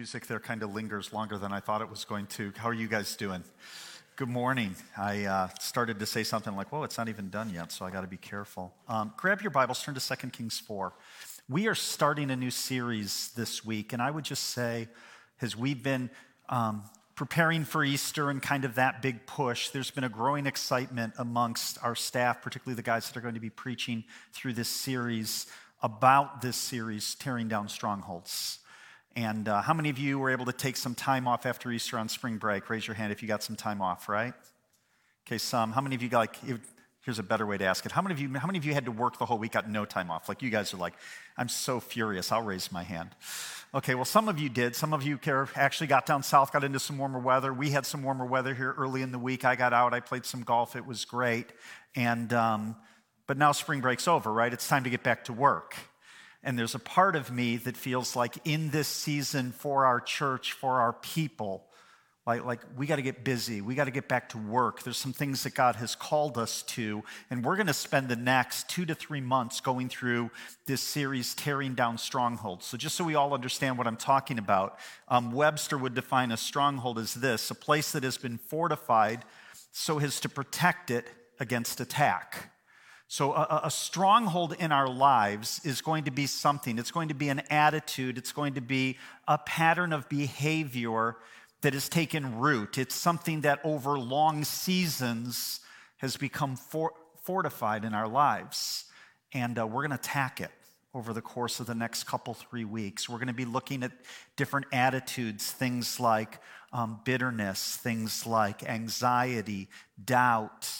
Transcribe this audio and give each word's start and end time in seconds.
music 0.00 0.26
there 0.26 0.40
kind 0.40 0.62
of 0.62 0.74
lingers 0.74 1.12
longer 1.12 1.36
than 1.36 1.52
I 1.52 1.60
thought 1.60 1.82
it 1.82 1.90
was 1.90 2.06
going 2.06 2.24
to. 2.28 2.54
How 2.56 2.70
are 2.70 2.72
you 2.72 2.88
guys 2.88 3.16
doing? 3.16 3.44
Good 4.16 4.30
morning. 4.30 4.74
I 4.96 5.26
uh, 5.26 5.48
started 5.60 5.98
to 5.98 6.06
say 6.06 6.24
something 6.24 6.56
like, 6.56 6.72
whoa, 6.72 6.84
it's 6.84 6.96
not 6.96 7.10
even 7.10 7.28
done 7.28 7.50
yet, 7.50 7.70
so 7.70 7.84
I 7.84 7.90
got 7.90 8.00
to 8.00 8.06
be 8.06 8.16
careful. 8.16 8.72
Um, 8.88 9.12
grab 9.18 9.42
your 9.42 9.50
Bibles, 9.50 9.82
turn 9.82 9.94
to 9.94 10.00
2 10.00 10.28
Kings 10.28 10.58
4. 10.58 10.94
We 11.50 11.66
are 11.66 11.74
starting 11.74 12.30
a 12.30 12.36
new 12.36 12.50
series 12.50 13.30
this 13.36 13.62
week, 13.62 13.92
and 13.92 14.00
I 14.00 14.10
would 14.10 14.24
just 14.24 14.44
say, 14.44 14.88
as 15.42 15.54
we've 15.54 15.82
been 15.82 16.08
um, 16.48 16.84
preparing 17.14 17.64
for 17.64 17.84
Easter 17.84 18.30
and 18.30 18.40
kind 18.40 18.64
of 18.64 18.76
that 18.76 19.02
big 19.02 19.26
push, 19.26 19.68
there's 19.68 19.90
been 19.90 20.04
a 20.04 20.08
growing 20.08 20.46
excitement 20.46 21.12
amongst 21.18 21.76
our 21.84 21.94
staff, 21.94 22.40
particularly 22.40 22.74
the 22.74 22.82
guys 22.82 23.06
that 23.06 23.18
are 23.18 23.20
going 23.22 23.34
to 23.34 23.38
be 23.40 23.50
preaching 23.50 24.04
through 24.32 24.54
this 24.54 24.70
series 24.70 25.44
about 25.82 26.40
this 26.40 26.56
series, 26.56 27.14
Tearing 27.16 27.48
Down 27.48 27.68
Strongholds. 27.68 28.60
And 29.16 29.48
uh, 29.48 29.60
how 29.62 29.74
many 29.74 29.90
of 29.90 29.98
you 29.98 30.18
were 30.18 30.30
able 30.30 30.46
to 30.46 30.52
take 30.52 30.76
some 30.76 30.94
time 30.94 31.26
off 31.26 31.44
after 31.44 31.70
Easter 31.70 31.98
on 31.98 32.08
spring 32.08 32.36
break? 32.36 32.70
Raise 32.70 32.86
your 32.86 32.94
hand 32.94 33.12
if 33.12 33.22
you 33.22 33.28
got 33.28 33.42
some 33.42 33.56
time 33.56 33.82
off, 33.82 34.08
right? 34.08 34.34
Okay, 35.26 35.38
some. 35.38 35.72
How 35.72 35.80
many 35.80 35.96
of 35.96 36.02
you 36.02 36.08
got 36.08 36.18
like, 36.20 36.36
here's 37.04 37.18
a 37.18 37.22
better 37.22 37.46
way 37.46 37.58
to 37.58 37.64
ask 37.64 37.84
it. 37.86 37.92
How 37.92 38.02
many 38.02 38.14
of 38.14 38.20
you, 38.20 38.28
how 38.38 38.46
many 38.46 38.58
of 38.58 38.64
you 38.64 38.74
had 38.74 38.84
to 38.84 38.92
work 38.92 39.18
the 39.18 39.26
whole 39.26 39.38
week, 39.38 39.52
got 39.52 39.68
no 39.68 39.84
time 39.84 40.10
off? 40.10 40.28
Like 40.28 40.42
you 40.42 40.50
guys 40.50 40.72
are 40.74 40.76
like, 40.76 40.94
I'm 41.36 41.48
so 41.48 41.80
furious, 41.80 42.30
I'll 42.30 42.42
raise 42.42 42.70
my 42.70 42.82
hand. 42.82 43.10
Okay, 43.72 43.94
well, 43.94 44.04
some 44.04 44.28
of 44.28 44.38
you 44.38 44.48
did. 44.48 44.74
Some 44.74 44.92
of 44.92 45.02
you 45.02 45.18
actually 45.54 45.86
got 45.86 46.04
down 46.04 46.22
south, 46.22 46.52
got 46.52 46.64
into 46.64 46.80
some 46.80 46.98
warmer 46.98 47.20
weather. 47.20 47.52
We 47.52 47.70
had 47.70 47.86
some 47.86 48.02
warmer 48.02 48.26
weather 48.26 48.54
here 48.54 48.74
early 48.76 49.02
in 49.02 49.12
the 49.12 49.18
week. 49.18 49.44
I 49.44 49.56
got 49.56 49.72
out, 49.72 49.94
I 49.94 50.00
played 50.00 50.26
some 50.26 50.42
golf, 50.42 50.76
it 50.76 50.84
was 50.84 51.04
great. 51.04 51.46
And, 51.94 52.32
um, 52.32 52.76
but 53.26 53.38
now 53.38 53.52
spring 53.52 53.80
break's 53.80 54.08
over, 54.08 54.32
right? 54.32 54.52
It's 54.52 54.66
time 54.66 54.84
to 54.84 54.90
get 54.90 55.02
back 55.02 55.24
to 55.24 55.32
work. 55.32 55.76
And 56.42 56.58
there's 56.58 56.74
a 56.74 56.80
part 56.80 57.16
of 57.16 57.30
me 57.30 57.56
that 57.58 57.76
feels 57.76 58.16
like 58.16 58.38
in 58.44 58.70
this 58.70 58.88
season 58.88 59.52
for 59.52 59.84
our 59.84 60.00
church, 60.00 60.52
for 60.52 60.80
our 60.80 60.94
people, 60.94 61.66
like, 62.26 62.44
like 62.44 62.60
we 62.76 62.86
got 62.86 62.96
to 62.96 63.02
get 63.02 63.24
busy. 63.24 63.60
We 63.60 63.74
got 63.74 63.86
to 63.86 63.90
get 63.90 64.06
back 64.06 64.28
to 64.30 64.38
work. 64.38 64.82
There's 64.82 64.96
some 64.96 65.12
things 65.12 65.42
that 65.42 65.54
God 65.54 65.76
has 65.76 65.94
called 65.94 66.38
us 66.38 66.62
to. 66.62 67.02
And 67.30 67.44
we're 67.44 67.56
going 67.56 67.66
to 67.66 67.72
spend 67.74 68.08
the 68.08 68.16
next 68.16 68.68
two 68.68 68.84
to 68.86 68.94
three 68.94 69.20
months 69.20 69.60
going 69.60 69.88
through 69.88 70.30
this 70.66 70.82
series, 70.82 71.34
Tearing 71.34 71.74
Down 71.74 71.98
Strongholds. 71.98 72.66
So, 72.66 72.76
just 72.76 72.94
so 72.94 73.04
we 73.04 73.14
all 73.14 73.34
understand 73.34 73.78
what 73.78 73.86
I'm 73.86 73.96
talking 73.96 74.38
about, 74.38 74.78
um, 75.08 75.32
Webster 75.32 75.78
would 75.78 75.94
define 75.94 76.30
a 76.30 76.36
stronghold 76.36 76.98
as 76.98 77.14
this 77.14 77.50
a 77.50 77.54
place 77.54 77.90
that 77.92 78.04
has 78.04 78.18
been 78.18 78.38
fortified 78.38 79.24
so 79.72 79.98
as 79.98 80.20
to 80.20 80.28
protect 80.28 80.90
it 80.90 81.06
against 81.40 81.80
attack. 81.80 82.52
So, 83.12 83.32
a, 83.32 83.62
a, 83.64 83.70
stronghold 83.72 84.54
in 84.60 84.70
our 84.70 84.88
lives 84.88 85.60
is 85.64 85.80
going 85.80 86.04
to 86.04 86.12
be 86.12 86.28
something. 86.28 86.78
It's 86.78 86.92
going 86.92 87.08
to 87.08 87.14
be 87.14 87.28
an 87.28 87.42
attitude. 87.50 88.16
It's 88.18 88.30
going 88.30 88.54
to 88.54 88.60
be 88.60 88.98
a 89.26 89.36
pattern 89.36 89.92
of 89.92 90.08
behavior 90.08 91.16
that 91.62 91.74
has 91.74 91.88
taken 91.88 92.38
root. 92.38 92.78
It's 92.78 92.94
something 92.94 93.40
that 93.40 93.58
over 93.64 93.98
long 93.98 94.44
seasons 94.44 95.58
has 95.96 96.16
become 96.16 96.54
for, 96.54 96.92
fortified 97.24 97.84
in 97.84 97.94
our 97.94 98.06
lives. 98.06 98.84
And 99.32 99.58
uh, 99.58 99.66
we're 99.66 99.82
going 99.82 99.90
to 99.90 99.96
attack 99.96 100.40
it 100.40 100.52
over 100.94 101.12
the 101.12 101.20
course 101.20 101.58
of 101.58 101.66
the 101.66 101.74
next 101.74 102.04
couple, 102.04 102.34
three 102.34 102.64
weeks. 102.64 103.08
We're 103.08 103.18
going 103.18 103.26
to 103.26 103.34
be 103.34 103.44
looking 103.44 103.82
at 103.82 103.90
different 104.36 104.66
attitudes, 104.72 105.50
things 105.50 105.98
like 105.98 106.38
um, 106.72 107.00
bitterness, 107.04 107.76
things 107.76 108.24
like 108.24 108.62
anxiety, 108.62 109.68
doubt, 110.04 110.70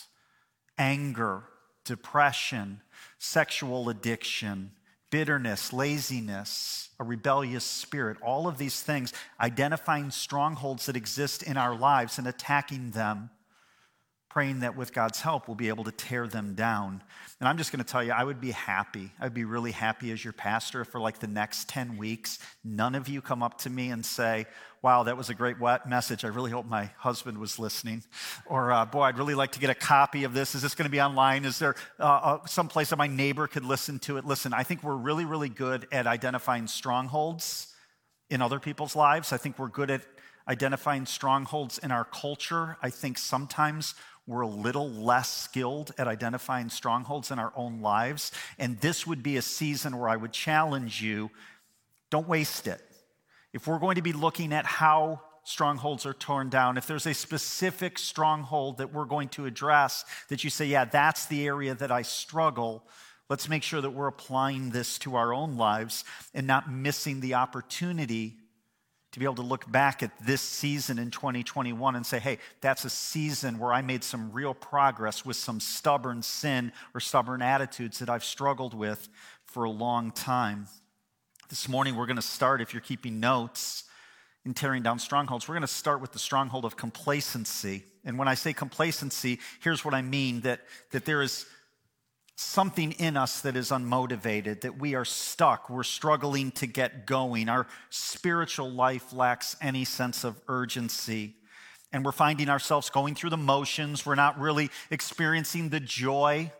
anger 0.78 1.42
depression, 1.84 2.80
sexual 3.18 3.88
addiction, 3.88 4.72
bitterness, 5.10 5.72
laziness, 5.72 6.90
a 6.98 7.04
rebellious 7.04 7.64
spirit, 7.64 8.16
all 8.22 8.46
of 8.46 8.58
these 8.58 8.80
things, 8.80 9.12
identifying 9.40 10.10
strongholds 10.10 10.86
that 10.86 10.96
exist 10.96 11.42
in 11.42 11.56
our 11.56 11.76
lives 11.76 12.18
and 12.18 12.26
attacking 12.26 12.92
them, 12.92 13.30
praying 14.28 14.60
that 14.60 14.76
with 14.76 14.92
God's 14.92 15.20
help, 15.20 15.48
we'll 15.48 15.56
be 15.56 15.68
able 15.68 15.82
to 15.82 15.90
tear 15.90 16.28
them 16.28 16.54
down. 16.54 17.02
And 17.40 17.48
I'm 17.48 17.58
just 17.58 17.72
going 17.72 17.84
to 17.84 17.90
tell 17.90 18.04
you, 18.04 18.12
I 18.12 18.22
would 18.22 18.40
be 18.40 18.52
happy. 18.52 19.10
I'd 19.18 19.34
be 19.34 19.44
really 19.44 19.72
happy 19.72 20.12
as 20.12 20.22
your 20.22 20.32
pastor 20.32 20.84
for 20.84 21.00
like 21.00 21.18
the 21.18 21.26
next 21.26 21.68
10 21.68 21.96
weeks. 21.96 22.38
None 22.62 22.94
of 22.94 23.08
you 23.08 23.20
come 23.20 23.42
up 23.42 23.58
to 23.62 23.70
me 23.70 23.90
and 23.90 24.06
say, 24.06 24.46
wow, 24.82 25.02
that 25.02 25.16
was 25.16 25.28
a 25.28 25.34
great 25.34 25.56
message. 25.86 26.24
I 26.24 26.28
really 26.28 26.50
hope 26.50 26.64
my 26.64 26.90
husband 26.96 27.36
was 27.36 27.58
listening. 27.58 28.02
Or, 28.46 28.72
uh, 28.72 28.86
boy, 28.86 29.02
I'd 29.02 29.18
really 29.18 29.34
like 29.34 29.52
to 29.52 29.60
get 29.60 29.68
a 29.68 29.74
copy 29.74 30.24
of 30.24 30.32
this. 30.32 30.54
Is 30.54 30.62
this 30.62 30.74
going 30.74 30.86
to 30.86 30.90
be 30.90 31.00
online? 31.00 31.44
Is 31.44 31.58
there 31.58 31.74
uh, 31.98 32.02
uh, 32.02 32.46
some 32.46 32.68
place 32.68 32.88
that 32.90 32.96
my 32.96 33.06
neighbor 33.06 33.46
could 33.46 33.64
listen 33.64 33.98
to 34.00 34.16
it? 34.16 34.24
Listen, 34.24 34.54
I 34.54 34.62
think 34.62 34.82
we're 34.82 34.96
really, 34.96 35.26
really 35.26 35.50
good 35.50 35.86
at 35.92 36.06
identifying 36.06 36.66
strongholds 36.66 37.74
in 38.30 38.40
other 38.40 38.58
people's 38.58 38.96
lives. 38.96 39.34
I 39.34 39.36
think 39.36 39.58
we're 39.58 39.68
good 39.68 39.90
at 39.90 40.00
identifying 40.48 41.04
strongholds 41.04 41.76
in 41.78 41.90
our 41.90 42.04
culture. 42.04 42.78
I 42.82 42.88
think 42.88 43.18
sometimes 43.18 43.94
we're 44.26 44.42
a 44.42 44.48
little 44.48 44.88
less 44.88 45.28
skilled 45.28 45.92
at 45.98 46.08
identifying 46.08 46.70
strongholds 46.70 47.30
in 47.30 47.38
our 47.38 47.52
own 47.54 47.82
lives. 47.82 48.32
And 48.58 48.80
this 48.80 49.06
would 49.06 49.22
be 49.22 49.36
a 49.36 49.42
season 49.42 49.98
where 49.98 50.08
I 50.08 50.16
would 50.16 50.32
challenge 50.32 51.02
you 51.02 51.30
don't 52.10 52.26
waste 52.26 52.66
it. 52.66 52.82
If 53.52 53.66
we're 53.66 53.78
going 53.78 53.96
to 53.96 54.02
be 54.02 54.12
looking 54.12 54.52
at 54.52 54.64
how 54.64 55.22
strongholds 55.44 56.06
are 56.06 56.14
torn 56.14 56.48
down, 56.48 56.76
if 56.76 56.86
there's 56.86 57.06
a 57.06 57.14
specific 57.14 57.98
stronghold 57.98 58.78
that 58.78 58.92
we're 58.92 59.04
going 59.04 59.28
to 59.30 59.46
address 59.46 60.04
that 60.28 60.44
you 60.44 60.50
say, 60.50 60.66
yeah, 60.66 60.84
that's 60.84 61.26
the 61.26 61.46
area 61.46 61.74
that 61.74 61.90
I 61.90 62.02
struggle, 62.02 62.84
let's 63.28 63.48
make 63.48 63.62
sure 63.62 63.80
that 63.80 63.90
we're 63.90 64.06
applying 64.06 64.70
this 64.70 64.98
to 65.00 65.16
our 65.16 65.32
own 65.32 65.56
lives 65.56 66.04
and 66.34 66.46
not 66.46 66.70
missing 66.70 67.20
the 67.20 67.34
opportunity 67.34 68.36
to 69.12 69.18
be 69.18 69.24
able 69.24 69.34
to 69.36 69.42
look 69.42 69.70
back 69.70 70.02
at 70.02 70.12
this 70.24 70.40
season 70.40 70.98
in 70.98 71.10
2021 71.10 71.96
and 71.96 72.06
say, 72.06 72.20
hey, 72.20 72.38
that's 72.60 72.84
a 72.84 72.90
season 72.90 73.58
where 73.58 73.72
I 73.72 73.82
made 73.82 74.04
some 74.04 74.30
real 74.30 74.54
progress 74.54 75.24
with 75.24 75.36
some 75.36 75.58
stubborn 75.58 76.22
sin 76.22 76.70
or 76.94 77.00
stubborn 77.00 77.42
attitudes 77.42 77.98
that 77.98 78.08
I've 78.08 78.22
struggled 78.22 78.72
with 78.72 79.08
for 79.46 79.64
a 79.64 79.70
long 79.70 80.12
time. 80.12 80.68
This 81.50 81.68
morning, 81.68 81.96
we're 81.96 82.06
going 82.06 82.14
to 82.14 82.22
start, 82.22 82.60
if 82.60 82.72
you're 82.72 82.80
keeping 82.80 83.18
notes, 83.18 83.82
in 84.44 84.54
tearing 84.54 84.84
down 84.84 85.00
strongholds. 85.00 85.48
We're 85.48 85.56
going 85.56 85.62
to 85.62 85.66
start 85.66 86.00
with 86.00 86.12
the 86.12 86.18
stronghold 86.20 86.64
of 86.64 86.76
complacency. 86.76 87.82
And 88.04 88.16
when 88.16 88.28
I 88.28 88.34
say 88.34 88.52
complacency, 88.52 89.40
here's 89.58 89.84
what 89.84 89.92
I 89.92 90.00
mean 90.00 90.42
that, 90.42 90.60
that 90.92 91.06
there 91.06 91.22
is 91.22 91.46
something 92.36 92.92
in 92.92 93.16
us 93.16 93.40
that 93.40 93.56
is 93.56 93.70
unmotivated, 93.70 94.60
that 94.60 94.78
we 94.78 94.94
are 94.94 95.04
stuck, 95.04 95.68
we're 95.68 95.82
struggling 95.82 96.52
to 96.52 96.68
get 96.68 97.04
going. 97.04 97.48
Our 97.48 97.66
spiritual 97.88 98.70
life 98.70 99.12
lacks 99.12 99.56
any 99.60 99.84
sense 99.84 100.22
of 100.22 100.40
urgency. 100.46 101.34
And 101.92 102.04
we're 102.04 102.12
finding 102.12 102.48
ourselves 102.48 102.90
going 102.90 103.16
through 103.16 103.30
the 103.30 103.36
motions. 103.36 104.06
We're 104.06 104.14
not 104.14 104.38
really 104.38 104.70
experiencing 104.88 105.70
the 105.70 105.80
joy 105.80 106.52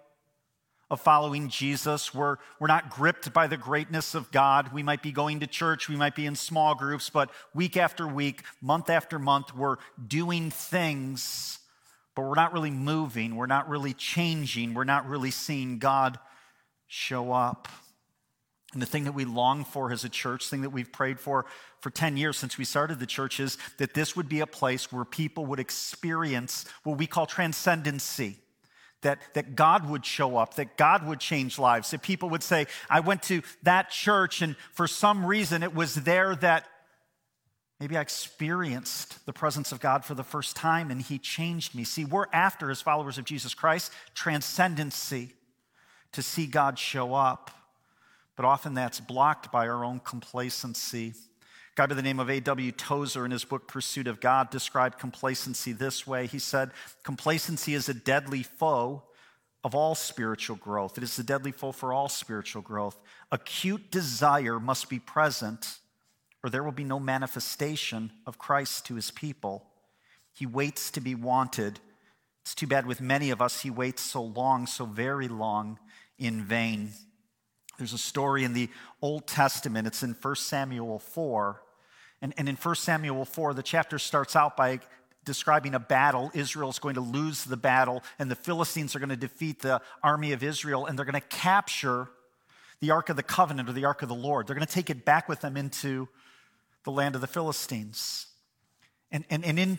of 0.91 1.01
following 1.01 1.49
Jesus. 1.49 2.12
We're, 2.12 2.37
we're 2.59 2.67
not 2.67 2.91
gripped 2.91 3.33
by 3.33 3.47
the 3.47 3.56
greatness 3.56 4.15
of 4.15 4.31
God. 4.33 4.73
We 4.73 4.83
might 4.83 5.03
be 5.03 5.12
going 5.12 5.41
to 5.41 5.47
church, 5.47 5.89
we 5.89 5.97
might 5.97 6.17
be 6.17 6.27
in 6.27 6.34
small 6.34 6.75
groups, 6.75 7.11
but 7.11 7.31
week 7.55 7.77
after 7.77 8.06
week, 8.06 8.43
month 8.61 8.91
after 8.91 9.19
month, 9.19 9.55
we're 9.55 9.77
doing 10.05 10.50
things, 10.50 11.61
but 12.17 12.23
we're 12.23 12.34
not 12.34 12.53
really 12.53 12.71
moving. 12.71 13.37
We're 13.37 13.47
not 13.47 13.69
really 13.69 13.95
changing. 13.95 14.75
We're 14.75 14.84
not 14.84 15.06
really 15.06 15.31
seeing 15.31 15.79
God 15.79 16.19
show 16.89 17.33
up. 17.33 17.69
And 18.73 18.83
the 18.83 18.87
thing 18.87 19.05
that 19.05 19.12
we 19.12 19.25
long 19.25 19.65
for 19.65 19.93
as 19.93 20.05
a 20.05 20.09
church, 20.09 20.49
thing 20.49 20.62
that 20.62 20.71
we've 20.71 20.93
prayed 20.93 21.19
for 21.19 21.47
for 21.81 21.91
10 21.91 22.17
years 22.17 22.37
since 22.37 22.59
we 22.59 22.65
started 22.65 22.99
the 22.99 23.06
church, 23.06 23.41
is 23.41 23.59
that 23.79 23.95
this 23.95 24.15
would 24.15 24.29
be 24.29 24.41
a 24.41 24.47
place 24.47 24.93
where 24.93 25.05
people 25.05 25.47
would 25.47 25.59
experience 25.59 26.65
what 26.83 26.99
we 26.99 27.06
call 27.06 27.27
transcendency 27.27 28.40
that, 29.03 29.19
that 29.34 29.56
God 29.56 29.88
would 29.88 30.05
show 30.05 30.37
up, 30.37 30.55
that 30.55 30.77
God 30.77 31.06
would 31.06 31.21
change 31.21 31.59
lives, 31.59 31.91
that 31.91 32.03
people 32.03 32.28
would 32.31 32.43
say, 32.43 32.66
I 32.88 33.00
went 33.00 33.22
to 33.25 33.43
that 33.62 33.91
church 33.91 34.43
and 34.43 34.56
for 34.72 34.87
some 34.87 35.25
reason 35.25 35.62
it 35.62 35.75
was 35.75 35.94
there 35.94 36.37
that 36.37 36.66
maybe 37.78 37.97
I 37.97 38.03
experienced 38.03 39.25
the 39.25 39.32
presence 39.32 39.73
of 39.73 39.81
God 39.81 40.05
for 40.05 40.14
the 40.14 40.25
first 40.25 40.55
time 40.55 40.91
and 40.91 41.00
He 41.00 41.19
changed 41.19 41.75
me. 41.75 41.85
See, 41.85 42.05
we're 42.05 42.26
after, 42.32 42.70
as 42.70 42.82
followers 42.82 43.19
of 43.19 43.25
Jesus 43.25 43.55
Christ, 43.55 43.93
transcendency 44.14 45.32
to 46.12 46.23
see 46.23 46.47
God 46.47 46.79
show 46.79 47.14
up, 47.14 47.50
but 48.37 48.44
often 48.44 48.75
that's 48.75 49.00
blocked 49.00 49.50
by 49.50 49.69
our 49.69 49.85
own 49.85 50.00
complacency 50.00 51.14
guy 51.76 51.87
by 51.87 51.94
the 51.94 52.02
name 52.02 52.20
of 52.20 52.28
A.W. 52.28 52.72
Tozer, 52.72 53.25
in 53.25 53.31
his 53.31 53.44
book 53.44 53.69
Pursuit 53.69 54.06
of 54.06 54.20
God, 54.20 54.50
described 54.50 54.99
complacency 54.99 55.72
this 55.72 56.06
way. 56.06 56.26
He 56.26 56.38
said, 56.38 56.70
Complacency 57.02 57.75
is 57.75 57.88
a 57.88 57.94
deadly 57.94 58.43
foe 58.43 59.05
of 59.62 59.75
all 59.75 59.94
spiritual 59.94 60.56
growth. 60.56 60.99
It 60.99 61.05
is 61.05 61.17
the 61.17 61.22
deadly 61.22 61.52
foe 61.52 61.72
for 61.72 61.93
all 61.93 62.08
spiritual 62.08 62.62
growth. 62.62 62.99
Acute 63.31 63.90
desire 63.90 64.58
must 64.58 64.88
be 64.88 64.99
present, 64.99 65.78
or 66.43 66.50
there 66.50 66.62
will 66.62 66.72
be 66.72 66.84
no 66.84 66.99
manifestation 66.99 68.11
of 68.26 68.38
Christ 68.38 68.87
to 68.87 68.94
his 68.94 69.11
people. 69.11 69.66
He 70.32 70.46
waits 70.46 70.90
to 70.93 71.00
be 71.00 71.14
wanted. 71.14 71.78
It's 72.43 72.55
too 72.55 72.66
bad 72.66 72.87
with 72.87 73.00
many 73.00 73.31
of 73.31 73.43
us, 73.43 73.61
he 73.61 73.70
waits 73.70 74.02
so 74.02 74.23
long, 74.23 74.66
so 74.66 74.87
very 74.87 75.28
long, 75.28 75.78
in 76.19 76.43
vain. 76.43 76.93
There's 77.81 77.94
a 77.94 77.99
story 77.99 78.44
in 78.44 78.53
the 78.53 78.69
Old 79.00 79.27
Testament, 79.27 79.87
it's 79.87 80.03
in 80.03 80.15
1 80.21 80.37
Samuel 80.37 80.99
4 80.99 81.62
And, 82.21 82.35
and 82.37 82.47
in 82.47 82.56
1 82.56 82.75
Samuel 82.75 83.25
4, 83.25 83.55
the 83.55 83.62
chapter 83.62 83.99
starts 83.99 84.37
out 84.37 84.55
by 84.55 84.81
describing 85.25 85.75
a 85.75 85.81
battle. 85.81 86.31
Israel's 86.35 86.79
going 86.79 86.97
to 86.97 87.00
lose 87.00 87.44
the 87.44 87.56
battle, 87.56 88.03
and 88.19 88.31
the 88.31 88.37
Philistines 88.37 88.94
are 88.94 88.99
going 88.99 89.09
to 89.09 89.17
defeat 89.17 89.61
the 89.61 89.81
army 90.03 90.32
of 90.32 90.43
Israel, 90.43 90.85
and 90.85 90.99
they're 90.99 91.06
going 91.06 91.21
to 91.21 91.29
capture 91.29 92.09
the 92.81 92.91
Ark 92.91 93.09
of 93.09 93.17
the 93.17 93.23
Covenant 93.23 93.67
or 93.69 93.73
the 93.73 93.87
Ark 93.87 94.03
of 94.03 94.11
the 94.11 94.15
Lord. 94.15 94.47
They're 94.47 94.56
going 94.56 94.67
to 94.67 94.73
take 94.73 94.91
it 94.91 95.06
back 95.06 95.26
with 95.26 95.41
them 95.41 95.56
into 95.56 96.06
the 96.85 96.91
land 96.91 97.15
of 97.15 97.23
the 97.23 97.26
Philistines. 97.26 98.26
And, 99.11 99.25
and, 99.31 99.43
and 99.43 99.59
in 99.59 99.79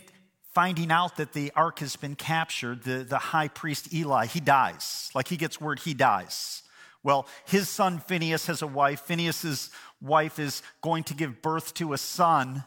finding 0.54 0.92
out 0.92 1.18
that 1.18 1.34
the 1.34 1.52
ark 1.56 1.80
has 1.80 1.96
been 1.96 2.16
captured, 2.16 2.84
the, 2.84 3.04
the 3.04 3.18
high 3.18 3.48
priest 3.48 3.94
Eli, 3.94 4.26
he 4.26 4.40
dies. 4.40 5.12
Like 5.14 5.28
he 5.28 5.38
gets 5.38 5.62
word 5.62 5.80
he 5.80 5.94
dies. 5.94 6.64
Well, 7.04 7.28
his 7.46 7.68
son 7.68 8.00
Phineas 8.00 8.46
has 8.46 8.62
a 8.62 8.68
wife. 8.68 9.02
Phineas's 9.02 9.70
wife 10.02 10.40
is 10.40 10.62
going 10.82 11.04
to 11.06 11.14
give 11.14 11.42
birth 11.42 11.74
to 11.76 11.94
a 11.94 11.98
son. 11.98 12.64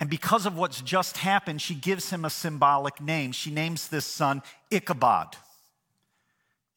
And 0.00 0.10
because 0.10 0.46
of 0.46 0.56
what's 0.56 0.80
just 0.80 1.16
happened, 1.16 1.60
she 1.60 1.74
gives 1.74 2.10
him 2.10 2.24
a 2.24 2.30
symbolic 2.30 3.00
name. 3.00 3.32
She 3.32 3.50
names 3.50 3.88
this 3.88 4.04
son 4.04 4.42
Ichabod. 4.70 5.36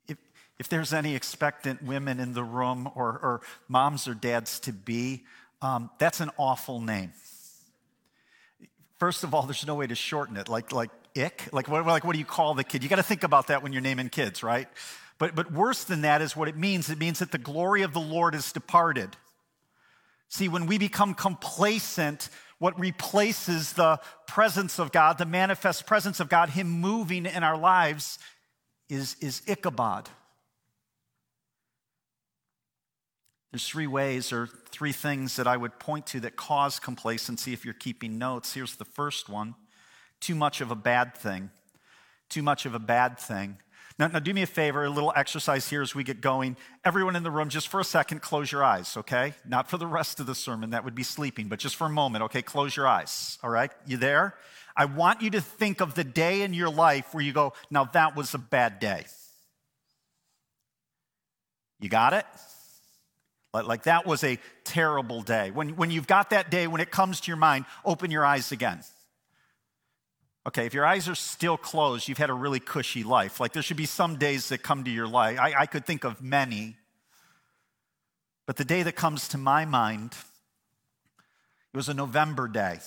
If, 0.07 0.17
if 0.59 0.69
there's 0.69 0.93
any 0.93 1.15
expectant 1.15 1.83
women 1.83 2.19
in 2.19 2.33
the 2.33 2.43
room 2.43 2.89
or, 2.95 3.09
or 3.09 3.41
moms 3.67 4.07
or 4.07 4.13
dads 4.13 4.59
to 4.61 4.73
be, 4.73 5.23
um, 5.61 5.91
that's 5.99 6.21
an 6.21 6.31
awful 6.37 6.81
name. 6.81 7.11
First 8.97 9.23
of 9.23 9.33
all, 9.33 9.43
there's 9.43 9.67
no 9.67 9.75
way 9.75 9.87
to 9.87 9.95
shorten 9.95 10.37
it, 10.37 10.47
like, 10.47 10.71
like 10.71 10.89
ick. 11.17 11.49
Like 11.51 11.67
what, 11.67 11.85
like, 11.85 12.03
what 12.03 12.13
do 12.13 12.19
you 12.19 12.25
call 12.25 12.53
the 12.53 12.63
kid? 12.63 12.81
You 12.81 12.89
got 12.89 12.95
to 12.95 13.03
think 13.03 13.23
about 13.23 13.47
that 13.47 13.61
when 13.61 13.73
you're 13.73 13.81
naming 13.81 14.09
kids, 14.09 14.41
right? 14.41 14.67
But, 15.21 15.35
but 15.35 15.51
worse 15.51 15.83
than 15.83 16.01
that 16.01 16.23
is 16.23 16.35
what 16.35 16.47
it 16.47 16.57
means 16.57 16.89
it 16.89 16.97
means 16.97 17.19
that 17.19 17.31
the 17.31 17.37
glory 17.37 17.83
of 17.83 17.93
the 17.93 17.99
Lord 17.99 18.33
is 18.33 18.51
departed. 18.51 19.15
See, 20.29 20.47
when 20.47 20.65
we 20.65 20.79
become 20.79 21.13
complacent, 21.13 22.27
what 22.57 22.79
replaces 22.79 23.73
the 23.73 23.99
presence 24.25 24.79
of 24.79 24.91
God, 24.91 25.19
the 25.19 25.27
manifest 25.27 25.85
presence 25.85 26.19
of 26.19 26.27
God, 26.27 26.49
Him 26.49 26.67
moving 26.67 27.27
in 27.27 27.43
our 27.43 27.55
lives, 27.55 28.17
is, 28.89 29.15
is 29.21 29.43
Ichabod. 29.45 30.09
There's 33.51 33.67
three 33.67 33.85
ways 33.85 34.33
or 34.33 34.49
three 34.71 34.91
things 34.91 35.35
that 35.35 35.45
I 35.45 35.55
would 35.55 35.77
point 35.77 36.07
to 36.07 36.19
that 36.21 36.35
cause 36.35 36.79
complacency 36.79 37.53
if 37.53 37.63
you're 37.63 37.75
keeping 37.75 38.17
notes. 38.17 38.55
Here's 38.55 38.75
the 38.75 38.85
first 38.85 39.29
one 39.29 39.53
too 40.19 40.33
much 40.33 40.61
of 40.61 40.71
a 40.71 40.75
bad 40.75 41.15
thing. 41.15 41.51
Too 42.27 42.41
much 42.41 42.65
of 42.65 42.73
a 42.73 42.79
bad 42.79 43.19
thing. 43.19 43.59
Now, 44.01 44.07
now, 44.07 44.17
do 44.17 44.33
me 44.33 44.41
a 44.41 44.47
favor, 44.47 44.83
a 44.83 44.89
little 44.89 45.13
exercise 45.15 45.69
here 45.69 45.83
as 45.83 45.93
we 45.93 46.03
get 46.03 46.21
going. 46.21 46.57
Everyone 46.83 47.15
in 47.15 47.21
the 47.21 47.29
room, 47.29 47.49
just 47.49 47.67
for 47.67 47.79
a 47.79 47.83
second, 47.83 48.23
close 48.23 48.51
your 48.51 48.63
eyes, 48.63 48.97
okay? 48.97 49.35
Not 49.47 49.69
for 49.69 49.77
the 49.77 49.85
rest 49.85 50.19
of 50.19 50.25
the 50.25 50.33
sermon, 50.33 50.71
that 50.71 50.83
would 50.83 50.95
be 50.95 51.03
sleeping, 51.03 51.49
but 51.49 51.59
just 51.59 51.75
for 51.75 51.85
a 51.85 51.89
moment, 51.89 52.23
okay? 52.23 52.41
Close 52.41 52.75
your 52.75 52.87
eyes, 52.87 53.37
all 53.43 53.51
right? 53.51 53.69
You 53.85 53.97
there? 53.97 54.33
I 54.75 54.85
want 54.85 55.21
you 55.21 55.29
to 55.29 55.39
think 55.39 55.81
of 55.81 55.93
the 55.93 56.03
day 56.03 56.41
in 56.41 56.55
your 56.55 56.71
life 56.71 57.13
where 57.13 57.23
you 57.23 57.31
go, 57.31 57.53
now 57.69 57.83
that 57.93 58.15
was 58.15 58.33
a 58.33 58.39
bad 58.39 58.79
day. 58.79 59.05
You 61.79 61.87
got 61.87 62.13
it? 62.13 62.25
Like 63.53 63.83
that 63.83 64.07
was 64.07 64.23
a 64.23 64.39
terrible 64.63 65.21
day. 65.21 65.51
When, 65.51 65.75
when 65.75 65.91
you've 65.91 66.07
got 66.07 66.31
that 66.31 66.49
day, 66.49 66.65
when 66.65 66.81
it 66.81 66.89
comes 66.89 67.21
to 67.21 67.27
your 67.27 67.37
mind, 67.37 67.65
open 67.85 68.09
your 68.09 68.25
eyes 68.25 68.51
again. 68.51 68.81
Okay, 70.47 70.65
if 70.65 70.73
your 70.73 70.85
eyes 70.85 71.07
are 71.07 71.15
still 71.15 71.55
closed, 71.55 72.07
you've 72.07 72.17
had 72.17 72.31
a 72.31 72.33
really 72.33 72.59
cushy 72.59 73.03
life. 73.03 73.39
Like 73.39 73.53
there 73.53 73.61
should 73.61 73.77
be 73.77 73.85
some 73.85 74.17
days 74.17 74.49
that 74.49 74.63
come 74.63 74.83
to 74.83 74.91
your 74.91 75.07
life. 75.07 75.39
I, 75.39 75.53
I 75.61 75.65
could 75.67 75.85
think 75.85 76.03
of 76.03 76.21
many. 76.21 76.77
But 78.47 78.57
the 78.57 78.65
day 78.65 78.81
that 78.83 78.95
comes 78.95 79.27
to 79.29 79.37
my 79.37 79.65
mind, 79.65 80.13
it 81.73 81.77
was 81.77 81.89
a 81.89 81.93
November 81.93 82.47
day. 82.47 82.79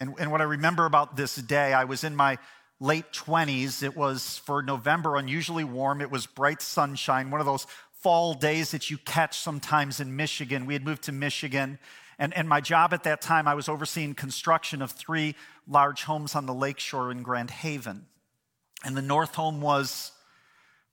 And, 0.00 0.14
and 0.18 0.32
what 0.32 0.40
I 0.40 0.44
remember 0.44 0.86
about 0.86 1.14
this 1.14 1.36
day, 1.36 1.74
I 1.74 1.84
was 1.84 2.04
in 2.04 2.16
my 2.16 2.38
late 2.80 3.12
20s. 3.12 3.82
It 3.82 3.96
was 3.96 4.38
for 4.38 4.62
November, 4.62 5.16
unusually 5.16 5.64
warm. 5.64 6.00
It 6.00 6.10
was 6.10 6.26
bright 6.26 6.62
sunshine, 6.62 7.30
one 7.30 7.40
of 7.40 7.46
those 7.46 7.66
fall 8.00 8.34
days 8.34 8.70
that 8.72 8.90
you 8.90 8.98
catch 8.98 9.38
sometimes 9.38 10.00
in 10.00 10.16
Michigan. 10.16 10.66
We 10.66 10.74
had 10.74 10.84
moved 10.84 11.02
to 11.04 11.12
Michigan. 11.12 11.78
And, 12.18 12.34
and 12.34 12.48
my 12.48 12.60
job 12.60 12.92
at 12.92 13.04
that 13.04 13.20
time, 13.20 13.48
I 13.48 13.54
was 13.54 13.68
overseeing 13.68 14.14
construction 14.14 14.82
of 14.82 14.92
three 14.92 15.34
large 15.66 16.04
homes 16.04 16.34
on 16.34 16.46
the 16.46 16.54
lakeshore 16.54 17.10
in 17.10 17.22
Grand 17.22 17.50
Haven. 17.50 18.06
And 18.84 18.96
the 18.96 19.02
north 19.02 19.34
home 19.34 19.60
was 19.60 20.12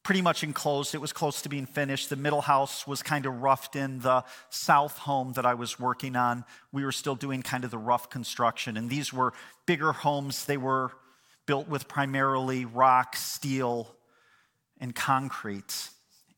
pretty 0.04 0.22
much 0.22 0.44
enclosed. 0.44 0.96
It 0.96 1.02
was 1.02 1.14
close 1.14 1.42
to 1.44 1.50
being 1.50 1.66
finished. 1.66 2.10
The 2.10 2.16
middle 2.16 2.42
house 2.42 2.88
was 2.88 3.04
kind 3.04 3.26
of 3.26 3.42
roughed 3.42 3.76
in. 3.76 4.00
The 4.00 4.24
south 4.50 4.98
home 4.98 5.34
that 5.34 5.46
I 5.46 5.54
was 5.54 5.80
working 5.80 6.16
on, 6.16 6.44
we 6.72 6.84
were 6.84 6.92
still 6.92 7.16
doing 7.16 7.44
kind 7.44 7.64
of 7.64 7.72
the 7.72 7.78
rough 7.78 8.10
construction. 8.10 8.78
And 8.78 8.90
these 8.90 9.14
were 9.14 9.34
bigger 9.66 9.92
homes. 9.92 10.46
They 10.46 10.58
were 10.58 10.92
built 11.46 11.68
with 11.68 11.88
primarily 11.88 12.66
rock, 12.66 13.16
steel, 13.16 13.96
and 14.80 14.96
concrete. 14.96 15.90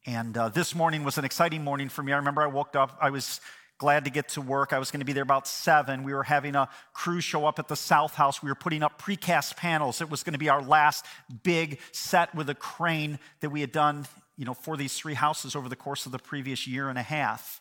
And 0.06 0.38
uh, 0.38 0.50
this 0.50 0.76
morning 0.76 1.06
was 1.06 1.18
an 1.18 1.24
exciting 1.24 1.64
morning 1.64 1.88
for 1.88 2.04
me. 2.04 2.12
I 2.12 2.18
remember 2.18 2.42
I 2.42 2.48
woke 2.48 2.76
up, 2.76 2.98
I 3.00 3.10
was 3.10 3.40
glad 3.84 4.06
to 4.06 4.10
get 4.10 4.30
to 4.30 4.40
work. 4.40 4.72
I 4.72 4.80
was 4.80 4.92
going 4.92 5.02
to 5.02 5.06
be 5.06 5.12
there 5.12 5.24
about 5.24 5.46
seven. 5.46 6.04
We 6.04 6.14
were 6.14 6.24
having 6.24 6.56
a 6.56 6.70
crew 6.94 7.20
show 7.20 7.46
up 7.46 7.60
at 7.60 7.68
the 7.68 7.76
South 7.76 8.14
House. 8.14 8.42
We 8.42 8.48
were 8.48 8.56
putting 8.56 8.82
up 8.82 9.02
precast 9.02 9.58
panels. 9.58 10.00
It 10.00 10.10
was 10.10 10.24
going 10.24 10.32
to 10.32 10.40
be 10.40 10.48
our 10.48 10.62
last 10.62 11.06
big 11.44 11.80
set 11.92 12.34
with 12.34 12.50
a 12.50 12.56
crane 12.56 13.20
that 13.42 13.50
we 13.50 13.60
had 13.60 13.74
done, 13.74 14.06
you 14.38 14.46
know, 14.46 14.54
for 14.54 14.78
these 14.78 14.98
three 14.98 15.16
houses 15.16 15.54
over 15.54 15.68
the 15.68 15.76
course 15.76 16.06
of 16.06 16.14
the 16.14 16.18
previous 16.18 16.66
year 16.66 16.88
and 16.88 16.98
a 16.98 17.04
half. 17.04 17.60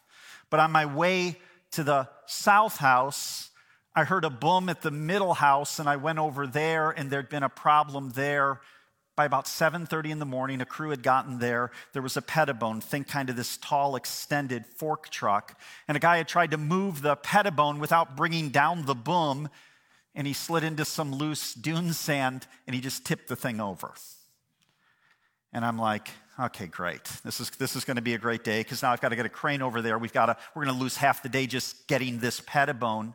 But 0.48 0.60
on 0.60 0.70
my 0.70 0.86
way 0.86 1.40
to 1.72 1.82
the 1.82 2.08
South 2.26 2.76
House, 2.76 3.50
I 3.92 4.04
heard 4.04 4.24
a 4.24 4.30
boom 4.30 4.68
at 4.68 4.80
the 4.80 4.92
middle 4.92 5.34
house, 5.34 5.80
and 5.80 5.88
I 5.88 5.96
went 5.96 6.20
over 6.20 6.46
there, 6.46 6.92
and 6.92 7.10
there'd 7.10 7.30
been 7.30 7.42
a 7.42 7.48
problem 7.48 8.10
there 8.10 8.60
by 9.14 9.24
about 9.24 9.44
7.30 9.44 10.10
in 10.10 10.18
the 10.18 10.24
morning 10.24 10.60
a 10.60 10.64
crew 10.64 10.90
had 10.90 11.02
gotten 11.02 11.38
there. 11.38 11.70
There 11.92 12.02
was 12.02 12.16
a 12.16 12.22
pettibone 12.22 12.80
think 12.80 13.08
kind 13.08 13.28
of 13.28 13.36
this 13.36 13.58
tall 13.58 13.96
extended 13.96 14.66
fork 14.66 15.10
truck. 15.10 15.58
And 15.86 15.96
a 15.96 16.00
guy 16.00 16.16
had 16.16 16.28
tried 16.28 16.52
to 16.52 16.56
move 16.56 17.02
the 17.02 17.16
pettibone 17.16 17.78
without 17.78 18.16
bringing 18.16 18.48
down 18.50 18.86
the 18.86 18.94
boom 18.94 19.48
and 20.14 20.26
he 20.26 20.32
slid 20.32 20.64
into 20.64 20.84
some 20.84 21.14
loose 21.14 21.54
dune 21.54 21.92
sand 21.92 22.46
and 22.66 22.74
he 22.74 22.80
just 22.80 23.04
tipped 23.04 23.28
the 23.28 23.36
thing 23.36 23.60
over. 23.60 23.92
And 25.52 25.64
i'm 25.64 25.78
like 25.78 26.08
okay 26.40 26.66
great. 26.66 27.04
This 27.24 27.40
is, 27.40 27.50
this 27.50 27.76
is 27.76 27.84
going 27.84 27.96
to 27.96 28.02
be 28.02 28.14
a 28.14 28.18
great 28.18 28.42
day 28.42 28.60
because 28.60 28.82
now 28.82 28.90
i've 28.90 29.00
got 29.00 29.10
to 29.10 29.16
get 29.16 29.26
a 29.26 29.30
crane 29.30 29.62
over 29.62 29.82
there. 29.82 29.98
We've 29.98 30.12
got 30.12 30.26
to 30.26 30.36
we're 30.54 30.64
going 30.64 30.76
to 30.76 30.82
lose 30.82 30.96
half 30.96 31.22
the 31.22 31.28
day 31.28 31.46
just 31.46 31.86
getting 31.86 32.18
this 32.18 32.40
pettibone 32.40 33.14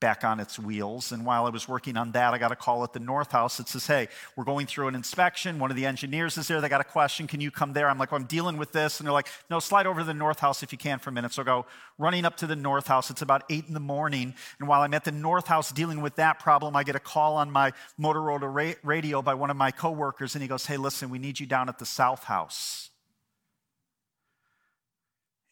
back 0.00 0.24
on 0.24 0.40
its 0.40 0.58
wheels. 0.58 1.12
And 1.12 1.26
while 1.26 1.46
I 1.46 1.50
was 1.50 1.68
working 1.68 1.96
on 1.96 2.12
that, 2.12 2.32
I 2.32 2.38
got 2.38 2.52
a 2.52 2.56
call 2.56 2.84
at 2.84 2.92
the 2.92 3.00
North 3.00 3.32
House 3.32 3.56
that 3.56 3.68
says, 3.68 3.86
Hey, 3.86 4.08
we're 4.36 4.44
going 4.44 4.66
through 4.66 4.88
an 4.88 4.94
inspection. 4.94 5.58
One 5.58 5.70
of 5.70 5.76
the 5.76 5.86
engineers 5.86 6.38
is 6.38 6.48
there. 6.48 6.60
They 6.60 6.68
got 6.68 6.80
a 6.80 6.84
question. 6.84 7.26
Can 7.26 7.40
you 7.40 7.50
come 7.50 7.72
there? 7.72 7.88
I'm 7.88 7.98
like, 7.98 8.12
well, 8.12 8.20
I'm 8.20 8.26
dealing 8.26 8.56
with 8.56 8.72
this. 8.72 9.00
And 9.00 9.06
they're 9.06 9.12
like, 9.12 9.28
No, 9.50 9.58
slide 9.58 9.86
over 9.86 10.00
to 10.00 10.06
the 10.06 10.14
North 10.14 10.38
House 10.38 10.62
if 10.62 10.72
you 10.72 10.78
can 10.78 10.98
for 10.98 11.10
a 11.10 11.12
minute. 11.12 11.32
So 11.32 11.42
I 11.42 11.44
go 11.44 11.66
running 11.98 12.24
up 12.24 12.36
to 12.38 12.46
the 12.46 12.56
North 12.56 12.86
House. 12.86 13.10
It's 13.10 13.22
about 13.22 13.44
eight 13.50 13.64
in 13.66 13.74
the 13.74 13.80
morning. 13.80 14.34
And 14.58 14.68
while 14.68 14.82
I'm 14.82 14.94
at 14.94 15.04
the 15.04 15.12
North 15.12 15.46
House 15.46 15.72
dealing 15.72 16.00
with 16.00 16.16
that 16.16 16.38
problem, 16.38 16.76
I 16.76 16.84
get 16.84 16.96
a 16.96 17.00
call 17.00 17.36
on 17.36 17.50
my 17.50 17.72
Motorola 18.00 18.52
ra- 18.52 18.78
radio 18.82 19.22
by 19.22 19.34
one 19.34 19.50
of 19.50 19.56
my 19.56 19.70
coworkers. 19.70 20.34
And 20.34 20.42
he 20.42 20.48
goes, 20.48 20.66
Hey, 20.66 20.76
listen, 20.76 21.10
we 21.10 21.18
need 21.18 21.40
you 21.40 21.46
down 21.46 21.68
at 21.68 21.78
the 21.78 21.86
South 21.86 22.24
House. 22.24 22.90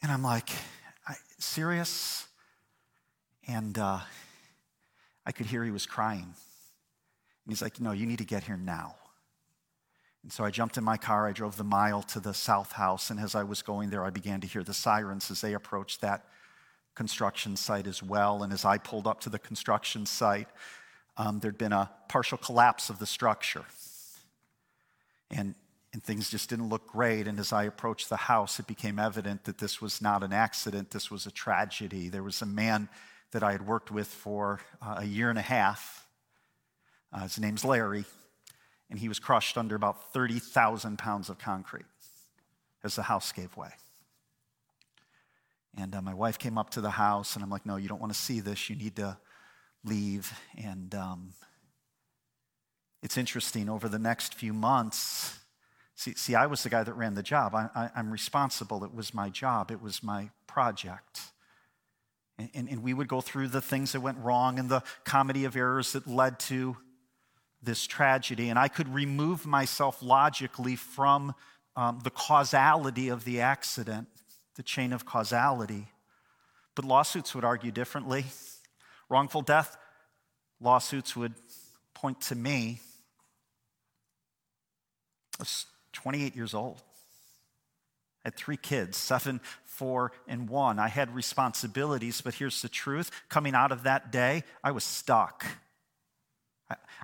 And 0.03 0.13
I'm 0.13 0.23
like, 0.23 0.51
serious? 1.39 2.27
And 3.49 3.79
uh, 3.79 4.01
I 5.27 5.33
could 5.33 5.47
hear 5.47 5.65
he 5.65 5.71
was 5.71 5.87
crying. 5.87 6.23
And 6.23 6.35
he's 7.49 7.63
like, 7.63 7.81
No, 7.81 7.93
you 7.93 8.07
need 8.07 8.19
to 8.19 8.25
get 8.25 8.45
here 8.45 8.57
now. 8.57 8.95
And 10.23 10.33
so 10.33 10.45
I 10.45 10.51
jumped 10.51 10.77
in 10.77 10.85
my 10.85 10.97
car. 10.97 11.29
I 11.29 11.33
drove 11.33 11.57
the 11.57 11.65
mile 11.65 12.03
to 12.03 12.21
the 12.21 12.35
south 12.35 12.73
house. 12.73 13.11
And 13.11 13.21
as 13.21 13.35
I 13.35 13.45
was 13.45 13.63
going 13.63 13.91
there, 13.91 14.05
I 14.05 14.11
began 14.11 14.41
to 14.41 14.47
hear 14.47 14.65
the 14.65 14.75
sirens 14.75 15.31
as 15.31 15.41
they 15.41 15.55
approached 15.55 16.01
that 16.01 16.25
construction 16.97 17.55
site 17.55 17.87
as 17.87 18.03
well. 18.03 18.43
And 18.43 18.53
as 18.53 18.65
I 18.65 18.79
pulled 18.79 19.07
up 19.07 19.21
to 19.21 19.31
the 19.31 19.39
construction 19.39 20.05
site, 20.05 20.49
um, 21.17 21.39
there'd 21.39 21.59
been 21.59 21.73
a 21.73 21.91
partial 22.09 22.39
collapse 22.39 22.91
of 22.91 22.99
the 22.99 23.07
structure. 23.07 23.65
And, 25.31 25.55
and 25.93 26.03
things 26.03 26.29
just 26.29 26.51
didn't 26.51 26.71
look 26.71 26.89
great. 26.89 27.29
And 27.29 27.39
as 27.39 27.53
I 27.53 27.65
approached 27.65 28.09
the 28.09 28.17
house, 28.17 28.59
it 28.59 28.67
became 28.67 28.99
evident 28.99 29.45
that 29.45 29.59
this 29.59 29.81
was 29.81 30.03
not 30.03 30.25
an 30.25 30.33
accident, 30.33 30.91
this 30.91 31.09
was 31.09 31.27
a 31.27 31.31
tragedy. 31.31 32.09
There 32.09 32.25
was 32.25 32.43
a 32.43 32.47
man 32.47 32.89
that 33.33 33.43
I 33.43 33.53
had 33.53 33.67
worked 33.67 33.91
with 33.91 34.07
for 34.07 34.61
uh, 34.81 34.97
a 34.99 35.05
year 35.05 35.31
and 35.31 35.39
a 35.39 35.43
half. 35.43 36.07
Uh, 37.13 37.21
his 37.21 37.39
name's 37.39 37.65
Larry, 37.65 38.05
and 38.91 38.99
he 38.99 39.09
was 39.09 39.19
crushed 39.19 39.57
under 39.57 39.75
about 39.75 40.13
30,000 40.13 40.99
pounds 40.99 41.29
of 41.29 41.39
concrete 41.39 41.87
as 42.85 42.97
the 42.97 43.03
house 43.03 43.33
gave 43.33 43.57
way. 43.57 43.71
And 45.77 45.95
uh, 45.95 46.01
my 46.01 46.15
wife 46.15 46.39
came 46.39 46.57
up 46.57 46.71
to 46.71 46.81
the 46.81 46.91
house, 46.91 47.35
and 47.35 47.45
I'm 47.45 47.51
like, 47.51 47.67
No, 47.67 47.77
you 47.77 47.89
don't 47.89 48.01
want 48.01 48.13
to 48.13 48.19
see 48.19 48.41
this. 48.41 48.71
You 48.71 48.77
need 48.77 48.97
to 48.97 49.19
leave. 49.85 50.33
And 50.57 50.95
um, 50.95 51.33
it's 53.03 53.17
interesting, 53.17 53.69
over 53.69 53.89
the 53.89 53.99
next 53.99 54.35
few 54.35 54.53
months, 54.53 55.39
see, 55.95 56.15
see 56.15 56.35
I 56.35 56.47
was 56.47 56.63
the 56.63 56.71
guy 56.71 56.83
that 56.83 56.95
ran 56.95 57.15
the 57.15 57.23
job. 57.23 57.55
I, 57.55 57.69
I, 57.75 57.91
I'm 57.95 58.11
responsible. 58.11 58.85
It 58.85 58.95
was 58.95 59.13
my 59.13 59.29
job, 59.29 59.71
it 59.71 59.83
was 59.83 60.03
my 60.03 60.31
project. 60.47 61.21
And, 62.39 62.51
and, 62.55 62.69
and 62.69 62.83
we 62.83 62.95
would 62.95 63.09
go 63.09 63.21
through 63.21 63.49
the 63.49 63.61
things 63.61 63.93
that 63.93 64.01
went 64.01 64.19
wrong 64.19 64.59
and 64.59 64.69
the 64.69 64.83
comedy 65.05 65.45
of 65.45 65.57
errors 65.57 65.93
that 65.93 66.07
led 66.07 66.39
to 66.41 66.77
this 67.63 67.87
tragedy. 67.87 68.49
And 68.49 68.59
I 68.59 68.69
could 68.69 68.93
remove 68.93 69.47
myself 69.47 70.03
logically 70.03 70.77
from 70.77 71.35
um, 71.75 72.01
the 72.05 72.11
causality 72.11 73.09
of 73.09 73.25
the 73.25 73.41
accident, 73.41 74.09
the 74.55 74.63
chain 74.63 74.93
of 74.93 75.05
causality. 75.05 75.89
But 76.75 76.85
lawsuits 76.85 77.35
would 77.35 77.45
argue 77.45 77.71
differently. 77.71 78.27
Wrongful 79.09 79.43
death 79.43 79.77
lawsuits 80.61 81.15
would 81.17 81.35
point 81.95 82.21
to 82.23 82.35
me. 82.35 82.81
I 85.39 85.43
was 85.43 85.67
28 85.93 86.35
years 86.35 86.55
old. 86.55 86.83
I 88.25 88.29
had 88.29 88.37
three 88.37 88.57
kids, 88.57 88.97
seven, 88.97 89.41
four, 89.77 90.13
and 90.27 90.49
one. 90.49 90.79
I 90.79 90.89
had 90.89 91.15
responsibilities, 91.15 92.21
but 92.21 92.35
here's 92.35 92.63
the 92.63 92.69
truth. 92.69 93.11
Coming 93.29 93.55
out 93.55 93.73
of 93.73 93.83
that 93.85 94.11
day, 94.11 94.45
I 94.65 94.71
was 94.71 94.85
stuck. 94.85 95.47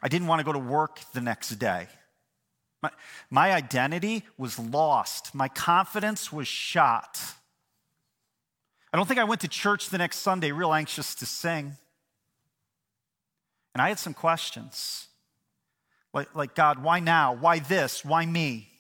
I 0.03 0.09
didn't 0.09 0.27
want 0.27 0.41
to 0.41 0.45
go 0.45 0.53
to 0.53 0.59
work 0.59 1.01
the 1.13 1.21
next 1.21 1.51
day. 1.51 1.87
My, 2.83 2.91
my 3.31 3.53
identity 3.53 4.25
was 4.37 4.59
lost. 4.59 5.35
My 5.35 5.49
confidence 5.49 6.33
was 6.33 6.49
shot. 6.49 7.21
I 8.93 8.97
don't 8.97 9.07
think 9.07 9.21
I 9.21 9.25
went 9.25 9.43
to 9.43 9.49
church 9.49 9.89
the 9.89 9.99
next 9.99 10.19
Sunday 10.19 10.51
real 10.51 10.73
anxious 10.73 11.15
to 11.17 11.27
sing. 11.27 11.77
And 13.75 13.81
I 13.81 13.89
had 13.89 13.99
some 13.99 14.15
questions. 14.15 15.07
Like, 16.13 16.35
like 16.35 16.55
God, 16.55 16.83
why 16.83 17.01
now? 17.01 17.35
Why 17.35 17.61
this? 17.61 18.05
Why 18.05 18.27
me? 18.27 18.72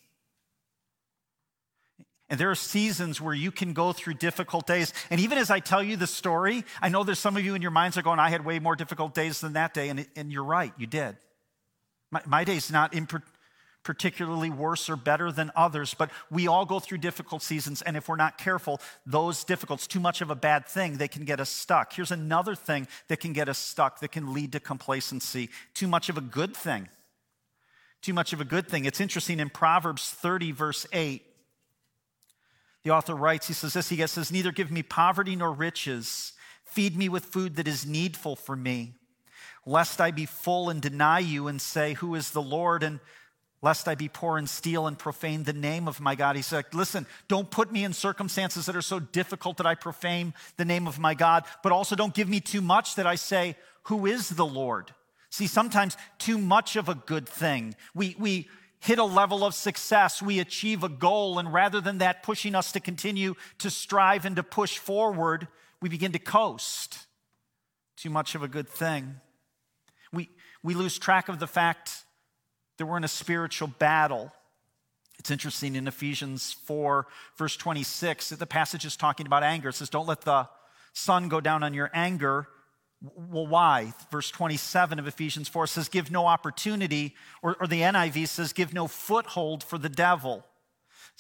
And 2.33 2.41
there 2.41 2.51
are 2.51 2.55
seasons 2.55 3.21
where 3.21 3.35
you 3.35 3.51
can 3.51 3.75
go 3.75 3.93
through 3.93 4.15
difficult 4.15 4.67
days. 4.67 4.95
And 5.11 5.21
even 5.21 5.37
as 5.37 5.51
I 5.51 5.61
tell 5.61 5.83
you 5.83 5.99
the 5.99 6.07
story, 6.07 6.65
I 6.81 6.89
know 6.89 7.05
there's 7.05 7.19
some 7.19 7.37
of 7.37 7.45
you 7.45 7.55
in 7.55 7.61
your 7.61 7.71
minds 7.71 7.99
are 7.99 8.03
going, 8.03 8.19
I 8.19 8.31
had 8.31 8.43
way 8.43 8.59
more 8.59 8.75
difficult 8.75 9.12
days 9.12 9.43
than 9.43 9.53
that 9.53 9.75
day. 9.75 9.91
And, 9.91 10.07
and 10.17 10.33
you're 10.33 10.43
right, 10.43 10.73
you 10.79 10.87
did. 10.87 11.19
My, 12.11 12.23
my 12.25 12.45
day's 12.45 12.71
not 12.71 12.95
in, 12.95 13.07
particularly 13.83 14.49
worse 14.49 14.89
or 14.89 14.97
better 14.97 15.31
than 15.31 15.53
others, 15.55 15.93
but 15.93 16.11
we 16.31 16.47
all 16.47 16.65
go 16.65 16.81
through 16.81 16.99
difficult 16.99 17.43
seasons. 17.43 17.83
And 17.83 17.99
if 17.99 18.09
we're 18.09 18.17
not 18.17 18.39
careful, 18.39 18.81
those 19.05 19.45
difficulties, 19.45 19.87
too 19.87 20.01
much 20.01 20.23
of 20.23 20.31
a 20.31 20.35
bad 20.35 20.67
thing, 20.67 20.97
they 20.97 21.09
can 21.09 21.27
get 21.27 21.39
us 21.39 21.51
stuck. 21.51 21.93
Here's 21.93 22.12
another 22.12 22.55
thing 22.55 22.89
that 23.09 23.21
can 23.21 23.35
get 23.35 23.51
us 23.51 23.59
stuck 23.59 24.01
that 24.01 24.11
can 24.11 24.33
lead 24.33 24.53
to 24.53 24.61
complacency 24.61 25.51
too 25.75 25.87
much 25.87 26.09
of 26.09 26.17
a 26.17 26.23
good 26.23 26.57
thing. 26.57 26.89
Too 28.01 28.15
much 28.15 28.33
of 28.33 28.41
a 28.41 28.47
good 28.47 28.69
thing. 28.69 28.87
It's 28.87 29.03
interesting 29.03 29.39
in 29.39 29.51
Proverbs 29.51 30.09
30, 30.09 30.53
verse 30.53 30.87
8. 30.95 31.27
The 32.85 32.91
author 32.91 33.15
writes, 33.15 33.47
he 33.47 33.53
says 33.53 33.75
this, 33.75 33.89
he 33.89 34.07
says, 34.07 34.33
Neither 34.33 34.53
give 34.53 34.71
me 34.71 34.83
poverty 34.83 35.37
nor 35.37 35.53
riches, 35.53 36.33
feed 36.65 36.97
me 36.97 37.09
with 37.09 37.25
food 37.27 37.57
that 37.57 37.69
is 37.69 37.87
needful 37.87 38.37
for 38.37 38.57
me, 38.57 38.95
lest 39.65 40.01
I 40.01 40.11
be 40.11 40.27
full 40.27 40.69
and 40.69 40.83
deny 40.83 41.21
you 41.21 41.49
and 41.49 41.61
say, 41.61 41.95
Who 41.95 42.15
is 42.15 42.31
the 42.31 42.43
Lord? 42.43 42.83
And 42.83 43.01
lest 43.62 43.87
I 43.87 43.95
be 43.95 44.09
poor 44.09 44.37
and 44.37 44.51
steal 44.51 44.89
and 44.89 44.99
profane 44.99 45.45
the 45.45 45.53
name 45.53 45.87
of 45.87 46.01
my 46.01 46.17
God. 46.17 46.35
He 46.35 46.43
said, 46.43 46.65
Listen, 46.73 47.07
don't 47.29 47.51
put 47.51 47.71
me 47.71 47.85
in 47.85 47.93
circumstances 47.93 48.67
that 48.67 48.77
are 48.77 48.83
so 48.83 48.99
difficult 48.99 49.59
that 49.59 49.67
I 49.67 49.77
profane 49.77 50.35
the 50.57 50.65
name 50.65 50.89
of 50.89 50.99
my 50.99 51.15
God, 51.15 51.45
but 51.62 51.73
also 51.73 51.95
don't 51.95 52.15
give 52.15 52.29
me 52.29 52.41
too 52.41 52.61
much 52.61 52.97
that 52.97 53.07
I 53.07 53.15
say, 53.15 53.57
Who 53.85 54.07
is 54.07 54.31
the 54.31 54.47
Lord? 54.47 54.93
See, 55.31 55.47
sometimes 55.47 55.97
too 56.19 56.37
much 56.37 56.77
of 56.77 56.91
a 56.91 56.95
good 56.95 57.27
thing. 57.27 57.75
We, 57.95 58.17
we 58.19 58.49
hit 58.83 58.99
a 58.99 59.05
level 59.05 59.45
of 59.45 59.55
success, 59.55 60.21
we 60.21 60.41
achieve 60.41 60.83
a 60.83 60.89
goal, 60.89 61.39
and 61.39 61.53
rather 61.53 61.81
than 61.81 61.99
that 61.99 62.25
pushing 62.25 62.57
us 62.57 62.73
to 62.73 62.81
continue 62.81 63.35
to 63.59 63.71
strive 63.71 64.25
and 64.25 64.35
to 64.35 64.43
push 64.43 64.77
forward, 64.77 65.47
we 65.81 65.89
begin 65.89 66.11
to 66.11 66.19
coast. 66.19 67.07
Too 67.97 68.11
much 68.11 68.35
of 68.35 68.43
a 68.43 68.49
good 68.49 68.69
thing. 68.69 69.21
We, 70.12 70.31
we 70.65 70.75
lose 70.75 70.99
track 70.99 71.29
of 71.29 71.39
the 71.39 71.47
fact 71.47 72.05
that 72.77 72.87
we're 72.87 72.97
in 72.97 73.05
a 73.05 73.09
spiritual 73.09 73.69
battle. 73.69 74.33
It's 75.21 75.31
interesting 75.31 75.77
in 75.77 75.87
Ephesians 75.87 76.57
4, 76.65 77.07
verse 77.37 77.57
26, 77.57 78.31
the 78.31 78.47
passage 78.47 78.85
is 78.85 78.97
talking 78.97 79.27
about 79.27 79.45
anger. 79.45 79.69
It 79.69 79.75
says, 79.75 79.91
Don't 79.91 80.09
let 80.09 80.23
the 80.23 80.49
sun 80.93 81.29
go 81.29 81.41
down 81.41 81.62
on 81.62 81.73
your 81.73 81.91
anger. 81.95 82.49
Well, 83.02 83.47
why? 83.47 83.94
Verse 84.11 84.30
27 84.30 84.99
of 84.99 85.09
Ephesians 85.09 85.49
4 85.49 85.66
says, 85.66 85.88
Give 85.88 86.11
no 86.11 86.26
opportunity, 86.26 87.16
or, 87.42 87.56
or 87.59 87.66
the 87.66 87.80
NIV 87.80 88.28
says, 88.28 88.52
Give 88.52 88.73
no 88.73 88.87
foothold 88.87 89.64
for 89.64 89.78
the 89.78 89.88
devil. 89.88 90.44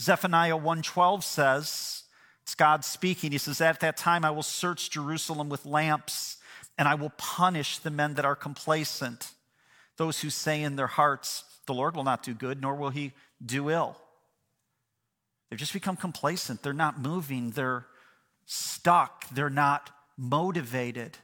Zephaniah 0.00 0.58
1:12 0.58 1.22
says, 1.22 2.04
it's 2.42 2.54
God 2.56 2.84
speaking. 2.84 3.32
He 3.32 3.38
says, 3.38 3.60
At 3.60 3.80
that 3.80 3.96
time 3.96 4.24
I 4.24 4.30
will 4.30 4.42
search 4.42 4.90
Jerusalem 4.90 5.48
with 5.48 5.64
lamps, 5.64 6.38
and 6.76 6.88
I 6.88 6.94
will 6.94 7.12
punish 7.16 7.78
the 7.78 7.90
men 7.90 8.14
that 8.14 8.24
are 8.24 8.34
complacent 8.34 9.32
those 9.96 10.20
who 10.20 10.30
say 10.30 10.62
in 10.62 10.76
their 10.76 10.86
hearts, 10.86 11.44
The 11.66 11.74
Lord 11.74 11.94
will 11.94 12.04
not 12.04 12.22
do 12.22 12.34
good, 12.34 12.60
nor 12.60 12.74
will 12.74 12.90
he 12.90 13.12
do 13.44 13.70
ill. 13.70 13.96
They've 15.48 15.58
just 15.58 15.72
become 15.72 15.96
complacent. 15.96 16.62
They're 16.62 16.72
not 16.72 16.98
moving. 16.98 17.50
They're 17.50 17.86
stuck. 18.46 19.28
They're 19.30 19.50
not 19.50 19.90
motivated. 20.16 21.18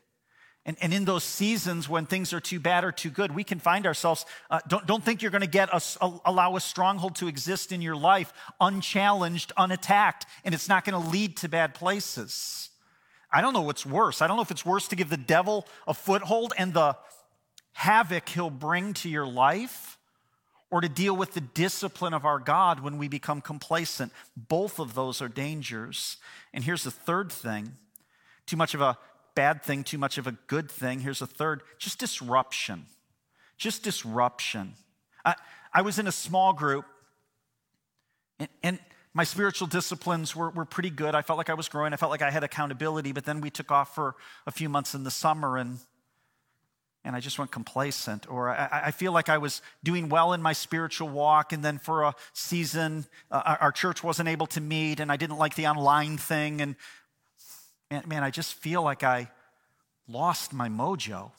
And, 0.69 0.77
and 0.83 0.93
in 0.93 1.07
those 1.07 1.25
seasons 1.25 1.89
when 1.89 2.05
things 2.05 2.35
are 2.35 2.41
too 2.41 2.61
bad 2.61 2.85
or 2.85 2.93
too 2.93 3.09
good, 3.09 3.35
we 3.35 3.43
can 3.43 3.59
find 3.59 3.87
ourselves. 3.87 4.27
Uh, 4.51 4.61
don't, 4.69 4.87
don't 4.87 5.03
think 5.03 5.23
you're 5.23 5.31
going 5.31 5.41
to 5.41 5.47
get 5.47 5.71
a, 5.73 5.81
a, 6.03 6.21
allow 6.27 6.57
a 6.57 6.61
stronghold 6.61 7.17
to 7.17 7.27
exist 7.27 7.73
in 7.73 7.81
your 7.81 7.97
life 7.97 8.35
unchallenged, 8.61 9.51
unattacked, 9.57 10.27
and 10.45 10.55
it's 10.55 10.69
not 10.69 10.85
going 10.85 11.03
to 11.03 11.09
lead 11.09 11.39
to 11.39 11.49
bad 11.49 11.73
places. 11.73 12.69
I 13.33 13.41
don't 13.41 13.55
know 13.55 13.63
what's 13.63 13.87
worse. 13.87 14.21
I 14.21 14.27
don't 14.27 14.37
know 14.37 14.43
if 14.43 14.51
it's 14.51 14.67
worse 14.67 14.89
to 14.89 14.97
give 14.97 15.09
the 15.09 15.17
devil 15.17 15.67
a 15.87 15.95
foothold 15.95 16.53
and 16.59 16.75
the 16.75 16.99
havoc 17.73 18.29
he'll 18.29 18.51
bring 18.51 18.93
to 18.93 19.09
your 19.09 19.27
life 19.27 19.97
or 20.71 20.83
to 20.83 20.89
deal 20.91 21.17
with 21.17 21.33
the 21.33 21.41
discipline 21.41 22.13
of 22.13 22.27
our 22.27 22.39
God 22.39 22.81
when 22.81 22.99
we 22.99 23.09
become 23.09 23.41
complacent. 23.41 24.13
Both 24.37 24.79
of 24.79 24.95
those 24.95 25.23
are 25.23 25.29
dangers. 25.29 26.19
And 26.53 26.63
here's 26.63 26.85
the 26.85 26.91
third 26.91 27.33
thing 27.33 27.73
too 28.45 28.59
much 28.59 28.75
of 28.75 28.83
a 28.83 28.99
bad 29.39 29.63
thing, 29.63 29.85
too 29.85 29.99
much 29.99 30.19
of 30.19 30.27
a 30.27 30.33
good 30.49 30.69
thing. 30.69 30.99
Here's 30.99 31.23
a 31.23 31.27
third 31.27 31.63
just 31.79 32.01
disruption. 32.01 32.87
Just 33.57 33.85
disruption. 33.85 34.75
I, 35.25 35.37
I 35.73 35.83
was 35.83 36.01
in 36.01 36.09
a 36.09 36.13
small 36.13 36.53
group, 36.53 36.85
and, 38.41 38.49
and 38.65 38.79
my 39.15 39.23
spiritual 39.23 39.69
disciplines 39.69 40.35
were, 40.35 40.51
were 40.51 40.65
pretty 40.65 40.91
good. 40.91 41.15
I 41.15 41.23
felt 41.23 41.37
like 41.37 41.51
I 41.51 41.55
was 41.55 41.69
growing. 41.69 41.93
I 41.93 41.97
felt 41.97 42.11
like 42.11 42.21
I 42.21 42.33
had 42.33 42.43
accountability, 42.43 43.13
but 43.13 43.25
then 43.27 43.41
we 43.41 43.49
took 43.49 43.71
off 43.71 43.95
for 43.95 44.17
a 44.45 44.51
few 44.51 44.69
months 44.69 44.93
in 44.93 45.05
the 45.05 45.11
summer, 45.11 45.57
and 45.57 45.79
and 47.05 47.15
I 47.15 47.21
just 47.21 47.39
went 47.39 47.53
complacent, 47.53 48.29
or 48.29 48.51
I, 48.51 48.87
I, 48.87 48.91
feel 48.91 49.13
like 49.13 49.29
I 49.29 49.39
was 49.39 49.63
doing 49.85 50.09
well 50.09 50.33
in 50.33 50.43
my 50.43 50.53
spiritual 50.53 51.09
walk, 51.09 51.53
and 51.53 51.65
then 51.65 51.79
for 51.79 52.03
a 52.03 52.15
season, 52.33 53.07
uh, 53.31 53.57
our 53.61 53.71
church 53.71 54.03
wasn't 54.03 54.29
able 54.29 54.49
to 54.49 54.61
meet, 54.61 54.99
and 54.99 55.13
I 55.13 55.17
didn't 55.17 55.39
like 55.39 55.55
the 55.55 55.69
online 55.69 56.19
thing, 56.19 56.61
and 56.61 56.75
man, 57.91 58.03
man 58.07 58.23
I 58.23 58.31
just 58.31 58.55
feel 58.55 58.83
like 58.83 59.03
I 59.03 59.31
lost 60.07 60.53
my 60.53 60.69
mojo. 60.69 61.33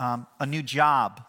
Um, 0.00 0.26
a 0.40 0.46
new 0.46 0.62
job, 0.62 1.24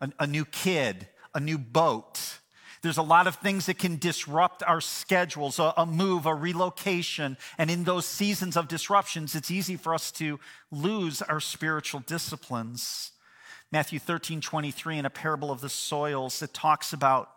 a, 0.00 0.10
a 0.18 0.26
new 0.26 0.44
kid, 0.44 1.08
a 1.34 1.40
new 1.40 1.58
boat, 1.58 2.38
there's 2.82 2.98
a 2.98 3.02
lot 3.02 3.28
of 3.28 3.36
things 3.36 3.66
that 3.66 3.78
can 3.78 3.96
disrupt 3.96 4.64
our 4.64 4.80
schedules, 4.80 5.60
a, 5.60 5.72
a, 5.76 5.86
move, 5.86 6.26
a 6.26 6.34
relocation. 6.34 7.36
And 7.56 7.70
in 7.70 7.84
those 7.84 8.06
seasons 8.06 8.56
of 8.56 8.66
disruptions, 8.66 9.36
it's 9.36 9.52
easy 9.52 9.76
for 9.76 9.94
us 9.94 10.10
to 10.12 10.40
lose 10.72 11.22
our 11.22 11.38
spiritual 11.38 12.00
disciplines. 12.00 13.12
Matthew 13.70 14.00
13, 14.00 14.40
23, 14.40 14.98
in 14.98 15.06
a 15.06 15.10
parable 15.10 15.52
of 15.52 15.60
the 15.60 15.68
soils, 15.68 16.42
it 16.42 16.52
talks 16.52 16.92
about 16.92 17.30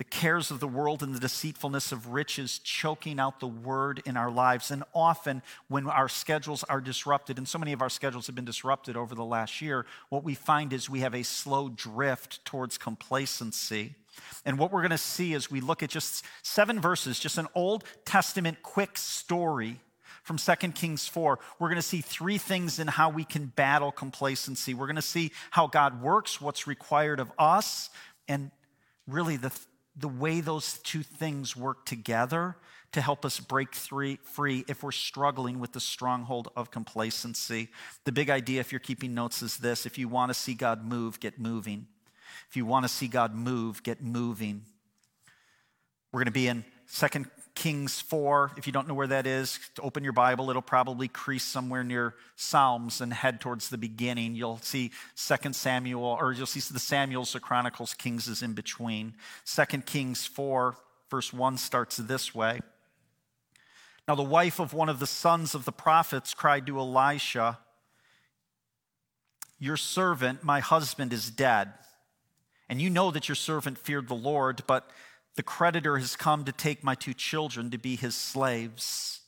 the 0.00 0.04
cares 0.04 0.50
of 0.50 0.60
the 0.60 0.66
world 0.66 1.02
and 1.02 1.14
the 1.14 1.20
deceitfulness 1.20 1.92
of 1.92 2.06
riches 2.06 2.58
choking 2.60 3.20
out 3.20 3.38
the 3.38 3.46
word 3.46 4.00
in 4.06 4.16
our 4.16 4.30
lives. 4.30 4.70
And 4.70 4.82
often, 4.94 5.42
when 5.68 5.86
our 5.86 6.08
schedules 6.08 6.64
are 6.64 6.80
disrupted, 6.80 7.36
and 7.36 7.46
so 7.46 7.58
many 7.58 7.74
of 7.74 7.82
our 7.82 7.90
schedules 7.90 8.26
have 8.26 8.34
been 8.34 8.46
disrupted 8.46 8.96
over 8.96 9.14
the 9.14 9.26
last 9.26 9.60
year, 9.60 9.84
what 10.08 10.24
we 10.24 10.34
find 10.34 10.72
is 10.72 10.88
we 10.88 11.00
have 11.00 11.14
a 11.14 11.22
slow 11.22 11.68
drift 11.68 12.42
towards 12.46 12.78
complacency. 12.78 13.94
And 14.46 14.58
what 14.58 14.72
we're 14.72 14.80
going 14.80 14.90
to 14.90 14.96
see 14.96 15.34
as 15.34 15.50
we 15.50 15.60
look 15.60 15.82
at 15.82 15.90
just 15.90 16.24
seven 16.42 16.80
verses, 16.80 17.18
just 17.18 17.36
an 17.36 17.48
Old 17.54 17.84
Testament 18.06 18.62
quick 18.62 18.96
story 18.96 19.80
from 20.22 20.38
2 20.38 20.54
Kings 20.72 21.08
4, 21.08 21.38
we're 21.58 21.68
going 21.68 21.76
to 21.76 21.82
see 21.82 22.00
three 22.00 22.38
things 22.38 22.78
in 22.78 22.86
how 22.88 23.10
we 23.10 23.24
can 23.24 23.48
battle 23.48 23.92
complacency. 23.92 24.72
We're 24.72 24.86
going 24.86 24.96
to 24.96 25.02
see 25.02 25.30
how 25.50 25.66
God 25.66 26.00
works, 26.00 26.40
what's 26.40 26.66
required 26.66 27.20
of 27.20 27.30
us, 27.38 27.90
and 28.26 28.50
really 29.06 29.36
the, 29.36 29.50
the 29.96 30.08
way 30.08 30.40
those 30.40 30.78
two 30.78 31.02
things 31.02 31.56
work 31.56 31.84
together 31.84 32.56
to 32.92 33.00
help 33.00 33.24
us 33.24 33.38
break 33.38 33.74
free 33.74 34.18
if 34.66 34.82
we're 34.82 34.90
struggling 34.90 35.60
with 35.60 35.72
the 35.72 35.80
stronghold 35.80 36.48
of 36.56 36.70
complacency. 36.70 37.68
The 38.04 38.12
big 38.12 38.30
idea, 38.30 38.60
if 38.60 38.72
you're 38.72 38.80
keeping 38.80 39.14
notes, 39.14 39.42
is 39.42 39.58
this 39.58 39.86
if 39.86 39.96
you 39.98 40.08
want 40.08 40.30
to 40.30 40.34
see 40.34 40.54
God 40.54 40.84
move, 40.84 41.20
get 41.20 41.38
moving. 41.38 41.86
If 42.48 42.56
you 42.56 42.66
want 42.66 42.84
to 42.84 42.88
see 42.88 43.06
God 43.06 43.34
move, 43.34 43.82
get 43.82 44.02
moving. 44.02 44.62
We're 46.10 46.18
going 46.18 46.26
to 46.26 46.32
be 46.32 46.48
in 46.48 46.64
2 46.92 47.24
Kings 47.54 48.00
4. 48.00 48.52
If 48.56 48.66
you 48.66 48.72
don't 48.72 48.88
know 48.88 48.94
where 48.94 49.06
that 49.08 49.26
is, 49.26 49.58
open 49.80 50.04
your 50.04 50.12
Bible. 50.12 50.50
It'll 50.50 50.62
probably 50.62 51.08
crease 51.08 51.44
somewhere 51.44 51.84
near 51.84 52.14
Psalms 52.36 53.00
and 53.00 53.12
head 53.12 53.40
towards 53.40 53.68
the 53.68 53.78
beginning. 53.78 54.34
You'll 54.34 54.58
see 54.58 54.92
2 55.16 55.52
Samuel, 55.52 56.16
or 56.20 56.32
you'll 56.32 56.46
see 56.46 56.60
the 56.72 56.78
Samuels, 56.78 57.32
the 57.32 57.40
Chronicles, 57.40 57.94
Kings 57.94 58.28
is 58.28 58.42
in 58.42 58.54
between. 58.54 59.14
2 59.46 59.64
Kings 59.82 60.26
4, 60.26 60.76
verse 61.10 61.32
1 61.32 61.56
starts 61.58 61.96
this 61.96 62.34
way. 62.34 62.60
Now, 64.08 64.14
the 64.14 64.22
wife 64.22 64.58
of 64.58 64.72
one 64.72 64.88
of 64.88 64.98
the 64.98 65.06
sons 65.06 65.54
of 65.54 65.64
the 65.64 65.72
prophets 65.72 66.34
cried 66.34 66.66
to 66.66 66.78
Elisha, 66.78 67.58
Your 69.58 69.76
servant, 69.76 70.42
my 70.42 70.60
husband, 70.60 71.12
is 71.12 71.30
dead. 71.30 71.72
And 72.68 72.80
you 72.80 72.88
know 72.88 73.10
that 73.10 73.28
your 73.28 73.36
servant 73.36 73.78
feared 73.78 74.06
the 74.06 74.14
Lord, 74.14 74.62
but 74.66 74.88
the 75.40 75.44
creditor 75.44 75.96
has 75.96 76.16
come 76.16 76.44
to 76.44 76.52
take 76.52 76.84
my 76.84 76.94
two 76.94 77.14
children 77.14 77.70
to 77.70 77.78
be 77.78 77.96
his 77.96 78.14
slaves. 78.14 79.20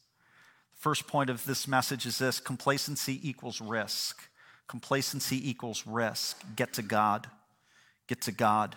The 0.74 0.80
first 0.82 1.06
point 1.06 1.30
of 1.30 1.46
this 1.46 1.66
message 1.66 2.04
is 2.04 2.18
this 2.18 2.38
complacency 2.38 3.18
equals 3.26 3.62
risk. 3.62 4.28
Complacency 4.68 5.48
equals 5.48 5.86
risk. 5.86 6.36
Get 6.54 6.74
to 6.74 6.82
God. 6.82 7.28
Get 8.08 8.20
to 8.20 8.30
God. 8.30 8.76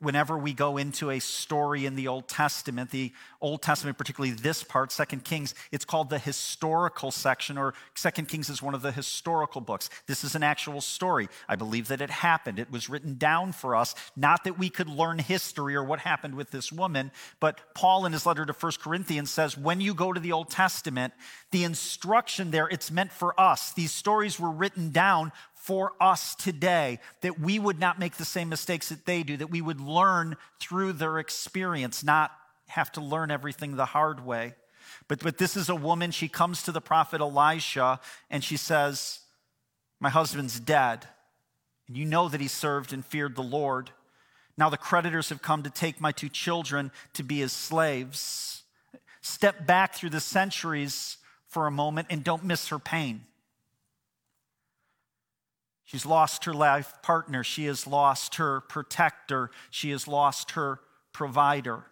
Whenever 0.00 0.36
we 0.36 0.52
go 0.52 0.76
into 0.76 1.08
a 1.10 1.20
story 1.20 1.86
in 1.86 1.94
the 1.94 2.08
Old 2.08 2.26
Testament, 2.26 2.90
the 2.90 3.12
Old 3.40 3.62
Testament, 3.62 3.96
particularly 3.96 4.34
this 4.34 4.64
part, 4.64 4.90
Second 4.90 5.22
Kings, 5.22 5.54
it's 5.70 5.84
called 5.84 6.10
the 6.10 6.18
historical 6.18 7.12
section, 7.12 7.56
or 7.56 7.74
Second 7.94 8.26
Kings 8.26 8.50
is 8.50 8.60
one 8.60 8.74
of 8.74 8.82
the 8.82 8.90
historical 8.90 9.60
books. 9.60 9.88
This 10.08 10.24
is 10.24 10.34
an 10.34 10.42
actual 10.42 10.80
story. 10.80 11.28
I 11.48 11.54
believe 11.54 11.86
that 11.88 12.00
it 12.00 12.10
happened. 12.10 12.58
It 12.58 12.72
was 12.72 12.90
written 12.90 13.18
down 13.18 13.52
for 13.52 13.76
us, 13.76 13.94
not 14.16 14.42
that 14.42 14.58
we 14.58 14.68
could 14.68 14.88
learn 14.88 15.20
history 15.20 15.76
or 15.76 15.84
what 15.84 16.00
happened 16.00 16.34
with 16.34 16.50
this 16.50 16.72
woman, 16.72 17.12
but 17.38 17.60
Paul 17.74 18.04
in 18.04 18.12
his 18.12 18.26
letter 18.26 18.44
to 18.44 18.52
First 18.52 18.80
Corinthians 18.80 19.30
says, 19.30 19.56
when 19.56 19.80
you 19.80 19.94
go 19.94 20.12
to 20.12 20.18
the 20.18 20.32
Old 20.32 20.50
Testament, 20.50 21.12
the 21.52 21.62
instruction 21.62 22.50
there, 22.50 22.68
it's 22.68 22.90
meant 22.90 23.12
for 23.12 23.40
us. 23.40 23.72
These 23.74 23.92
stories 23.92 24.40
were 24.40 24.50
written 24.50 24.90
down 24.90 25.30
for 25.68 25.92
us 26.00 26.34
today, 26.34 26.98
that 27.20 27.38
we 27.38 27.58
would 27.58 27.78
not 27.78 27.98
make 27.98 28.16
the 28.16 28.24
same 28.24 28.48
mistakes 28.48 28.88
that 28.88 29.04
they 29.04 29.22
do, 29.22 29.36
that 29.36 29.50
we 29.50 29.60
would 29.60 29.82
learn 29.82 30.34
through 30.58 30.94
their 30.94 31.18
experience, 31.18 32.02
not 32.02 32.30
have 32.68 32.90
to 32.90 33.02
learn 33.02 33.30
everything 33.30 33.76
the 33.76 33.84
hard 33.84 34.24
way. 34.24 34.54
But, 35.08 35.20
but 35.20 35.36
this 35.36 35.58
is 35.58 35.68
a 35.68 35.74
woman, 35.74 36.10
she 36.10 36.26
comes 36.26 36.62
to 36.62 36.72
the 36.72 36.80
prophet 36.80 37.20
Elisha 37.20 38.00
and 38.30 38.42
she 38.42 38.56
says, 38.56 39.18
My 40.00 40.08
husband's 40.08 40.58
dead. 40.58 41.06
And 41.86 41.98
you 41.98 42.06
know 42.06 42.30
that 42.30 42.40
he 42.40 42.48
served 42.48 42.94
and 42.94 43.04
feared 43.04 43.36
the 43.36 43.42
Lord. 43.42 43.90
Now 44.56 44.70
the 44.70 44.78
creditors 44.78 45.28
have 45.28 45.42
come 45.42 45.64
to 45.64 45.70
take 45.70 46.00
my 46.00 46.12
two 46.12 46.30
children 46.30 46.92
to 47.12 47.22
be 47.22 47.40
his 47.40 47.52
slaves. 47.52 48.62
Step 49.20 49.66
back 49.66 49.94
through 49.94 50.10
the 50.10 50.20
centuries 50.20 51.18
for 51.46 51.66
a 51.66 51.70
moment 51.70 52.06
and 52.08 52.24
don't 52.24 52.44
miss 52.44 52.68
her 52.68 52.78
pain. 52.78 53.26
She's 55.88 56.04
lost 56.04 56.44
her 56.44 56.52
life 56.52 56.92
partner. 57.00 57.42
She 57.42 57.64
has 57.64 57.86
lost 57.86 58.34
her 58.34 58.60
protector. 58.60 59.50
She 59.70 59.88
has 59.88 60.06
lost 60.06 60.50
her 60.50 60.80
provider. 61.14 61.84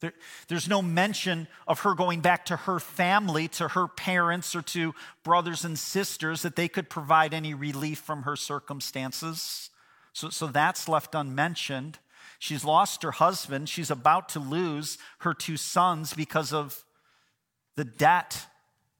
There, 0.00 0.12
there's 0.46 0.68
no 0.68 0.82
mention 0.82 1.48
of 1.66 1.80
her 1.80 1.94
going 1.94 2.20
back 2.20 2.44
to 2.44 2.54
her 2.54 2.78
family, 2.78 3.48
to 3.48 3.66
her 3.66 3.88
parents, 3.88 4.54
or 4.54 4.62
to 4.62 4.94
brothers 5.24 5.64
and 5.64 5.76
sisters 5.76 6.42
that 6.42 6.54
they 6.54 6.68
could 6.68 6.88
provide 6.88 7.34
any 7.34 7.54
relief 7.54 7.98
from 7.98 8.22
her 8.22 8.36
circumstances. 8.36 9.70
So, 10.12 10.30
so 10.30 10.46
that's 10.46 10.88
left 10.88 11.16
unmentioned. 11.16 11.98
She's 12.38 12.64
lost 12.64 13.02
her 13.02 13.10
husband. 13.10 13.68
She's 13.68 13.90
about 13.90 14.28
to 14.28 14.38
lose 14.38 14.96
her 15.18 15.34
two 15.34 15.56
sons 15.56 16.14
because 16.14 16.52
of 16.52 16.84
the 17.74 17.84
debt 17.84 18.46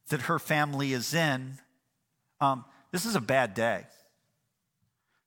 that 0.08 0.22
her 0.22 0.40
family 0.40 0.92
is 0.92 1.14
in. 1.14 1.58
Um, 2.40 2.64
this 2.92 3.04
is 3.04 3.16
a 3.16 3.20
bad 3.20 3.54
day. 3.54 3.84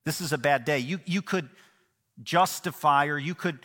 This 0.06 0.22
is 0.22 0.34
a 0.34 0.38
bad 0.38 0.65
day. 0.65 0.80
You, 0.80 1.00
you 1.06 1.22
could 1.22 1.50
justify 2.24 3.08
or 3.08 3.17
you 3.17 3.36
could 3.36 3.60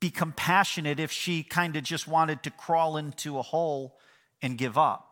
be 0.00 0.10
compassionate 0.10 0.98
if 0.98 1.12
she 1.12 1.42
kind 1.42 1.76
of 1.76 1.84
just 1.84 2.08
wanted 2.08 2.42
to 2.42 2.50
crawl 2.50 2.96
into 2.96 3.38
a 3.38 3.42
hole 3.42 3.96
and 4.42 4.56
give 4.56 4.78
up. 4.78 5.06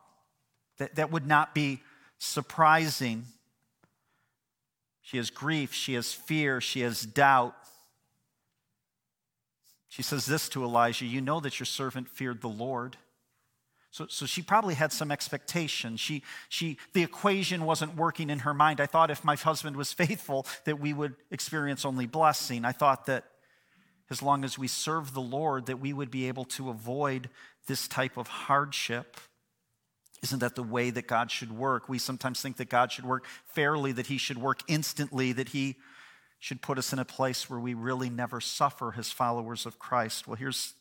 That, 0.79 0.95
that 0.97 1.11
would 1.11 1.27
not 1.27 1.55
be 1.55 1.83
surprising. 2.19 3.25
She 5.03 5.19
has 5.19 5.31
grief, 5.31 5.75
she 5.75 5.95
has 5.95 6.13
fear, 6.13 6.61
she 6.61 6.81
has 6.81 7.03
doubt. 7.03 7.55
She 9.89 10.03
says 10.03 10.27
this 10.27 10.49
to 10.51 10.65
Elijah 10.65 11.07
You 11.07 11.21
know 11.21 11.41
that 11.41 11.59
your 11.59 11.67
servant 11.67 12.09
feared 12.09 12.41
the 12.41 12.49
Lord. 12.49 12.97
So, 13.91 14.07
so 14.09 14.27
she 14.27 14.43
probably 14.43 14.75
had 14.75 14.93
some 14.93 15.11
expectation. 15.11 15.97
She, 15.97 16.23
she, 16.49 16.79
the 16.93 17.03
equation 17.03 17.65
wasn't 17.65 17.97
working 17.97 18.29
in 18.31 18.41
her 18.41 18.53
mind. 18.53 18.81
I 18.81 18.87
thought 18.87 19.11
if 19.11 19.25
my 19.25 19.37
husband 19.37 19.77
was 19.77 19.93
faithful, 19.95 20.47
that 20.65 20.79
we 20.79 20.93
would 20.93 21.17
experience 21.31 21.85
only 21.85 22.07
blessing. 22.07 22.65
I 22.65 22.73
thought 22.73 23.07
that 23.07 23.25
as 24.11 24.23
long 24.23 24.45
as 24.45 24.59
we 24.59 24.69
serve 24.69 25.13
the 25.13 25.21
Lord, 25.21 25.67
that 25.67 25.81
we 25.81 25.93
would 25.93 26.11
be 26.11 26.29
able 26.29 26.45
to 26.47 26.71
avoid 26.71 27.29
this 27.67 27.87
type 27.89 28.17
of 28.17 28.27
hardship. 28.27 29.19
Isn't 30.23 30.39
that 30.41 30.55
the 30.55 30.63
way 30.63 30.91
that 30.91 31.07
God 31.07 31.31
should 31.31 31.53
work? 31.53 31.89
We 31.89 31.99
sometimes 31.99 32.41
think 32.41 32.57
that 32.57 32.69
God 32.69 32.91
should 32.91 33.05
work 33.05 33.27
fairly, 33.47 33.93
that 33.93 34.07
He 34.07 34.19
should 34.19 34.39
work 34.39 34.61
instantly, 34.67 35.33
that 35.33 35.51
He 35.51 35.77
should 36.39 36.63
put 36.63 36.79
us 36.79 36.93
in 36.93 36.99
a 36.99 37.05
place 37.05 37.51
where 37.51 37.61
we 37.61 37.75
really 37.75 38.09
never 38.09 38.41
suffer 38.41 38.95
as 38.97 39.11
followers 39.11 39.67
of 39.67 39.79
Christ. 39.79 40.27
Well, 40.27 40.37
here's 40.37 40.75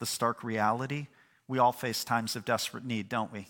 the 0.00 0.06
stark 0.06 0.42
reality 0.42 1.06
we 1.48 1.58
all 1.58 1.72
face 1.72 2.04
times 2.04 2.36
of 2.36 2.44
desperate 2.44 2.84
need, 2.84 3.08
don't 3.08 3.32
we? 3.32 3.46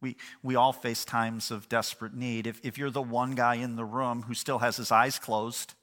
We, 0.00 0.16
we 0.42 0.54
all 0.54 0.72
face 0.72 1.04
times 1.04 1.50
of 1.50 1.68
desperate 1.68 2.14
need. 2.14 2.46
If, 2.46 2.60
if 2.64 2.78
you're 2.78 2.90
the 2.90 3.02
one 3.02 3.32
guy 3.32 3.56
in 3.56 3.76
the 3.76 3.84
room 3.84 4.22
who 4.22 4.34
still 4.34 4.58
has 4.60 4.76
his 4.76 4.92
eyes 4.92 5.18
closed 5.18 5.74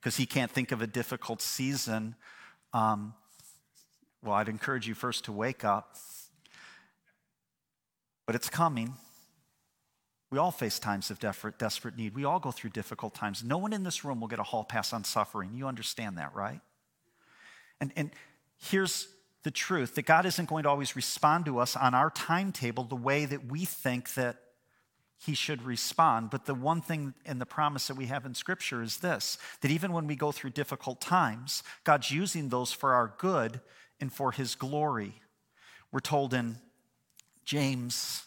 because 0.00 0.16
he 0.16 0.24
can't 0.26 0.50
think 0.50 0.72
of 0.72 0.80
a 0.80 0.86
difficult 0.86 1.42
season, 1.42 2.14
um, 2.72 3.14
well, 4.22 4.34
I'd 4.34 4.48
encourage 4.48 4.88
you 4.88 4.94
first 4.94 5.24
to 5.26 5.32
wake 5.32 5.64
up. 5.64 5.96
But 8.26 8.34
it's 8.34 8.48
coming. 8.48 8.94
We 10.30 10.38
all 10.38 10.52
face 10.52 10.78
times 10.78 11.10
of 11.10 11.18
desperate, 11.18 11.96
need. 11.96 12.14
We 12.14 12.24
all 12.24 12.38
go 12.38 12.52
through 12.52 12.70
difficult 12.70 13.14
times. 13.14 13.42
No 13.42 13.58
one 13.58 13.72
in 13.72 13.82
this 13.82 14.04
room 14.04 14.20
will 14.20 14.28
get 14.28 14.38
a 14.38 14.44
hall 14.44 14.64
pass 14.64 14.92
on 14.92 15.04
suffering. 15.04 15.50
You 15.54 15.66
understand 15.66 16.18
that, 16.18 16.34
right? 16.34 16.60
And, 17.80 17.92
and 17.96 18.10
here's 18.58 19.08
the 19.42 19.50
truth 19.50 19.94
that 19.94 20.02
God 20.02 20.26
isn't 20.26 20.48
going 20.48 20.64
to 20.64 20.68
always 20.68 20.96
respond 20.96 21.46
to 21.46 21.58
us 21.58 21.76
on 21.76 21.94
our 21.94 22.10
timetable 22.10 22.84
the 22.84 22.96
way 22.96 23.24
that 23.24 23.46
we 23.46 23.64
think 23.64 24.14
that 24.14 24.36
he 25.18 25.34
should 25.34 25.62
respond. 25.62 26.30
But 26.30 26.46
the 26.46 26.54
one 26.54 26.80
thing 26.80 27.14
and 27.26 27.40
the 27.40 27.46
promise 27.46 27.88
that 27.88 27.96
we 27.96 28.06
have 28.06 28.24
in 28.24 28.34
Scripture 28.34 28.82
is 28.82 28.98
this 28.98 29.38
that 29.60 29.70
even 29.70 29.92
when 29.92 30.06
we 30.06 30.16
go 30.16 30.32
through 30.32 30.50
difficult 30.50 31.00
times, 31.00 31.62
God's 31.84 32.10
using 32.10 32.48
those 32.48 32.72
for 32.72 32.94
our 32.94 33.14
good 33.18 33.60
and 34.00 34.12
for 34.12 34.32
his 34.32 34.54
glory. 34.54 35.20
We're 35.92 36.00
told 36.00 36.32
in 36.32 36.56
James 37.44 38.24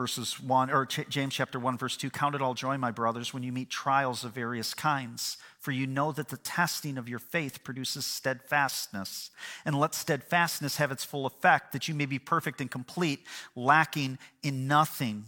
verses 0.00 0.40
1 0.40 0.70
or 0.70 0.86
James 0.86 1.34
chapter 1.34 1.58
1 1.58 1.76
verse 1.76 1.94
2 1.94 2.08
count 2.08 2.34
it 2.34 2.40
all 2.40 2.54
joy 2.54 2.78
my 2.78 2.90
brothers 2.90 3.34
when 3.34 3.42
you 3.42 3.52
meet 3.52 3.68
trials 3.68 4.24
of 4.24 4.32
various 4.32 4.72
kinds 4.72 5.36
for 5.58 5.72
you 5.72 5.86
know 5.86 6.10
that 6.10 6.28
the 6.28 6.38
testing 6.38 6.96
of 6.96 7.06
your 7.06 7.18
faith 7.18 7.62
produces 7.62 8.06
steadfastness. 8.06 9.30
And 9.66 9.78
let 9.78 9.94
steadfastness 9.94 10.78
have 10.78 10.90
its 10.90 11.04
full 11.04 11.26
effect 11.26 11.72
that 11.72 11.86
you 11.86 11.94
may 11.94 12.06
be 12.06 12.18
perfect 12.18 12.62
and 12.62 12.70
complete 12.70 13.26
lacking 13.54 14.16
in 14.42 14.66
nothing. 14.66 15.26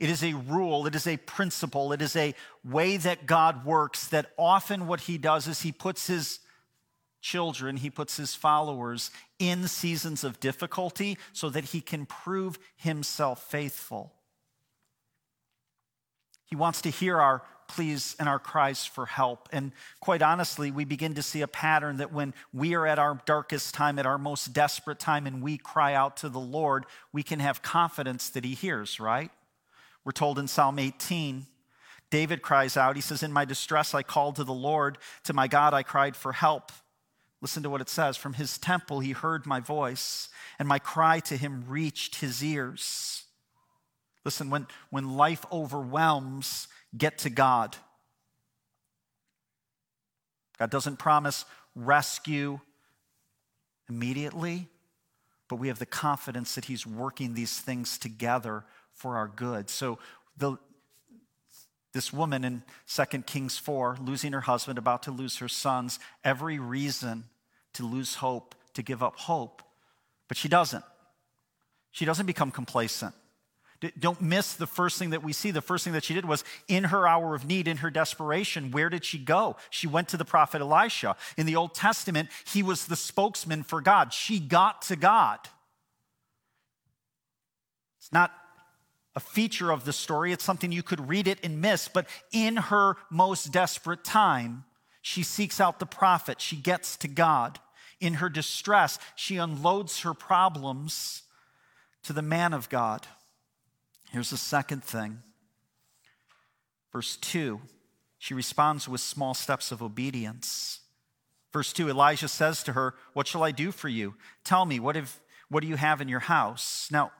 It 0.00 0.10
is 0.10 0.24
a 0.24 0.32
rule 0.32 0.88
it 0.88 0.96
is 0.96 1.06
a 1.06 1.16
principle 1.16 1.92
it 1.92 2.02
is 2.02 2.16
a 2.16 2.34
way 2.64 2.96
that 2.96 3.24
God 3.24 3.64
works 3.64 4.08
that 4.08 4.32
often 4.36 4.88
what 4.88 5.02
he 5.02 5.16
does 5.16 5.46
is 5.46 5.60
he 5.60 5.70
puts 5.70 6.08
his 6.08 6.40
children, 7.20 7.76
he 7.76 7.90
puts 7.90 8.16
his 8.16 8.34
followers 8.34 9.10
in 9.38 9.68
seasons 9.68 10.24
of 10.24 10.40
difficulty 10.40 11.18
so 11.32 11.48
that 11.50 11.66
he 11.66 11.80
can 11.80 12.06
prove 12.06 12.58
himself 12.76 13.42
faithful. 13.50 14.12
He 16.46 16.56
wants 16.56 16.80
to 16.82 16.90
hear 16.90 17.20
our 17.20 17.42
pleas 17.68 18.16
and 18.18 18.28
our 18.28 18.38
cries 18.38 18.86
for 18.86 19.06
help. 19.06 19.48
And 19.52 19.72
quite 20.00 20.22
honestly, 20.22 20.70
we 20.70 20.84
begin 20.84 21.14
to 21.14 21.22
see 21.22 21.42
a 21.42 21.48
pattern 21.48 21.98
that 21.98 22.12
when 22.12 22.32
we 22.52 22.74
are 22.74 22.86
at 22.86 22.98
our 22.98 23.20
darkest 23.26 23.74
time, 23.74 23.98
at 23.98 24.06
our 24.06 24.18
most 24.18 24.54
desperate 24.54 24.98
time, 24.98 25.26
and 25.26 25.42
we 25.42 25.58
cry 25.58 25.92
out 25.92 26.16
to 26.18 26.30
the 26.30 26.40
Lord, 26.40 26.86
we 27.12 27.22
can 27.22 27.40
have 27.40 27.60
confidence 27.60 28.30
that 28.30 28.44
He 28.44 28.54
hears, 28.54 28.98
right? 28.98 29.30
We're 30.04 30.12
told 30.12 30.38
in 30.38 30.48
Psalm 30.48 30.78
18, 30.78 31.46
David 32.10 32.40
cries 32.40 32.76
out, 32.78 32.96
he 32.96 33.02
says, 33.02 33.22
In 33.22 33.32
my 33.32 33.44
distress 33.44 33.94
I 33.94 34.02
called 34.02 34.36
to 34.36 34.44
the 34.44 34.54
Lord, 34.54 34.96
to 35.24 35.34
my 35.34 35.46
God 35.46 35.74
I 35.74 35.82
cried 35.82 36.16
for 36.16 36.32
help. 36.32 36.72
Listen 37.40 37.62
to 37.62 37.70
what 37.70 37.80
it 37.80 37.88
says 37.88 38.16
From 38.16 38.34
his 38.34 38.58
temple 38.58 39.00
he 39.00 39.12
heard 39.12 39.46
my 39.46 39.60
voice, 39.60 40.28
and 40.58 40.68
my 40.68 40.78
cry 40.78 41.20
to 41.20 41.36
him 41.36 41.64
reached 41.68 42.16
his 42.16 42.42
ears. 42.42 43.24
Listen, 44.24 44.50
when, 44.50 44.66
when 44.90 45.16
life 45.16 45.46
overwhelms, 45.50 46.68
get 46.96 47.18
to 47.18 47.30
God. 47.30 47.76
God 50.58 50.70
doesn't 50.70 50.98
promise 50.98 51.44
rescue 51.74 52.58
immediately, 53.88 54.68
but 55.48 55.56
we 55.56 55.68
have 55.68 55.78
the 55.78 55.86
confidence 55.86 56.54
that 56.56 56.66
He's 56.66 56.86
working 56.86 57.34
these 57.34 57.58
things 57.60 57.96
together 57.96 58.64
for 58.92 59.16
our 59.16 59.28
good. 59.28 59.70
So 59.70 59.98
the, 60.36 60.56
this 61.98 62.12
woman 62.12 62.44
in 62.44 62.62
2 62.86 63.22
Kings 63.22 63.58
4, 63.58 63.98
losing 64.00 64.32
her 64.32 64.42
husband, 64.42 64.78
about 64.78 65.02
to 65.02 65.10
lose 65.10 65.38
her 65.38 65.48
sons, 65.48 65.98
every 66.22 66.60
reason 66.60 67.24
to 67.72 67.84
lose 67.84 68.14
hope, 68.14 68.54
to 68.74 68.84
give 68.84 69.02
up 69.02 69.16
hope, 69.16 69.64
but 70.28 70.36
she 70.36 70.48
doesn't. 70.48 70.84
She 71.90 72.04
doesn't 72.04 72.26
become 72.26 72.52
complacent. 72.52 73.16
Don't 73.98 74.22
miss 74.22 74.54
the 74.54 74.68
first 74.68 74.96
thing 74.96 75.10
that 75.10 75.24
we 75.24 75.32
see. 75.32 75.50
The 75.50 75.60
first 75.60 75.82
thing 75.82 75.92
that 75.94 76.04
she 76.04 76.14
did 76.14 76.24
was 76.24 76.44
in 76.68 76.84
her 76.84 77.08
hour 77.08 77.34
of 77.34 77.44
need, 77.44 77.66
in 77.66 77.78
her 77.78 77.90
desperation, 77.90 78.70
where 78.70 78.90
did 78.90 79.04
she 79.04 79.18
go? 79.18 79.56
She 79.68 79.88
went 79.88 80.06
to 80.10 80.16
the 80.16 80.24
prophet 80.24 80.60
Elisha. 80.60 81.16
In 81.36 81.46
the 81.46 81.56
Old 81.56 81.74
Testament, 81.74 82.28
he 82.46 82.62
was 82.62 82.86
the 82.86 82.94
spokesman 82.94 83.64
for 83.64 83.80
God. 83.80 84.12
She 84.12 84.38
got 84.38 84.82
to 84.82 84.94
God. 84.94 85.40
It's 87.98 88.12
not 88.12 88.32
a 89.18 89.20
feature 89.20 89.72
of 89.72 89.84
the 89.84 89.92
story, 89.92 90.30
it's 90.30 90.44
something 90.44 90.70
you 90.70 90.84
could 90.84 91.08
read 91.08 91.26
it 91.26 91.40
and 91.42 91.60
miss, 91.60 91.88
but 91.88 92.06
in 92.30 92.54
her 92.54 92.94
most 93.10 93.50
desperate 93.50 94.04
time, 94.04 94.62
she 95.02 95.24
seeks 95.24 95.60
out 95.60 95.80
the 95.80 95.86
prophet. 95.86 96.40
She 96.40 96.54
gets 96.54 96.96
to 96.98 97.08
God. 97.08 97.58
In 97.98 98.14
her 98.14 98.28
distress, 98.28 98.96
she 99.16 99.36
unloads 99.36 100.02
her 100.02 100.14
problems 100.14 101.24
to 102.04 102.12
the 102.12 102.22
man 102.22 102.52
of 102.52 102.68
God. 102.68 103.08
Here's 104.12 104.30
the 104.30 104.36
second 104.36 104.84
thing. 104.84 105.18
Verse 106.92 107.16
2, 107.16 107.60
she 108.18 108.34
responds 108.34 108.88
with 108.88 109.00
small 109.00 109.34
steps 109.34 109.72
of 109.72 109.82
obedience. 109.82 110.78
Verse 111.52 111.72
2, 111.72 111.88
Elijah 111.88 112.28
says 112.28 112.62
to 112.62 112.74
her, 112.74 112.94
What 113.14 113.26
shall 113.26 113.42
I 113.42 113.50
do 113.50 113.72
for 113.72 113.88
you? 113.88 114.14
Tell 114.44 114.64
me, 114.64 114.78
what, 114.78 114.94
have, 114.94 115.18
what 115.48 115.62
do 115.62 115.66
you 115.66 115.74
have 115.74 116.00
in 116.00 116.06
your 116.06 116.20
house? 116.20 116.88
Now, 116.92 117.10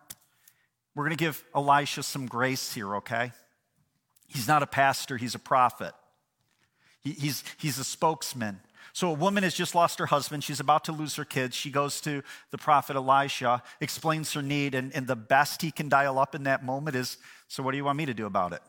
we're 0.98 1.04
going 1.04 1.16
to 1.16 1.24
give 1.24 1.44
Elisha 1.54 2.02
some 2.02 2.26
grace 2.26 2.74
here, 2.74 2.96
okay? 2.96 3.30
He's 4.26 4.48
not 4.48 4.64
a 4.64 4.66
pastor, 4.66 5.16
he's 5.16 5.36
a 5.36 5.38
prophet. 5.38 5.92
He, 6.98 7.12
he's, 7.12 7.44
he's 7.56 7.78
a 7.78 7.84
spokesman. 7.84 8.58
So 8.92 9.10
a 9.10 9.14
woman 9.14 9.44
has 9.44 9.54
just 9.54 9.76
lost 9.76 10.00
her 10.00 10.06
husband. 10.06 10.42
She's 10.42 10.58
about 10.58 10.82
to 10.86 10.92
lose 10.92 11.14
her 11.14 11.24
kids. 11.24 11.54
She 11.54 11.70
goes 11.70 12.00
to 12.00 12.24
the 12.50 12.58
prophet 12.58 12.96
Elisha, 12.96 13.62
explains 13.80 14.32
her 14.32 14.42
need, 14.42 14.74
and, 14.74 14.92
and 14.92 15.06
the 15.06 15.14
best 15.14 15.62
he 15.62 15.70
can 15.70 15.88
dial 15.88 16.18
up 16.18 16.34
in 16.34 16.42
that 16.42 16.64
moment 16.64 16.96
is 16.96 17.16
So, 17.46 17.62
what 17.62 17.70
do 17.70 17.76
you 17.76 17.84
want 17.84 17.96
me 17.96 18.06
to 18.06 18.14
do 18.14 18.26
about 18.26 18.52
it? 18.52 18.62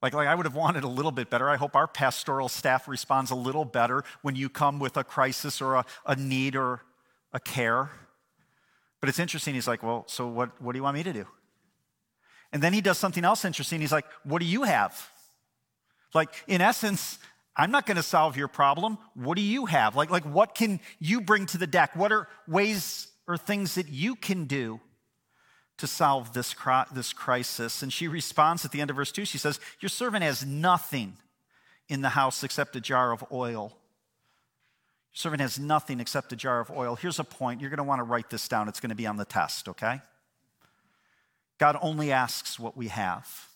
Like, 0.00 0.14
like 0.14 0.28
I 0.28 0.36
would 0.36 0.46
have 0.46 0.54
wanted 0.54 0.84
a 0.84 0.88
little 0.88 1.10
bit 1.10 1.30
better. 1.30 1.50
I 1.50 1.56
hope 1.56 1.74
our 1.74 1.88
pastoral 1.88 2.48
staff 2.48 2.86
responds 2.86 3.32
a 3.32 3.34
little 3.34 3.64
better 3.64 4.04
when 4.22 4.36
you 4.36 4.48
come 4.48 4.78
with 4.78 4.96
a 4.96 5.02
crisis 5.02 5.60
or 5.60 5.74
a, 5.74 5.84
a 6.06 6.14
need 6.14 6.54
or 6.54 6.82
a 7.32 7.40
care. 7.40 7.90
But 9.00 9.08
it's 9.08 9.18
interesting. 9.18 9.54
He's 9.54 9.68
like, 9.68 9.82
Well, 9.82 10.04
so 10.06 10.26
what, 10.26 10.60
what 10.60 10.72
do 10.72 10.78
you 10.78 10.82
want 10.82 10.96
me 10.96 11.02
to 11.02 11.12
do? 11.12 11.26
And 12.52 12.62
then 12.62 12.72
he 12.72 12.80
does 12.80 12.98
something 12.98 13.24
else 13.24 13.44
interesting. 13.44 13.80
He's 13.80 13.92
like, 13.92 14.06
What 14.24 14.40
do 14.40 14.46
you 14.46 14.64
have? 14.64 15.10
Like, 16.14 16.30
in 16.46 16.60
essence, 16.60 17.18
I'm 17.56 17.70
not 17.70 17.86
going 17.86 17.96
to 17.96 18.02
solve 18.02 18.36
your 18.36 18.48
problem. 18.48 18.98
What 19.14 19.36
do 19.36 19.42
you 19.42 19.66
have? 19.66 19.96
Like, 19.96 20.10
like, 20.10 20.24
what 20.24 20.54
can 20.54 20.80
you 21.00 21.20
bring 21.20 21.46
to 21.46 21.58
the 21.58 21.66
deck? 21.66 21.96
What 21.96 22.12
are 22.12 22.28
ways 22.46 23.08
or 23.26 23.36
things 23.36 23.74
that 23.74 23.88
you 23.88 24.14
can 24.14 24.44
do 24.44 24.80
to 25.78 25.86
solve 25.86 26.32
this, 26.32 26.54
this 26.92 27.12
crisis? 27.12 27.82
And 27.82 27.92
she 27.92 28.08
responds 28.08 28.64
at 28.64 28.70
the 28.70 28.80
end 28.80 28.90
of 28.90 28.96
verse 28.96 29.12
2. 29.12 29.24
She 29.24 29.38
says, 29.38 29.60
Your 29.80 29.88
servant 29.88 30.22
has 30.22 30.46
nothing 30.46 31.14
in 31.88 32.00
the 32.00 32.10
house 32.10 32.44
except 32.44 32.76
a 32.76 32.80
jar 32.80 33.12
of 33.12 33.24
oil. 33.32 33.76
Servant 35.18 35.40
has 35.40 35.58
nothing 35.58 35.98
except 35.98 36.32
a 36.32 36.36
jar 36.36 36.60
of 36.60 36.70
oil. 36.70 36.94
Here's 36.94 37.18
a 37.18 37.24
point. 37.24 37.60
You're 37.60 37.70
going 37.70 37.78
to 37.78 37.82
want 37.82 37.98
to 37.98 38.04
write 38.04 38.30
this 38.30 38.46
down. 38.46 38.68
It's 38.68 38.78
going 38.78 38.90
to 38.90 38.94
be 38.94 39.04
on 39.04 39.16
the 39.16 39.24
test, 39.24 39.68
okay? 39.68 40.00
God 41.58 41.76
only 41.82 42.12
asks 42.12 42.56
what 42.56 42.76
we 42.76 42.86
have. 42.86 43.48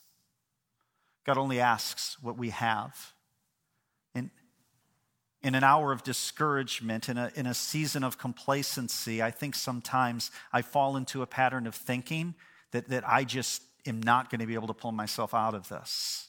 God 1.25 1.39
only 1.39 1.61
asks 1.61 2.21
what 2.21 2.37
we 2.37 2.51
have 2.51 3.13
In, 4.13 4.33
in 5.41 5.55
an 5.55 5.63
hour 5.63 5.93
of 5.93 6.03
discouragement, 6.03 7.09
in 7.09 7.17
a, 7.17 7.31
in 7.37 7.47
a 7.47 7.55
season 7.55 8.03
of 8.03 8.19
complacency, 8.19 9.23
I 9.23 9.31
think 9.31 9.55
sometimes 9.55 10.33
I 10.53 10.63
fall 10.63 10.97
into 10.97 11.23
a 11.23 11.29
pattern 11.29 11.69
of 11.69 11.77
thinking 11.77 12.35
that, 12.73 12.89
that 12.89 13.09
I 13.09 13.23
just 13.23 13.63
am 13.87 14.03
not 14.03 14.31
going 14.31 14.41
to 14.41 14.47
be 14.47 14.55
able 14.55 14.67
to 14.67 14.75
pull 14.75 14.91
myself 14.91 15.33
out 15.33 15.55
of 15.55 15.69
this. 15.69 16.27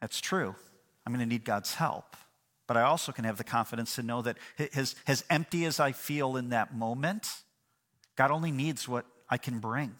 That's 0.00 0.20
true. 0.20 0.54
I'm 1.06 1.12
going 1.12 1.20
to 1.20 1.26
need 1.26 1.44
God's 1.44 1.74
help. 1.74 2.16
But 2.66 2.76
I 2.76 2.82
also 2.82 3.12
can 3.12 3.24
have 3.24 3.38
the 3.38 3.44
confidence 3.44 3.94
to 3.94 4.02
know 4.02 4.22
that 4.22 4.38
as, 4.74 4.96
as 5.06 5.24
empty 5.30 5.64
as 5.64 5.78
I 5.78 5.92
feel 5.92 6.36
in 6.36 6.48
that 6.48 6.74
moment, 6.74 7.28
God 8.16 8.32
only 8.32 8.50
needs 8.50 8.88
what 8.88 9.06
I 9.30 9.38
can 9.38 9.60
bring. 9.60 9.94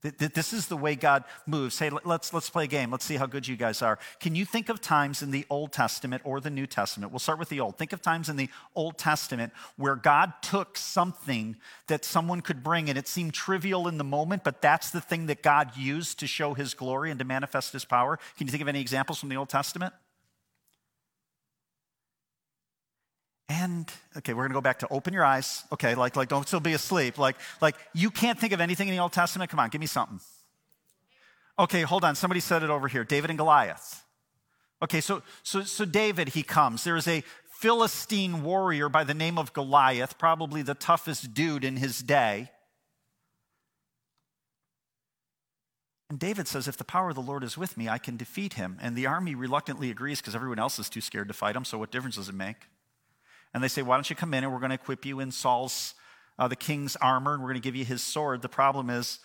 This 0.00 0.52
is 0.52 0.68
the 0.68 0.76
way 0.76 0.94
God 0.94 1.24
moves. 1.44 1.76
Hey, 1.76 1.90
let's, 2.04 2.32
let's 2.32 2.48
play 2.50 2.64
a 2.64 2.68
game. 2.68 2.92
Let's 2.92 3.04
see 3.04 3.16
how 3.16 3.26
good 3.26 3.48
you 3.48 3.56
guys 3.56 3.82
are. 3.82 3.98
Can 4.20 4.36
you 4.36 4.44
think 4.44 4.68
of 4.68 4.80
times 4.80 5.22
in 5.22 5.32
the 5.32 5.44
Old 5.50 5.72
Testament 5.72 6.22
or 6.24 6.40
the 6.40 6.50
New 6.50 6.68
Testament? 6.68 7.10
We'll 7.10 7.18
start 7.18 7.40
with 7.40 7.48
the 7.48 7.58
Old. 7.58 7.78
Think 7.78 7.92
of 7.92 8.00
times 8.00 8.28
in 8.28 8.36
the 8.36 8.48
Old 8.76 8.96
Testament 8.96 9.52
where 9.76 9.96
God 9.96 10.34
took 10.40 10.76
something 10.76 11.56
that 11.88 12.04
someone 12.04 12.42
could 12.42 12.62
bring 12.62 12.88
and 12.88 12.96
it 12.96 13.08
seemed 13.08 13.34
trivial 13.34 13.88
in 13.88 13.98
the 13.98 14.04
moment, 14.04 14.44
but 14.44 14.62
that's 14.62 14.90
the 14.90 15.00
thing 15.00 15.26
that 15.26 15.42
God 15.42 15.76
used 15.76 16.20
to 16.20 16.28
show 16.28 16.54
his 16.54 16.74
glory 16.74 17.10
and 17.10 17.18
to 17.18 17.24
manifest 17.24 17.72
his 17.72 17.84
power. 17.84 18.20
Can 18.36 18.46
you 18.46 18.52
think 18.52 18.62
of 18.62 18.68
any 18.68 18.80
examples 18.80 19.18
from 19.18 19.30
the 19.30 19.36
Old 19.36 19.48
Testament? 19.48 19.94
And 23.48 23.90
okay, 24.16 24.34
we're 24.34 24.44
gonna 24.44 24.54
go 24.54 24.60
back 24.60 24.80
to 24.80 24.88
open 24.90 25.14
your 25.14 25.24
eyes. 25.24 25.64
Okay, 25.72 25.94
like 25.94 26.16
like 26.16 26.28
don't 26.28 26.46
still 26.46 26.60
be 26.60 26.74
asleep. 26.74 27.16
Like 27.16 27.36
like 27.60 27.76
you 27.94 28.10
can't 28.10 28.38
think 28.38 28.52
of 28.52 28.60
anything 28.60 28.88
in 28.88 28.94
the 28.94 29.00
Old 29.00 29.12
Testament. 29.12 29.50
Come 29.50 29.60
on, 29.60 29.70
give 29.70 29.80
me 29.80 29.86
something. 29.86 30.20
Okay, 31.58 31.82
hold 31.82 32.04
on. 32.04 32.14
Somebody 32.14 32.40
said 32.40 32.62
it 32.62 32.70
over 32.70 32.88
here. 32.88 33.04
David 33.04 33.30
and 33.30 33.38
Goliath. 33.38 34.04
Okay, 34.82 35.00
so 35.00 35.22
so 35.42 35.62
so 35.62 35.84
David 35.84 36.30
he 36.30 36.42
comes. 36.42 36.84
There 36.84 36.96
is 36.96 37.08
a 37.08 37.22
Philistine 37.58 38.44
warrior 38.44 38.88
by 38.88 39.02
the 39.02 39.14
name 39.14 39.38
of 39.38 39.52
Goliath, 39.52 40.18
probably 40.18 40.62
the 40.62 40.74
toughest 40.74 41.34
dude 41.34 41.64
in 41.64 41.76
his 41.76 42.00
day. 42.00 42.50
And 46.10 46.18
David 46.18 46.46
says, 46.46 46.68
If 46.68 46.76
the 46.76 46.84
power 46.84 47.10
of 47.10 47.16
the 47.16 47.20
Lord 47.20 47.42
is 47.42 47.58
with 47.58 47.76
me, 47.76 47.88
I 47.88 47.98
can 47.98 48.16
defeat 48.16 48.54
him. 48.54 48.78
And 48.80 48.94
the 48.94 49.06
army 49.06 49.34
reluctantly 49.34 49.90
agrees 49.90 50.20
because 50.20 50.34
everyone 50.34 50.58
else 50.58 50.78
is 50.78 50.88
too 50.88 51.00
scared 51.00 51.28
to 51.28 51.34
fight 51.34 51.56
him, 51.56 51.64
so 51.64 51.78
what 51.78 51.90
difference 51.90 52.16
does 52.16 52.28
it 52.28 52.34
make? 52.34 52.68
And 53.54 53.62
they 53.62 53.68
say, 53.68 53.82
Why 53.82 53.96
don't 53.96 54.08
you 54.08 54.16
come 54.16 54.34
in 54.34 54.44
and 54.44 54.52
we're 54.52 54.60
going 54.60 54.70
to 54.70 54.74
equip 54.74 55.04
you 55.04 55.20
in 55.20 55.30
Saul's, 55.30 55.94
uh, 56.38 56.48
the 56.48 56.56
king's 56.56 56.96
armor, 56.96 57.34
and 57.34 57.42
we're 57.42 57.48
going 57.48 57.60
to 57.60 57.66
give 57.66 57.76
you 57.76 57.84
his 57.84 58.02
sword. 58.02 58.42
The 58.42 58.48
problem 58.48 58.90
is, 58.90 59.18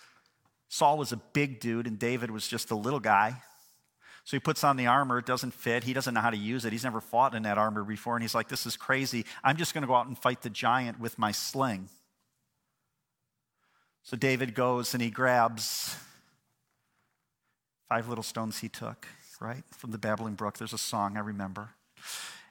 Saul 0.68 0.98
was 0.98 1.12
a 1.12 1.16
big 1.16 1.60
dude 1.60 1.86
and 1.86 1.98
David 1.98 2.30
was 2.30 2.48
just 2.48 2.70
a 2.70 2.74
little 2.74 3.00
guy. 3.00 3.42
So 4.24 4.36
he 4.36 4.40
puts 4.40 4.64
on 4.64 4.76
the 4.76 4.86
armor, 4.86 5.18
it 5.18 5.26
doesn't 5.26 5.52
fit. 5.52 5.84
He 5.84 5.92
doesn't 5.92 6.14
know 6.14 6.20
how 6.20 6.30
to 6.30 6.36
use 6.36 6.64
it. 6.64 6.72
He's 6.72 6.82
never 6.82 7.00
fought 7.00 7.34
in 7.34 7.42
that 7.42 7.58
armor 7.58 7.84
before. 7.84 8.16
And 8.16 8.22
he's 8.22 8.34
like, 8.34 8.48
This 8.48 8.66
is 8.66 8.76
crazy. 8.76 9.24
I'm 9.42 9.56
just 9.56 9.74
going 9.74 9.82
to 9.82 9.88
go 9.88 9.94
out 9.94 10.06
and 10.06 10.18
fight 10.18 10.42
the 10.42 10.50
giant 10.50 10.98
with 10.98 11.18
my 11.18 11.30
sling. 11.30 11.88
So 14.02 14.16
David 14.16 14.54
goes 14.54 14.94
and 14.94 15.02
he 15.02 15.10
grabs 15.10 15.96
five 17.88 18.08
little 18.08 18.24
stones 18.24 18.58
he 18.58 18.68
took, 18.68 19.06
right? 19.40 19.62
From 19.70 19.92
the 19.92 19.98
babbling 19.98 20.34
brook. 20.34 20.58
There's 20.58 20.72
a 20.72 20.78
song 20.78 21.16
I 21.16 21.20
remember. 21.20 21.70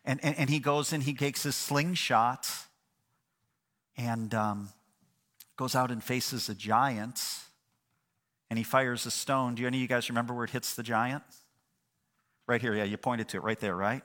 And, 0.05 0.19
and, 0.23 0.37
and 0.37 0.49
he 0.49 0.59
goes 0.59 0.93
and 0.93 1.03
he 1.03 1.13
takes 1.13 1.43
his 1.43 1.55
slingshot 1.55 2.47
and 3.97 4.33
um, 4.33 4.69
goes 5.55 5.75
out 5.75 5.91
and 5.91 6.03
faces 6.03 6.49
a 6.49 6.55
giant 6.55 7.23
and 8.49 8.57
he 8.57 8.63
fires 8.63 9.05
a 9.05 9.11
stone. 9.11 9.55
Do 9.55 9.65
any 9.65 9.77
of 9.77 9.81
you 9.81 9.87
guys 9.87 10.09
remember 10.09 10.33
where 10.33 10.45
it 10.45 10.51
hits 10.51 10.75
the 10.75 10.83
giant? 10.83 11.23
Right 12.45 12.61
here, 12.61 12.75
yeah, 12.75 12.83
you 12.83 12.97
pointed 12.97 13.29
to 13.29 13.37
it 13.37 13.43
right 13.43 13.59
there, 13.59 13.75
right? 13.75 14.03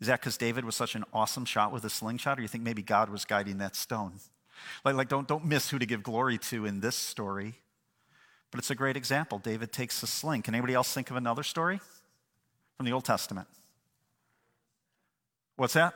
Is 0.00 0.06
that 0.06 0.20
because 0.20 0.36
David 0.36 0.64
was 0.64 0.76
such 0.76 0.94
an 0.94 1.04
awesome 1.12 1.44
shot 1.44 1.72
with 1.72 1.84
a 1.84 1.90
slingshot, 1.90 2.38
or 2.38 2.42
you 2.42 2.48
think 2.48 2.64
maybe 2.64 2.82
God 2.82 3.10
was 3.10 3.24
guiding 3.24 3.58
that 3.58 3.74
stone? 3.76 4.12
Like, 4.84 4.94
like 4.94 5.08
don't, 5.08 5.26
don't 5.26 5.44
miss 5.44 5.70
who 5.70 5.78
to 5.78 5.86
give 5.86 6.02
glory 6.02 6.38
to 6.38 6.66
in 6.66 6.80
this 6.80 6.96
story. 6.96 7.54
But 8.50 8.58
it's 8.58 8.70
a 8.70 8.74
great 8.74 8.96
example. 8.96 9.38
David 9.38 9.72
takes 9.72 10.02
a 10.02 10.06
sling. 10.06 10.42
Can 10.42 10.54
anybody 10.54 10.74
else 10.74 10.92
think 10.92 11.10
of 11.10 11.16
another 11.16 11.42
story 11.42 11.80
from 12.76 12.86
the 12.86 12.92
Old 12.92 13.04
Testament? 13.04 13.48
What's 15.60 15.74
that? 15.74 15.92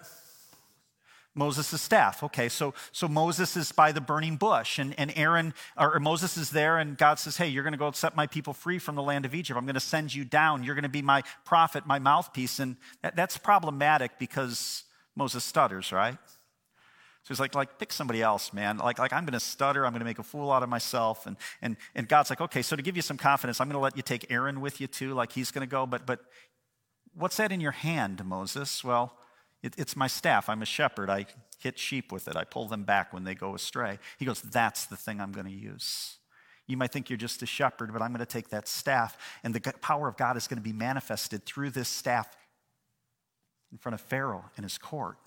Moses' 1.34 1.80
staff. 1.80 2.22
Okay, 2.22 2.50
so, 2.50 2.74
so 2.92 3.08
Moses 3.08 3.56
is 3.56 3.72
by 3.72 3.92
the 3.92 4.00
burning 4.02 4.36
bush, 4.36 4.78
and, 4.78 4.94
and 4.98 5.10
Aaron, 5.16 5.54
or, 5.78 5.98
Moses 6.00 6.36
is 6.36 6.50
there, 6.50 6.76
and 6.76 6.98
God 6.98 7.18
says, 7.18 7.38
Hey, 7.38 7.48
you're 7.48 7.62
going 7.62 7.72
to 7.72 7.78
go 7.78 7.90
set 7.92 8.14
my 8.14 8.26
people 8.26 8.52
free 8.52 8.78
from 8.78 8.94
the 8.94 9.02
land 9.02 9.24
of 9.24 9.34
Egypt. 9.34 9.56
I'm 9.56 9.64
going 9.64 9.72
to 9.72 9.80
send 9.80 10.14
you 10.14 10.22
down. 10.22 10.64
You're 10.64 10.74
going 10.74 10.82
to 10.82 10.90
be 10.90 11.00
my 11.00 11.22
prophet, 11.46 11.86
my 11.86 11.98
mouthpiece. 11.98 12.58
And 12.58 12.76
that, 13.00 13.16
that's 13.16 13.38
problematic 13.38 14.18
because 14.18 14.84
Moses 15.16 15.42
stutters, 15.42 15.92
right? 15.92 16.18
So 17.22 17.28
he's 17.28 17.40
like, 17.40 17.54
like, 17.54 17.78
pick 17.78 17.90
somebody 17.90 18.20
else, 18.20 18.52
man. 18.52 18.76
Like, 18.76 18.98
like 18.98 19.14
I'm 19.14 19.24
going 19.24 19.32
to 19.32 19.40
stutter. 19.40 19.86
I'm 19.86 19.92
going 19.92 20.00
to 20.00 20.04
make 20.04 20.18
a 20.18 20.22
fool 20.22 20.52
out 20.52 20.62
of 20.62 20.68
myself. 20.68 21.26
And, 21.26 21.38
and, 21.62 21.78
and 21.94 22.06
God's 22.06 22.28
like, 22.28 22.42
okay, 22.42 22.60
so 22.60 22.76
to 22.76 22.82
give 22.82 22.96
you 22.96 23.02
some 23.02 23.16
confidence, 23.16 23.62
I'm 23.62 23.68
going 23.68 23.80
to 23.80 23.82
let 23.82 23.96
you 23.96 24.02
take 24.02 24.30
Aaron 24.30 24.60
with 24.60 24.78
you 24.78 24.88
too. 24.88 25.14
Like 25.14 25.32
he's 25.32 25.50
going 25.50 25.66
to 25.66 25.70
go, 25.70 25.86
but, 25.86 26.04
but 26.04 26.20
What's 27.16 27.36
that 27.36 27.52
in 27.52 27.60
your 27.60 27.72
hand, 27.72 28.24
Moses? 28.24 28.82
Well, 28.82 29.16
it, 29.64 29.74
it's 29.78 29.96
my 29.96 30.06
staff. 30.06 30.48
I'm 30.48 30.62
a 30.62 30.66
shepherd. 30.66 31.08
I 31.08 31.26
hit 31.58 31.78
sheep 31.78 32.12
with 32.12 32.28
it, 32.28 32.36
I 32.36 32.44
pull 32.44 32.68
them 32.68 32.84
back 32.84 33.12
when 33.12 33.24
they 33.24 33.34
go 33.34 33.54
astray. 33.54 33.98
He 34.18 34.26
goes, 34.26 34.42
That's 34.42 34.84
the 34.84 34.96
thing 34.96 35.20
I'm 35.20 35.32
going 35.32 35.46
to 35.46 35.52
use. 35.52 36.18
You 36.66 36.76
might 36.76 36.92
think 36.92 37.10
you're 37.10 37.16
just 37.16 37.42
a 37.42 37.46
shepherd, 37.46 37.92
but 37.92 38.02
I'm 38.02 38.10
going 38.10 38.20
to 38.20 38.26
take 38.26 38.50
that 38.50 38.68
staff, 38.68 39.18
and 39.42 39.54
the 39.54 39.60
power 39.80 40.08
of 40.08 40.16
God 40.16 40.36
is 40.36 40.46
going 40.46 40.58
to 40.58 40.62
be 40.62 40.72
manifested 40.72 41.44
through 41.44 41.70
this 41.70 41.88
staff 41.88 42.28
in 43.72 43.78
front 43.78 43.94
of 43.94 44.00
Pharaoh 44.00 44.44
in 44.56 44.62
his 44.62 44.78
court. 44.78 45.18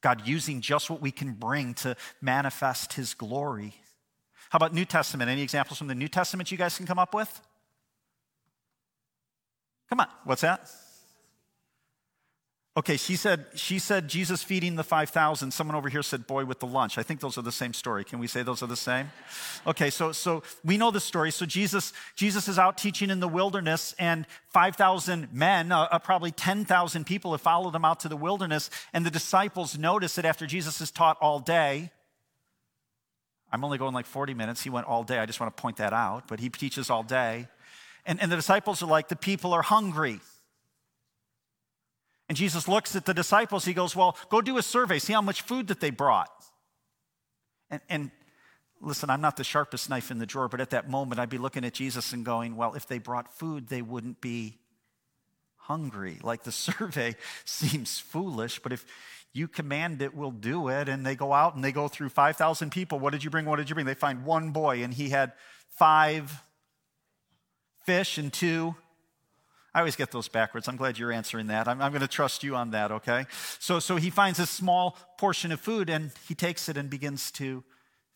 God 0.00 0.26
using 0.26 0.60
just 0.60 0.90
what 0.90 1.00
we 1.00 1.10
can 1.10 1.34
bring 1.34 1.74
to 1.74 1.96
manifest 2.20 2.94
his 2.94 3.14
glory. 3.14 3.74
How 4.50 4.56
about 4.56 4.74
New 4.74 4.84
Testament? 4.84 5.30
Any 5.30 5.42
examples 5.42 5.78
from 5.78 5.88
the 5.88 5.94
New 5.94 6.08
Testament 6.08 6.50
you 6.50 6.58
guys 6.58 6.76
can 6.76 6.86
come 6.86 6.98
up 6.98 7.14
with? 7.14 7.40
Come 9.88 10.00
on, 10.00 10.08
what's 10.24 10.42
that? 10.42 10.68
Okay, 12.76 12.96
she 12.96 13.16
said, 13.16 13.46
she 13.56 13.80
said 13.80 14.06
Jesus 14.06 14.44
feeding 14.44 14.76
the 14.76 14.84
5,000. 14.84 15.50
Someone 15.50 15.74
over 15.74 15.88
here 15.88 16.04
said 16.04 16.28
boy 16.28 16.44
with 16.44 16.60
the 16.60 16.68
lunch. 16.68 16.98
I 16.98 17.02
think 17.02 17.18
those 17.18 17.36
are 17.36 17.42
the 17.42 17.50
same 17.50 17.74
story. 17.74 18.04
Can 18.04 18.20
we 18.20 18.28
say 18.28 18.44
those 18.44 18.62
are 18.62 18.68
the 18.68 18.76
same? 18.76 19.10
Okay, 19.66 19.90
so, 19.90 20.12
so 20.12 20.44
we 20.64 20.76
know 20.76 20.92
the 20.92 21.00
story. 21.00 21.32
So 21.32 21.46
Jesus, 21.46 21.92
Jesus 22.14 22.46
is 22.46 22.60
out 22.60 22.78
teaching 22.78 23.10
in 23.10 23.18
the 23.18 23.26
wilderness 23.26 23.92
and 23.98 24.24
5,000 24.50 25.32
men, 25.32 25.72
uh, 25.72 25.88
uh, 25.90 25.98
probably 25.98 26.30
10,000 26.30 27.04
people 27.04 27.32
have 27.32 27.40
followed 27.40 27.74
him 27.74 27.84
out 27.84 27.98
to 28.00 28.08
the 28.08 28.16
wilderness. 28.16 28.70
And 28.92 29.04
the 29.04 29.10
disciples 29.10 29.76
notice 29.76 30.14
that 30.14 30.24
after 30.24 30.46
Jesus 30.46 30.78
has 30.78 30.92
taught 30.92 31.16
all 31.20 31.40
day, 31.40 31.90
I'm 33.50 33.64
only 33.64 33.78
going 33.78 33.94
like 33.94 34.06
40 34.06 34.34
minutes. 34.34 34.62
He 34.62 34.70
went 34.70 34.86
all 34.86 35.02
day. 35.02 35.18
I 35.18 35.26
just 35.26 35.40
want 35.40 35.56
to 35.56 35.60
point 35.60 35.78
that 35.78 35.92
out, 35.92 36.28
but 36.28 36.38
he 36.38 36.48
teaches 36.48 36.88
all 36.88 37.02
day. 37.02 37.48
And, 38.06 38.22
and 38.22 38.30
the 38.30 38.36
disciples 38.36 38.80
are 38.80 38.86
like, 38.86 39.08
the 39.08 39.16
people 39.16 39.52
are 39.52 39.62
hungry. 39.62 40.20
And 42.30 42.36
Jesus 42.36 42.68
looks 42.68 42.94
at 42.94 43.06
the 43.06 43.12
disciples. 43.12 43.64
He 43.64 43.74
goes, 43.74 43.96
Well, 43.96 44.16
go 44.28 44.40
do 44.40 44.56
a 44.56 44.62
survey, 44.62 45.00
see 45.00 45.12
how 45.12 45.20
much 45.20 45.42
food 45.42 45.66
that 45.66 45.80
they 45.80 45.90
brought. 45.90 46.30
And, 47.68 47.80
and 47.88 48.10
listen, 48.80 49.10
I'm 49.10 49.20
not 49.20 49.36
the 49.36 49.42
sharpest 49.42 49.90
knife 49.90 50.12
in 50.12 50.18
the 50.18 50.26
drawer, 50.26 50.46
but 50.46 50.60
at 50.60 50.70
that 50.70 50.88
moment, 50.88 51.20
I'd 51.20 51.28
be 51.28 51.38
looking 51.38 51.64
at 51.64 51.74
Jesus 51.74 52.12
and 52.12 52.24
going, 52.24 52.54
Well, 52.54 52.74
if 52.74 52.86
they 52.86 52.98
brought 52.98 53.34
food, 53.34 53.66
they 53.66 53.82
wouldn't 53.82 54.20
be 54.20 54.60
hungry. 55.56 56.20
Like 56.22 56.44
the 56.44 56.52
survey 56.70 57.16
seems 57.44 57.98
foolish, 57.98 58.60
but 58.60 58.72
if 58.72 58.86
you 59.32 59.48
command 59.48 60.00
it, 60.00 60.14
we'll 60.14 60.30
do 60.30 60.68
it. 60.68 60.88
And 60.88 61.04
they 61.04 61.16
go 61.16 61.32
out 61.32 61.56
and 61.56 61.64
they 61.64 61.72
go 61.72 61.88
through 61.88 62.10
5,000 62.10 62.70
people. 62.70 63.00
What 63.00 63.10
did 63.10 63.24
you 63.24 63.30
bring? 63.30 63.44
What 63.44 63.56
did 63.56 63.68
you 63.68 63.74
bring? 63.74 63.86
They 63.86 63.94
find 63.94 64.24
one 64.24 64.52
boy, 64.52 64.84
and 64.84 64.94
he 64.94 65.08
had 65.08 65.32
five 65.68 66.44
fish 67.84 68.18
and 68.18 68.32
two 68.32 68.76
I 69.74 69.78
always 69.78 69.96
get 69.96 70.10
those 70.10 70.28
backwards. 70.28 70.66
I'm 70.68 70.76
glad 70.76 70.98
you're 70.98 71.12
answering 71.12 71.46
that. 71.46 71.68
I'm, 71.68 71.80
I'm 71.80 71.92
going 71.92 72.00
to 72.00 72.08
trust 72.08 72.42
you 72.42 72.56
on 72.56 72.72
that, 72.72 72.90
okay? 72.90 73.26
So, 73.58 73.78
so 73.78 73.96
he 73.96 74.10
finds 74.10 74.38
a 74.38 74.46
small 74.46 74.98
portion 75.16 75.52
of 75.52 75.60
food 75.60 75.88
and 75.88 76.10
he 76.26 76.34
takes 76.34 76.68
it 76.68 76.76
and 76.76 76.90
begins 76.90 77.30
to 77.32 77.62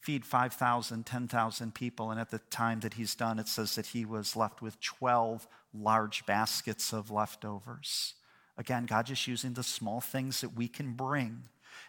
feed 0.01 0.27
5,000, 0.27 1.07
10,000 1.07 1.75
people. 1.75 2.11
And 2.11 2.21
at 2.21 2.31
the 2.31 2.39
time 2.39 2.81
that 2.81 2.95
he's 2.95 3.15
done, 3.15 3.39
it 3.39 3.49
says 3.49 3.77
that 3.77 3.87
he 3.87 4.05
was 4.05 4.37
left 4.37 4.63
with 4.63 4.81
12 4.81 5.47
large 5.73 6.27
baskets 6.27 6.93
of 6.93 7.11
leftovers. 7.11 8.15
Again, 8.59 8.87
God 8.87 9.07
just 9.07 9.27
using 9.27 9.55
the 9.55 9.63
small 9.63 10.01
things 10.01 10.41
that 10.41 10.55
we 10.55 10.69
can 10.69 10.93
bring 10.93 11.45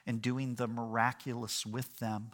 and 0.05 0.21
doing 0.21 0.55
the 0.55 0.67
miraculous 0.67 1.65
with 1.65 1.99
them 1.99 2.31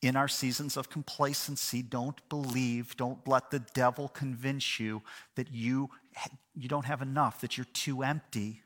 in 0.00 0.16
our 0.16 0.28
seasons 0.28 0.76
of 0.76 0.90
complacency, 0.90 1.82
don't 1.82 2.26
believe, 2.28 2.96
don't 2.96 3.26
let 3.26 3.50
the 3.50 3.58
devil 3.74 4.08
convince 4.08 4.78
you 4.78 5.02
that 5.34 5.50
you, 5.50 5.90
you 6.54 6.68
don't 6.68 6.86
have 6.86 7.02
enough, 7.02 7.40
that 7.40 7.56
you're 7.56 7.66
too 7.72 8.02
empty. 8.02 8.62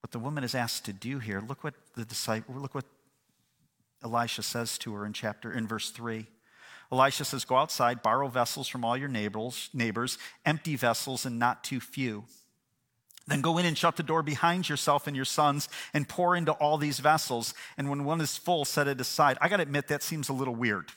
What 0.00 0.10
the 0.10 0.18
woman 0.18 0.44
is 0.44 0.54
asked 0.54 0.84
to 0.84 0.92
do 0.92 1.18
here, 1.18 1.42
look 1.46 1.64
what 1.64 1.74
the 1.94 2.04
disciple, 2.04 2.54
look 2.56 2.74
what 2.74 2.84
Elisha 4.02 4.42
says 4.42 4.76
to 4.78 4.92
her 4.94 5.06
in 5.06 5.14
chapter 5.14 5.50
in 5.50 5.66
verse 5.66 5.90
3. 5.90 6.26
Elisha 6.92 7.24
says, 7.24 7.46
Go 7.46 7.56
outside, 7.56 8.02
borrow 8.02 8.28
vessels 8.28 8.68
from 8.68 8.84
all 8.84 8.96
your 8.96 9.08
neighbors, 9.08 9.70
neighbors, 9.72 10.18
empty 10.44 10.76
vessels 10.76 11.24
and 11.24 11.38
not 11.38 11.64
too 11.64 11.80
few. 11.80 12.24
Then 13.26 13.40
go 13.40 13.56
in 13.56 13.64
and 13.64 13.76
shut 13.76 13.96
the 13.96 14.02
door 14.02 14.22
behind 14.22 14.68
yourself 14.68 15.06
and 15.06 15.16
your 15.16 15.24
sons 15.24 15.68
and 15.94 16.08
pour 16.08 16.36
into 16.36 16.52
all 16.52 16.76
these 16.76 16.98
vessels. 16.98 17.54
And 17.78 17.88
when 17.88 18.04
one 18.04 18.20
is 18.20 18.36
full, 18.36 18.64
set 18.64 18.86
it 18.86 19.00
aside. 19.00 19.38
I 19.40 19.48
got 19.48 19.56
to 19.56 19.62
admit, 19.62 19.88
that 19.88 20.02
seems 20.02 20.28
a 20.28 20.34
little 20.34 20.54
weird. 20.54 20.92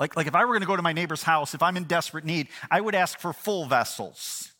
Like, 0.00 0.16
like 0.16 0.26
if 0.26 0.34
I 0.34 0.44
were 0.44 0.52
going 0.52 0.62
to 0.62 0.66
go 0.66 0.76
to 0.76 0.82
my 0.82 0.92
neighbor's 0.92 1.22
house, 1.22 1.54
if 1.54 1.62
I'm 1.62 1.76
in 1.76 1.84
desperate 1.84 2.24
need, 2.24 2.48
I 2.70 2.80
would 2.80 2.94
ask 2.94 3.18
for 3.20 3.32
full 3.32 3.66
vessels. 3.66 4.52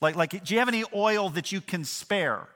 Like, 0.00 0.16
like 0.16 0.44
do 0.44 0.54
you 0.54 0.60
have 0.60 0.68
any 0.68 0.84
oil 0.94 1.28
that 1.30 1.52
you 1.52 1.60
can 1.60 1.84
spare? 1.84 2.48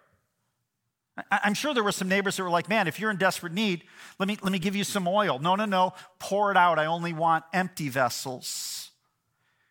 I'm 1.31 1.55
sure 1.55 1.75
there 1.75 1.83
were 1.83 1.93
some 1.93 2.09
neighbors 2.09 2.37
that 2.37 2.45
were 2.45 2.51
like, 2.51 2.69
man, 2.69 2.87
if 2.87 3.01
you're 3.01 3.11
in 3.11 3.17
desperate 3.17 3.53
need, 3.53 3.83
let 4.19 4.29
me, 4.29 4.39
let 4.41 4.53
me 4.53 4.59
give 4.59 4.77
you 4.77 4.85
some 4.85 5.09
oil. 5.09 5.39
No, 5.41 5.57
no, 5.57 5.65
no, 5.65 5.95
pour 6.21 6.53
it 6.53 6.57
out. 6.57 6.79
I 6.79 6.87
only 6.87 7.13
want 7.13 7.45
empty 7.53 7.89
vessels. 7.89 8.91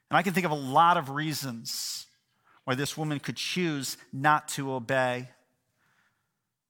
And 0.09 0.17
I 0.17 0.23
can 0.23 0.33
think 0.33 0.45
of 0.45 0.51
a 0.51 0.55
lot 0.55 0.97
of 0.97 1.09
reasons 1.09 2.06
why 2.67 2.75
this 2.75 2.97
woman 2.97 3.17
could 3.17 3.37
choose 3.37 3.95
not 4.11 4.49
to 4.49 4.73
obey. 4.73 5.29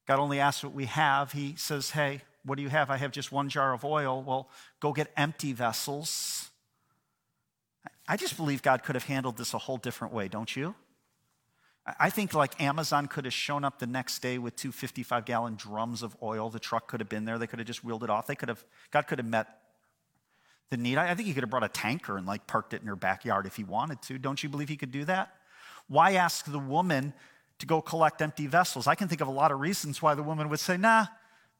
God 0.06 0.20
only 0.20 0.40
asks 0.40 0.64
what 0.64 0.74
we 0.74 0.86
have. 0.86 1.32
He 1.32 1.56
says, 1.58 1.90
Hey, 1.90 2.22
what 2.46 2.58
do 2.58 2.62
you 2.62 2.70
have? 2.70 2.92
I 2.92 2.98
have 2.98 3.12
just 3.12 3.32
one 3.32 3.50
jar 3.50 3.74
of 3.74 3.84
oil. 3.84 4.22
Well, 4.22 4.48
go 4.80 4.94
get 4.94 5.12
empty 5.18 5.54
vessels. 5.54 6.52
I 8.08 8.16
just 8.16 8.38
believe 8.38 8.62
God 8.62 8.84
could 8.84 8.94
have 8.94 9.06
handled 9.06 9.38
this 9.38 9.56
a 9.56 9.58
whole 9.58 9.78
different 9.78 10.14
way, 10.14 10.28
don't 10.28 10.56
you? 10.56 10.76
I 12.00 12.12
think 12.12 12.36
like 12.36 12.62
Amazon 12.62 13.08
could 13.08 13.26
have 13.26 13.34
shown 13.34 13.64
up 13.64 13.80
the 13.80 13.88
next 13.88 14.20
day 14.20 14.38
with 14.38 14.56
two 14.56 14.72
55 14.72 15.26
gallon 15.26 15.56
drums 15.56 16.04
of 16.04 16.16
oil. 16.22 16.52
The 16.52 16.60
truck 16.60 16.88
could 16.88 17.00
have 17.00 17.10
been 17.10 17.26
there. 17.26 17.40
They 17.40 17.48
could 17.48 17.58
have 17.58 17.68
just 17.68 17.84
wheeled 17.84 18.04
it 18.04 18.12
off. 18.12 18.28
They 18.28 18.36
could 18.36 18.50
have, 18.50 18.64
God 18.92 19.08
could 19.08 19.18
have 19.18 19.28
met 19.28 19.48
the 20.70 20.78
need. 20.78 21.00
I 21.00 21.16
think 21.16 21.28
he 21.28 21.34
could 21.34 21.42
have 21.42 21.50
brought 21.50 21.64
a 21.64 21.70
tanker 21.70 22.18
and 22.18 22.28
like 22.28 22.46
parked 22.46 22.76
it 22.76 22.82
in 22.84 22.88
her 22.88 22.96
backyard 22.96 23.48
if 23.48 23.56
he 23.56 23.64
wanted 23.64 24.04
to. 24.04 24.20
Don't 24.20 24.44
you 24.44 24.48
believe 24.50 24.70
he 24.70 24.78
could 24.78 24.92
do 24.92 25.04
that? 25.06 25.34
Why 25.88 26.14
ask 26.14 26.46
the 26.46 26.60
woman 26.60 27.14
to 27.60 27.66
go 27.66 27.82
collect 27.82 28.22
empty 28.22 28.48
vessels? 28.48 28.88
I 28.88 28.96
can 28.96 29.08
think 29.08 29.22
of 29.22 29.28
a 29.28 29.32
lot 29.32 29.52
of 29.52 29.60
reasons 29.60 30.02
why 30.02 30.16
the 30.16 30.24
woman 30.24 30.50
would 30.50 30.60
say, 30.60 30.78
nah, 30.78 31.06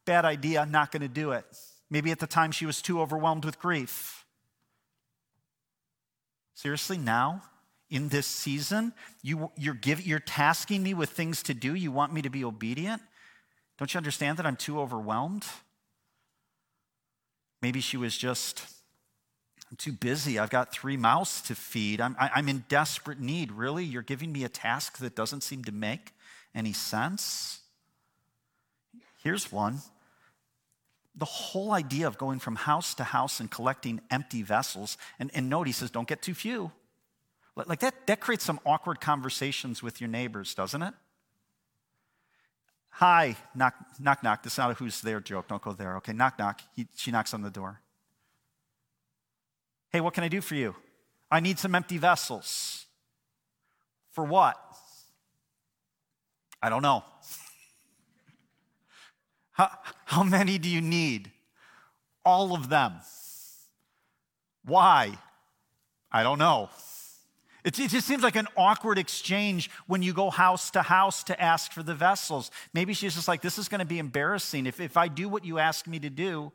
bad 0.06 0.26
idea, 0.26 0.66
not 0.66 0.92
going 0.92 1.02
to 1.02 1.08
do 1.08 1.32
it. 1.32 1.46
Maybe 1.90 2.12
at 2.12 2.20
the 2.20 2.28
time 2.28 2.52
she 2.52 2.66
was 2.66 2.82
too 2.82 3.02
overwhelmed 3.02 3.46
with 3.46 3.60
grief. 3.60 4.26
Seriously, 6.54 6.98
now, 6.98 7.44
in 7.90 8.10
this 8.10 8.28
season, 8.28 8.94
you, 9.22 9.52
you're, 9.56 9.74
give, 9.74 10.06
you're 10.06 10.20
tasking 10.20 10.84
me 10.84 10.94
with 10.94 11.12
things 11.12 11.44
to 11.44 11.54
do. 11.54 11.74
You 11.74 11.92
want 11.92 12.14
me 12.14 12.22
to 12.24 12.30
be 12.30 12.44
obedient? 12.44 13.02
Don't 13.78 13.94
you 13.94 13.98
understand 13.98 14.38
that 14.38 14.46
I'm 14.46 14.56
too 14.56 14.80
overwhelmed? 14.80 15.46
Maybe 17.62 17.80
she 17.80 17.96
was 17.96 18.18
just 18.18 18.64
I'm 19.70 19.78
too 19.78 19.92
busy. 19.92 20.40
I've 20.40 20.50
got 20.50 20.72
three 20.72 20.96
mouths 20.96 21.42
to 21.44 21.56
feed. 21.56 22.00
I'm, 22.00 22.16
I, 22.20 22.26
am 22.28 22.32
i 22.36 22.40
am 22.40 22.50
in 22.50 22.64
desperate 22.70 23.20
need. 23.20 23.52
Really? 23.52 23.84
You're 23.84 24.02
giving 24.02 24.32
me 24.32 24.44
a 24.44 24.50
task 24.50 25.00
that 25.00 25.16
doesn't 25.16 25.42
seem 25.42 25.64
to 25.66 25.72
make 25.72 26.14
any 26.56 26.74
sense? 26.74 27.60
Here's 29.24 29.52
one. 29.52 29.80
The 31.16 31.26
whole 31.26 31.74
idea 31.74 32.08
of 32.08 32.18
going 32.18 32.40
from 32.40 32.56
house 32.56 32.94
to 32.96 33.04
house 33.04 33.40
and 33.40 33.52
collecting 33.52 34.00
empty 34.10 34.44
vessels, 34.44 34.98
and, 35.20 35.32
and 35.34 35.50
note, 35.50 35.68
he 35.68 35.74
says, 35.74 35.90
don't 35.90 36.08
get 36.08 36.22
too 36.22 36.34
few. 36.34 36.72
Like 37.56 37.80
that, 37.80 38.06
that 38.06 38.20
creates 38.20 38.44
some 38.44 38.60
awkward 38.66 39.02
conversations 39.02 39.82
with 39.82 40.00
your 40.00 40.10
neighbors, 40.10 40.54
doesn't 40.54 40.84
it? 40.84 40.94
Hi, 42.92 43.36
knock, 43.56 43.76
knock, 44.00 44.24
knock. 44.24 44.44
This 44.44 44.54
is 44.54 44.58
not 44.60 44.72
a 44.72 44.74
who's 44.76 45.02
there 45.02 45.20
joke. 45.20 45.48
Don't 45.48 45.62
go 45.62 45.74
there. 45.74 45.98
Okay, 45.98 46.14
knock, 46.14 46.40
knock. 46.40 46.62
He, 46.76 46.88
she 46.96 47.12
knocks 47.12 47.34
on 47.34 47.42
the 47.42 47.50
door. 47.50 47.82
Hey, 49.92 50.02
what 50.02 50.14
can 50.14 50.24
I 50.24 50.28
do 50.28 50.42
for 50.42 50.56
you? 50.56 50.76
I 51.30 51.40
need 51.40 51.60
some 51.60 51.76
empty 51.76 51.98
vessels. 51.98 52.86
For 54.12 54.24
what? 54.24 54.58
I 56.62 56.70
don't 56.70 56.82
know. 56.82 57.04
how, 59.52 59.72
how 60.06 60.24
many 60.24 60.58
do 60.58 60.70
you 60.70 60.82
need? 60.82 61.32
All 62.26 62.54
of 62.54 62.70
them. 62.70 62.94
Why? 64.66 65.18
I 66.12 66.24
don't 66.24 66.40
know. 66.40 66.70
It, 67.64 67.78
it, 67.80 67.90
just 67.90 68.08
seems 68.08 68.24
like 68.24 68.36
an 68.36 68.48
awkward 68.56 68.98
exchange 68.98 69.70
when 69.88 70.02
you 70.02 70.14
go 70.14 70.30
house 70.30 70.72
to 70.72 70.82
house 70.82 71.24
to 71.26 71.42
ask 71.42 71.72
for 71.74 71.84
the 71.84 71.94
vessels. 71.94 72.50
Maybe 72.74 72.94
she's 72.94 73.14
just 73.14 73.28
like, 73.28 73.42
this 73.42 73.58
is 73.58 73.68
going 73.68 73.80
to 73.80 73.86
be 73.86 74.00
embarrassing. 74.00 74.66
If, 74.66 74.80
if 74.80 74.96
I 74.96 75.10
do 75.10 75.28
what 75.28 75.44
you 75.44 75.60
ask 75.60 75.86
me 75.86 76.00
to 76.00 76.10
do, 76.10 76.52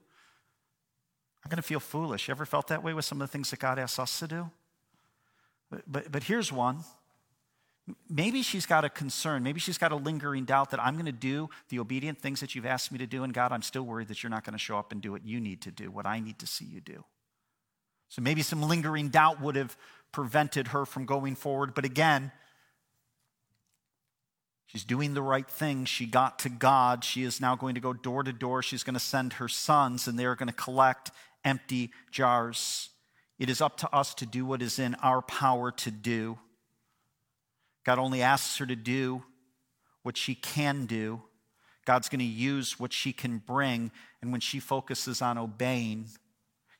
I'm 1.44 1.48
going 1.48 1.56
to 1.56 1.62
feel 1.62 1.80
foolish. 1.80 2.28
You 2.28 2.32
ever 2.32 2.46
felt 2.46 2.68
that 2.68 2.82
way 2.82 2.94
with 2.94 3.04
some 3.04 3.20
of 3.20 3.28
the 3.28 3.32
things 3.32 3.50
that 3.50 3.58
God 3.58 3.78
asks 3.78 3.98
us 3.98 4.18
to 4.20 4.28
do? 4.28 4.50
But, 5.70 5.82
but, 5.86 6.12
but 6.12 6.22
here's 6.22 6.52
one. 6.52 6.80
Maybe 8.08 8.42
she's 8.42 8.64
got 8.64 8.84
a 8.84 8.88
concern. 8.88 9.42
Maybe 9.42 9.58
she's 9.58 9.78
got 9.78 9.90
a 9.90 9.96
lingering 9.96 10.44
doubt 10.44 10.70
that 10.70 10.80
I'm 10.80 10.94
going 10.94 11.06
to 11.06 11.12
do 11.12 11.50
the 11.68 11.80
obedient 11.80 12.18
things 12.18 12.40
that 12.40 12.54
you've 12.54 12.66
asked 12.66 12.92
me 12.92 12.98
to 12.98 13.06
do, 13.06 13.24
and 13.24 13.34
God, 13.34 13.50
I'm 13.50 13.62
still 13.62 13.82
worried 13.82 14.08
that 14.08 14.22
you're 14.22 14.30
not 14.30 14.44
going 14.44 14.52
to 14.52 14.58
show 14.58 14.78
up 14.78 14.92
and 14.92 15.02
do 15.02 15.10
what 15.10 15.24
you 15.24 15.40
need 15.40 15.62
to 15.62 15.72
do, 15.72 15.90
what 15.90 16.06
I 16.06 16.20
need 16.20 16.38
to 16.38 16.46
see 16.46 16.64
you 16.64 16.80
do. 16.80 17.04
So 18.08 18.22
maybe 18.22 18.42
some 18.42 18.62
lingering 18.62 19.08
doubt 19.08 19.40
would 19.40 19.56
have 19.56 19.76
prevented 20.12 20.68
her 20.68 20.86
from 20.86 21.06
going 21.06 21.34
forward. 21.34 21.74
But 21.74 21.84
again, 21.84 22.30
She's 24.72 24.84
doing 24.84 25.12
the 25.12 25.20
right 25.20 25.46
thing. 25.46 25.84
She 25.84 26.06
got 26.06 26.38
to 26.40 26.48
God. 26.48 27.04
She 27.04 27.24
is 27.24 27.42
now 27.42 27.56
going 27.56 27.74
to 27.74 27.80
go 27.80 27.92
door 27.92 28.22
to 28.22 28.32
door. 28.32 28.62
She's 28.62 28.82
going 28.82 28.94
to 28.94 29.00
send 29.00 29.34
her 29.34 29.46
sons, 29.46 30.08
and 30.08 30.18
they're 30.18 30.34
going 30.34 30.48
to 30.48 30.54
collect 30.54 31.10
empty 31.44 31.90
jars. 32.10 32.90
It 33.38 33.50
is 33.50 33.60
up 33.60 33.76
to 33.78 33.94
us 33.94 34.14
to 34.14 34.26
do 34.26 34.46
what 34.46 34.62
is 34.62 34.78
in 34.78 34.94
our 34.96 35.22
power 35.22 35.70
to 35.72 35.90
do. 35.90 36.38
God 37.84 37.98
only 37.98 38.22
asks 38.22 38.58
her 38.58 38.66
to 38.66 38.76
do 38.76 39.22
what 40.02 40.16
she 40.16 40.34
can 40.34 40.86
do. 40.86 41.22
God's 41.84 42.08
going 42.08 42.20
to 42.20 42.24
use 42.24 42.78
what 42.78 42.92
she 42.92 43.12
can 43.12 43.38
bring. 43.38 43.90
And 44.20 44.30
when 44.30 44.40
she 44.40 44.60
focuses 44.60 45.20
on 45.20 45.38
obeying, 45.38 46.06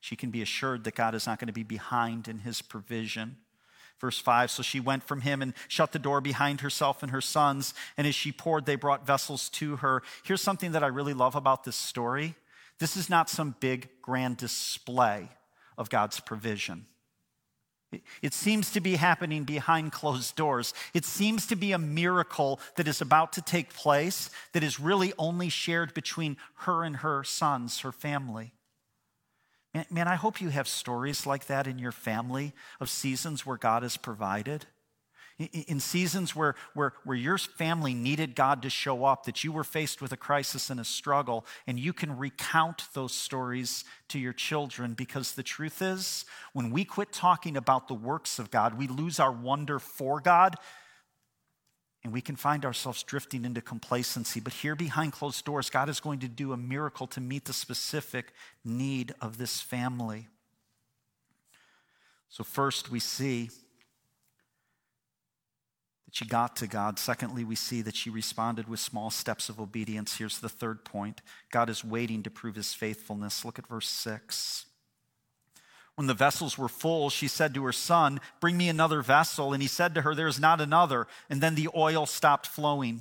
she 0.01 0.17
can 0.17 0.31
be 0.31 0.43
assured 0.43 0.85
that 0.85 0.95
God 0.95 1.15
is 1.15 1.27
not 1.27 1.39
going 1.39 1.49
to 1.49 1.53
be 1.53 1.65
behind 1.65 2.29
in 2.29 2.41
his 2.41 2.63
provision. 2.63 3.37
Verse 4.01 4.19
5 4.19 4.51
So 4.51 4.63
she 4.63 4.81
went 4.81 5.05
from 5.05 5.23
him 5.23 5.43
and 5.43 5.55
shut 5.69 5.93
the 5.93 5.99
door 5.99 6.21
behind 6.21 6.61
herself 6.61 7.03
and 7.03 7.13
her 7.13 7.21
sons. 7.21 7.75
And 7.97 8.07
as 8.07 8.15
she 8.15 8.33
poured, 8.33 8.67
they 8.67 8.77
brought 8.77 9.07
vessels 9.07 9.49
to 9.51 9.77
her. 9.77 10.03
Here's 10.25 10.43
something 10.43 10.73
that 10.73 10.85
I 10.85 10.89
really 10.89 11.15
love 11.15 11.35
about 11.35 11.65
this 11.65 11.77
story 11.77 12.35
this 12.83 12.97
is 12.97 13.09
not 13.09 13.31
some 13.31 13.55
big, 13.61 13.89
grand 14.03 14.39
display 14.39 15.29
of 15.79 15.89
God's 15.89 16.19
provision. 16.19 16.87
It 18.23 18.35
seems 18.35 18.73
to 18.73 18.81
be 18.81 18.97
happening 18.97 19.45
behind 19.45 19.93
closed 19.93 20.35
doors. 20.35 20.75
It 20.93 21.05
seems 21.05 21.47
to 21.47 21.55
be 21.55 21.71
a 21.71 21.79
miracle 21.79 22.59
that 22.75 22.89
is 22.89 23.01
about 23.01 23.35
to 23.35 23.41
take 23.41 23.73
place 23.73 24.31
that 24.53 24.65
is 24.65 24.81
really 24.81 25.13
only 25.17 25.49
shared 25.49 25.95
between 25.95 26.37
her 26.55 26.83
and 26.83 26.97
her 26.97 27.23
sons, 27.23 27.81
her 27.81 27.93
family. 27.93 28.53
Man, 29.89 30.09
I 30.09 30.17
hope 30.17 30.41
you 30.41 30.49
have 30.49 30.67
stories 30.67 31.25
like 31.25 31.47
that 31.47 31.69
in 31.69 31.79
your 31.79 31.93
family 31.93 32.53
of 32.81 32.91
seasons 32.91 33.47
where 33.47 33.59
God 33.59 33.85
has 33.85 33.97
provided. 33.97 34.67
In 35.69 35.81
seasons 35.81 36.37
where, 36.37 36.55
where, 36.75 36.93
where 37.05 37.17
your 37.17 37.39
family 37.39 37.95
needed 37.95 38.35
God 38.35 38.63
to 38.63 38.71
show 38.71 39.05
up, 39.05 39.25
that 39.25 39.45
you 39.45 39.53
were 39.53 39.65
faced 39.65 40.03
with 40.03 40.13
a 40.13 40.17
crisis 40.17 40.71
and 40.71 40.79
a 40.79 40.85
struggle, 40.85 41.47
and 41.67 41.79
you 41.79 41.93
can 41.93 42.17
recount 42.17 42.85
those 42.95 43.13
stories 43.13 43.85
to 44.09 44.19
your 44.19 44.33
children 44.33 44.95
because 44.95 45.33
the 45.33 45.43
truth 45.43 45.83
is, 45.83 46.25
when 46.53 46.71
we 46.71 46.85
quit 46.85 47.13
talking 47.13 47.57
about 47.57 47.89
the 47.89 47.95
works 47.95 48.39
of 48.39 48.51
God, 48.51 48.79
we 48.79 48.87
lose 48.87 49.19
our 49.19 49.33
wonder 49.33 49.79
for 49.79 50.21
God 50.21 50.57
and 52.05 52.13
we 52.13 52.21
can 52.21 52.37
find 52.37 52.65
ourselves 52.65 53.03
drifting 53.03 53.45
into 53.45 53.61
complacency. 53.61 54.41
But 54.41 54.55
here 54.55 54.75
behind 54.75 55.13
closed 55.13 55.45
doors, 55.45 55.71
God 55.71 55.89
is 55.89 56.01
going 56.01 56.19
to 56.21 56.29
do 56.29 56.53
a 56.53 56.57
miracle 56.57 57.07
to 57.09 57.21
meet 57.21 57.45
the 57.45 57.53
specific 57.53 58.33
need 58.65 59.15
of 59.21 59.39
this 59.39 59.61
family. 59.61 60.27
So, 62.29 62.43
first, 62.43 62.91
we 62.91 62.99
see 62.99 63.51
she 66.13 66.27
got 66.27 66.57
to 66.57 66.67
God. 66.67 66.99
Secondly, 66.99 67.43
we 67.43 67.55
see 67.55 67.81
that 67.81 67.97
she 67.97 68.11
responded 68.11 68.69
with 68.69 68.81
small 68.81 69.11
steps 69.11 69.49
of 69.49 69.59
obedience. 69.59 70.19
Here's 70.19 70.39
the 70.39 70.49
third 70.51 70.85
point 70.85 71.23
God 71.51 71.71
is 71.71 71.83
waiting 71.83 72.23
to 72.23 72.31
prove 72.31 72.55
his 72.55 72.75
faithfulness. 72.75 73.47
Look 73.47 73.59
at 73.59 73.67
verse 73.67 73.89
6. 73.89 74.67
When 75.95 76.07
the 76.07 76.15
vessels 76.15 76.59
were 76.59 76.69
full, 76.69 77.09
she 77.09 77.29
said 77.29 77.55
to 77.55 77.65
her 77.65 77.73
son, 77.73 78.21
Bring 78.41 78.59
me 78.59 78.69
another 78.69 79.01
vessel. 79.01 79.55
And 79.55 79.63
he 79.63 79.69
said 79.69 79.95
to 79.95 80.03
her, 80.03 80.15
There 80.15 80.29
is 80.29 80.39
not 80.39 80.61
another. 80.61 81.07
And 81.31 81.41
then 81.41 81.55
the 81.55 81.71
oil 81.75 82.05
stopped 82.05 82.47
flowing. 82.47 83.01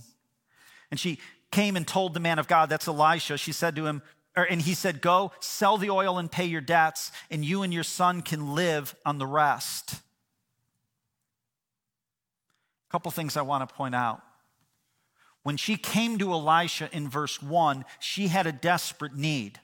And 0.89 0.97
she 0.97 1.19
came 1.51 1.75
and 1.75 1.85
told 1.85 2.13
the 2.13 2.21
man 2.21 2.39
of 2.39 2.47
God, 2.47 2.69
That's 2.69 2.87
Elisha. 2.87 3.37
She 3.37 3.51
said 3.51 3.75
to 3.75 3.87
him, 3.87 4.01
and 4.37 4.61
he 4.61 4.73
said, 4.73 5.01
Go, 5.01 5.33
sell 5.41 5.77
the 5.77 5.89
oil 5.89 6.17
and 6.17 6.31
pay 6.31 6.45
your 6.45 6.61
debts, 6.61 7.11
and 7.29 7.43
you 7.43 7.63
and 7.63 7.73
your 7.73 7.83
son 7.83 8.21
can 8.21 8.55
live 8.55 8.95
on 9.05 9.17
the 9.17 9.27
rest. 9.27 9.99
Couple 12.91 13.11
things 13.11 13.37
I 13.37 13.41
want 13.41 13.67
to 13.67 13.73
point 13.73 13.95
out. 13.95 14.21
When 15.43 15.57
she 15.57 15.75
came 15.77 16.17
to 16.19 16.33
Elisha 16.33 16.89
in 16.91 17.07
verse 17.07 17.41
1, 17.41 17.85
she 17.99 18.27
had 18.27 18.45
a 18.45 18.51
desperate 18.51 19.15
need. 19.15 19.59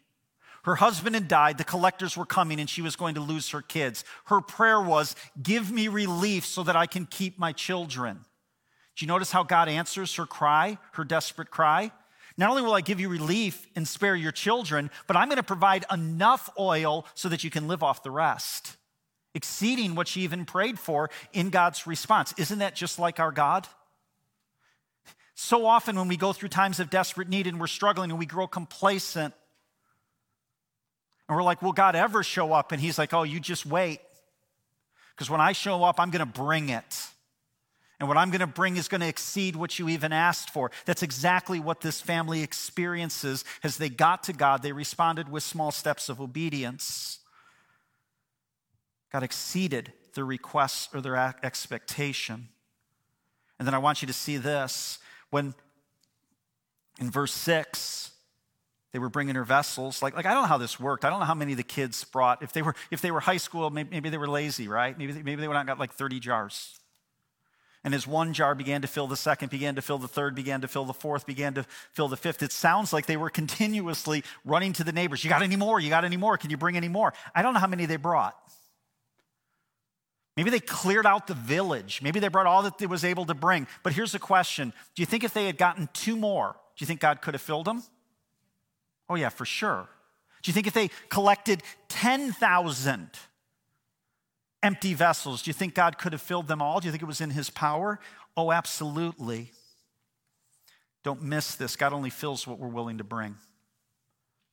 Her 0.64 0.76
husband 0.76 1.16
had 1.16 1.28
died, 1.28 1.58
the 1.58 1.64
collectors 1.64 2.18
were 2.18 2.26
coming, 2.26 2.60
and 2.60 2.70
she 2.70 2.82
was 2.82 2.96
going 2.96 3.16
to 3.16 3.22
lose 3.22 3.50
her 3.50 3.62
kids. 3.62 4.04
Her 4.26 4.42
prayer 4.42 4.82
was, 4.82 5.16
Give 5.42 5.72
me 5.72 5.88
relief 5.88 6.46
so 6.46 6.64
that 6.64 6.76
I 6.76 6.86
can 6.86 7.06
keep 7.06 7.38
my 7.38 7.52
children. 7.52 8.20
Do 8.96 9.06
you 9.06 9.08
notice 9.08 9.32
how 9.32 9.44
God 9.44 9.70
answers 9.70 10.16
her 10.16 10.26
cry, 10.26 10.78
her 10.94 11.04
desperate 11.04 11.52
cry? 11.52 11.92
Not 12.38 12.50
only 12.50 12.62
will 12.62 12.74
I 12.74 12.82
give 12.82 13.00
you 13.00 13.10
relief 13.10 13.68
and 13.76 13.88
spare 13.88 14.16
your 14.16 14.32
children, 14.32 14.90
but 15.06 15.18
I'm 15.18 15.28
going 15.28 15.38
to 15.38 15.44
provide 15.44 15.86
enough 15.92 16.50
oil 16.58 17.06
so 17.14 17.30
that 17.30 17.44
you 17.44 17.50
can 17.50 17.68
live 17.68 17.84
off 17.84 18.04
the 18.04 18.12
rest, 18.12 18.77
exceeding 19.38 19.96
what 19.96 20.10
she 20.10 20.22
even 20.22 20.44
prayed 20.44 20.78
for 20.78 21.10
in 21.32 21.50
God's 21.50 21.88
response. 21.88 22.34
Isn't 22.38 22.60
that 22.60 22.76
just 22.76 23.00
like 23.00 23.22
our 23.22 23.32
God? 23.32 23.66
So 25.36 25.66
often, 25.66 25.96
when 25.96 26.10
we 26.10 26.18
go 26.18 26.34
through 26.34 26.50
times 26.50 26.82
of 26.82 26.90
desperate 26.90 27.30
need 27.30 27.48
and 27.48 27.60
we're 27.60 27.68
struggling 27.68 28.10
and 28.10 28.20
we 28.20 28.26
grow 28.26 28.48
complacent, 28.48 29.34
and 31.30 31.36
we're 31.36 31.44
like, 31.44 31.62
will 31.62 31.74
God 31.74 31.96
ever 31.96 32.24
show 32.24 32.54
up? 32.54 32.72
And 32.72 32.82
he's 32.82 32.98
like, 32.98 33.14
oh, 33.14 33.24
you 33.24 33.40
just 33.40 33.66
wait. 33.66 34.00
Because 35.16 35.30
when 35.30 35.42
I 35.42 35.52
show 35.52 35.84
up, 35.84 36.00
I'm 36.00 36.10
going 36.10 36.26
to 36.26 36.26
bring 36.26 36.70
it. 36.70 37.08
And 38.00 38.08
what 38.08 38.18
I'm 38.18 38.30
going 38.30 38.42
to 38.42 38.48
bring 38.48 38.78
is 38.78 38.88
going 38.88 39.02
to 39.02 39.08
exceed 39.08 39.56
what 39.56 39.78
you 39.80 39.90
even 39.90 40.14
asked 40.14 40.52
for. 40.52 40.72
That's 40.86 41.04
exactly 41.04 41.60
what 41.60 41.82
this 41.82 42.00
family 42.00 42.44
experiences. 42.44 43.44
As 43.64 43.78
they 43.78 43.90
got 43.90 44.24
to 44.24 44.34
God, 44.34 44.62
they 44.62 44.72
responded 44.72 45.30
with 45.30 45.44
small 45.44 45.72
steps 45.72 46.08
of 46.08 46.22
obedience. 46.22 47.20
God 49.12 49.24
exceeded 49.24 49.94
their 50.14 50.26
requests 50.26 50.90
or 50.94 51.02
their 51.02 51.36
expectation. 51.44 52.50
And 53.60 53.68
then 53.68 53.74
I 53.74 53.78
want 53.78 54.02
you 54.02 54.08
to 54.08 54.14
see 54.14 54.38
this. 54.38 55.00
When 55.30 55.54
in 57.00 57.10
verse 57.12 57.34
6, 57.34 58.12
they 58.92 59.00
were 59.00 59.10
bringing 59.10 59.36
her 59.36 59.44
vessels. 59.44 60.02
Like, 60.02 60.16
like 60.16 60.26
I 60.26 60.34
don't 60.34 60.44
know 60.44 60.48
how 60.48 60.58
this 60.58 60.80
worked. 60.80 61.06
I 61.06 61.10
don't 61.10 61.20
know 61.20 61.26
how 61.26 61.36
many 61.36 61.54
of 61.54 61.58
the 61.58 61.64
kids 61.64 62.04
brought. 62.04 62.42
If 62.42 62.54
they 62.54 62.62
were, 62.62 62.76
if 62.92 63.02
they 63.02 63.12
were 63.12 63.20
high 63.20 63.38
school, 63.38 63.70
maybe, 63.70 63.90
maybe 63.92 64.10
they 64.10 64.18
were 64.18 64.28
lazy, 64.28 64.68
right? 64.68 64.98
Maybe, 64.98 65.14
maybe 65.14 65.36
they 65.36 65.48
went 65.48 65.58
out 65.58 65.62
and 65.62 65.68
got 65.68 65.80
like 65.80 65.94
30 65.94 66.20
jars. 66.20 66.80
And 67.84 67.94
as 67.94 68.08
one 68.08 68.34
jar 68.34 68.56
began 68.56 68.82
to 68.82 68.88
fill 68.88 69.08
the 69.08 69.16
second, 69.16 69.50
began 69.50 69.76
to 69.76 69.82
fill 69.82 69.98
the 69.98 70.08
third, 70.08 70.36
began 70.36 70.62
to 70.62 70.68
fill 70.68 70.84
the 70.84 70.94
fourth, 70.94 71.26
began 71.26 71.54
to 71.54 71.66
fill 71.94 72.08
the 72.08 72.18
fifth, 72.18 72.44
it 72.44 72.52
sounds 72.52 72.92
like 72.92 73.06
they 73.06 73.18
were 73.18 73.30
continuously 73.30 74.24
running 74.44 74.74
to 74.74 74.84
the 74.84 74.92
neighbors. 74.92 75.24
You 75.24 75.30
got 75.30 75.42
any 75.42 75.56
more? 75.56 75.80
You 75.80 75.90
got 75.90 76.04
any 76.04 76.18
more? 76.18 76.38
Can 76.38 76.50
you 76.50 76.58
bring 76.58 76.76
any 76.76 76.90
more? 76.90 77.14
I 77.34 77.42
don't 77.42 77.54
know 77.54 77.60
how 77.60 77.68
many 77.68 77.86
they 77.86 77.96
brought. 77.96 78.36
Maybe 80.38 80.52
they 80.52 80.60
cleared 80.60 81.08
out 81.08 81.26
the 81.26 81.34
village. 81.34 82.00
Maybe 82.04 82.20
they 82.20 82.28
brought 82.28 82.46
all 82.46 82.62
that 82.62 82.78
they 82.78 82.86
was 82.86 83.04
able 83.04 83.26
to 83.26 83.34
bring. 83.34 83.68
But 83.82 83.94
here's 83.94 84.12
the 84.12 84.20
question 84.20 84.72
Do 84.96 85.02
you 85.02 85.08
think 85.08 85.24
if 85.24 85.34
they 85.34 85.48
had 85.48 85.58
gotten 85.58 85.90
two 85.94 86.16
more, 86.16 86.56
do 86.78 86.84
you 86.84 86.88
think 86.88 87.00
God 87.00 87.22
could 87.22 87.34
have 87.34 87.42
filled 87.42 87.66
them? 87.66 87.82
Oh, 89.10 89.16
yeah, 89.16 89.30
for 89.30 89.46
sure. 89.46 89.88
Do 90.44 90.50
you 90.50 90.54
think 90.54 90.68
if 90.68 90.74
they 90.74 90.90
collected 91.10 91.64
10,000 91.90 93.10
empty 94.62 94.94
vessels, 94.94 95.42
do 95.42 95.50
you 95.50 95.54
think 95.54 95.74
God 95.74 95.98
could 95.98 96.14
have 96.14 96.22
filled 96.22 96.48
them 96.48 96.62
all? 96.62 96.80
Do 96.80 96.86
you 96.86 96.92
think 96.92 97.02
it 97.02 97.08
was 97.08 97.22
in 97.22 97.32
his 97.32 97.50
power? 97.50 98.00
Oh, 98.36 98.52
absolutely. 98.52 99.52
Don't 101.04 101.24
miss 101.24 101.56
this. 101.56 101.76
God 101.76 101.94
only 101.94 102.12
fills 102.12 102.46
what 102.46 102.60
we're 102.60 102.68
willing 102.68 103.00
to 103.00 103.04
bring. 103.04 103.38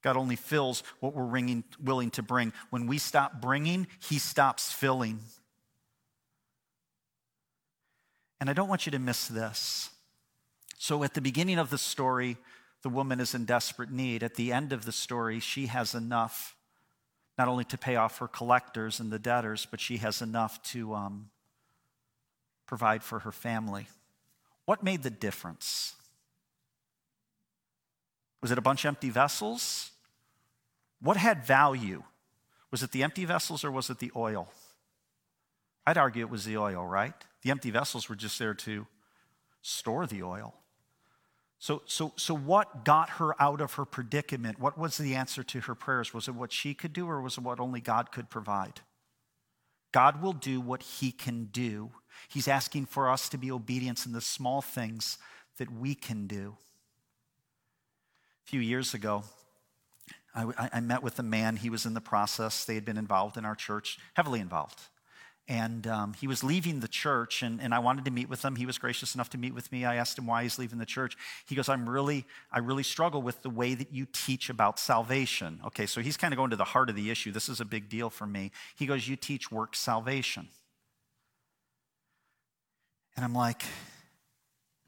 God 0.02 0.16
only 0.16 0.36
fills 0.36 0.82
what 1.00 1.14
we're 1.14 1.24
willing 1.82 2.10
to 2.12 2.22
bring. 2.22 2.52
When 2.70 2.86
we 2.86 2.96
stop 2.96 3.40
bringing, 3.42 3.86
he 3.98 4.18
stops 4.18 4.72
filling. 4.72 5.18
And 8.44 8.50
I 8.50 8.52
don't 8.52 8.68
want 8.68 8.84
you 8.84 8.92
to 8.92 8.98
miss 8.98 9.26
this. 9.26 9.88
So, 10.76 11.02
at 11.02 11.14
the 11.14 11.22
beginning 11.22 11.58
of 11.58 11.70
the 11.70 11.78
story, 11.78 12.36
the 12.82 12.90
woman 12.90 13.18
is 13.18 13.34
in 13.34 13.46
desperate 13.46 13.90
need. 13.90 14.22
At 14.22 14.34
the 14.34 14.52
end 14.52 14.70
of 14.70 14.84
the 14.84 14.92
story, 14.92 15.40
she 15.40 15.68
has 15.68 15.94
enough 15.94 16.54
not 17.38 17.48
only 17.48 17.64
to 17.64 17.78
pay 17.78 17.96
off 17.96 18.18
her 18.18 18.28
collectors 18.28 19.00
and 19.00 19.10
the 19.10 19.18
debtors, 19.18 19.66
but 19.70 19.80
she 19.80 19.96
has 19.96 20.20
enough 20.20 20.62
to 20.64 20.94
um, 20.94 21.30
provide 22.66 23.02
for 23.02 23.20
her 23.20 23.32
family. 23.32 23.88
What 24.66 24.82
made 24.82 25.04
the 25.04 25.08
difference? 25.08 25.94
Was 28.42 28.50
it 28.50 28.58
a 28.58 28.60
bunch 28.60 28.84
of 28.84 28.88
empty 28.90 29.08
vessels? 29.08 29.90
What 31.00 31.16
had 31.16 31.46
value? 31.46 32.02
Was 32.70 32.82
it 32.82 32.90
the 32.90 33.04
empty 33.04 33.24
vessels 33.24 33.64
or 33.64 33.70
was 33.70 33.88
it 33.88 34.00
the 34.00 34.12
oil? 34.14 34.52
I'd 35.86 35.96
argue 35.96 36.26
it 36.26 36.30
was 36.30 36.44
the 36.44 36.58
oil, 36.58 36.84
right? 36.84 37.14
The 37.44 37.50
empty 37.50 37.70
vessels 37.70 38.08
were 38.08 38.16
just 38.16 38.38
there 38.38 38.54
to 38.54 38.86
store 39.62 40.06
the 40.06 40.22
oil. 40.22 40.54
So, 41.58 41.82
so, 41.86 42.12
so, 42.16 42.34
what 42.34 42.84
got 42.84 43.10
her 43.10 43.40
out 43.40 43.60
of 43.60 43.74
her 43.74 43.84
predicament? 43.84 44.58
What 44.58 44.76
was 44.76 44.98
the 44.98 45.14
answer 45.14 45.42
to 45.44 45.60
her 45.60 45.74
prayers? 45.74 46.12
Was 46.12 46.26
it 46.26 46.34
what 46.34 46.52
she 46.52 46.74
could 46.74 46.92
do, 46.92 47.08
or 47.08 47.22
was 47.22 47.38
it 47.38 47.44
what 47.44 47.60
only 47.60 47.80
God 47.80 48.10
could 48.10 48.28
provide? 48.28 48.80
God 49.92 50.20
will 50.20 50.32
do 50.32 50.60
what 50.60 50.82
He 50.82 51.12
can 51.12 51.44
do. 51.46 51.92
He's 52.28 52.48
asking 52.48 52.86
for 52.86 53.08
us 53.08 53.28
to 53.28 53.38
be 53.38 53.50
obedient 53.50 54.04
in 54.04 54.12
the 54.12 54.20
small 54.20 54.60
things 54.60 55.18
that 55.58 55.70
we 55.72 55.94
can 55.94 56.26
do. 56.26 56.56
A 58.46 58.50
few 58.50 58.60
years 58.60 58.92
ago, 58.92 59.24
I, 60.34 60.68
I 60.72 60.80
met 60.80 61.02
with 61.02 61.18
a 61.18 61.22
man. 61.22 61.56
He 61.56 61.70
was 61.70 61.86
in 61.86 61.94
the 61.94 62.00
process. 62.00 62.64
They 62.64 62.74
had 62.74 62.84
been 62.84 62.98
involved 62.98 63.36
in 63.36 63.44
our 63.44 63.54
church, 63.54 63.98
heavily 64.14 64.40
involved. 64.40 64.80
And 65.46 65.86
um, 65.86 66.14
he 66.14 66.26
was 66.26 66.42
leaving 66.42 66.80
the 66.80 66.88
church 66.88 67.42
and, 67.42 67.60
and 67.60 67.74
i 67.74 67.78
wanted 67.78 68.04
to 68.06 68.10
meet 68.10 68.28
with 68.28 68.44
him. 68.44 68.56
He 68.56 68.66
was 68.66 68.78
gracious 68.78 69.14
enough 69.14 69.28
to 69.30 69.38
meet 69.38 69.54
with 69.54 69.70
me. 69.70 69.84
I 69.84 69.96
asked 69.96 70.18
him 70.18 70.26
why 70.26 70.42
he's 70.42 70.58
leaving 70.58 70.78
the 70.78 70.86
church. 70.86 71.16
He 71.46 71.54
goes 71.54 71.68
i'm 71.68 71.88
really 71.88 72.24
i 72.50 72.58
really 72.58 72.82
struggle 72.82 73.22
with 73.22 73.42
the 73.42 73.50
way 73.50 73.74
that 73.74 73.92
you 73.92 74.06
teach 74.12 74.48
about 74.48 74.78
salvation. 74.78 75.60
Okay 75.66 75.86
so 75.86 76.00
he's 76.00 76.16
kind 76.16 76.32
of 76.32 76.36
going 76.36 76.50
to 76.50 76.56
the 76.56 76.64
heart 76.64 76.88
of 76.88 76.96
the 76.96 77.10
issue. 77.10 77.32
This 77.32 77.48
is 77.48 77.60
a 77.60 77.64
big 77.64 77.88
deal 77.88 78.10
for 78.10 78.26
me. 78.26 78.52
He 78.76 78.86
goes 78.86 79.06
you 79.06 79.16
teach 79.16 79.50
work 79.50 79.76
salvation. 79.76 80.48
And 83.16 83.24
i'm 83.24 83.34
like 83.34 83.62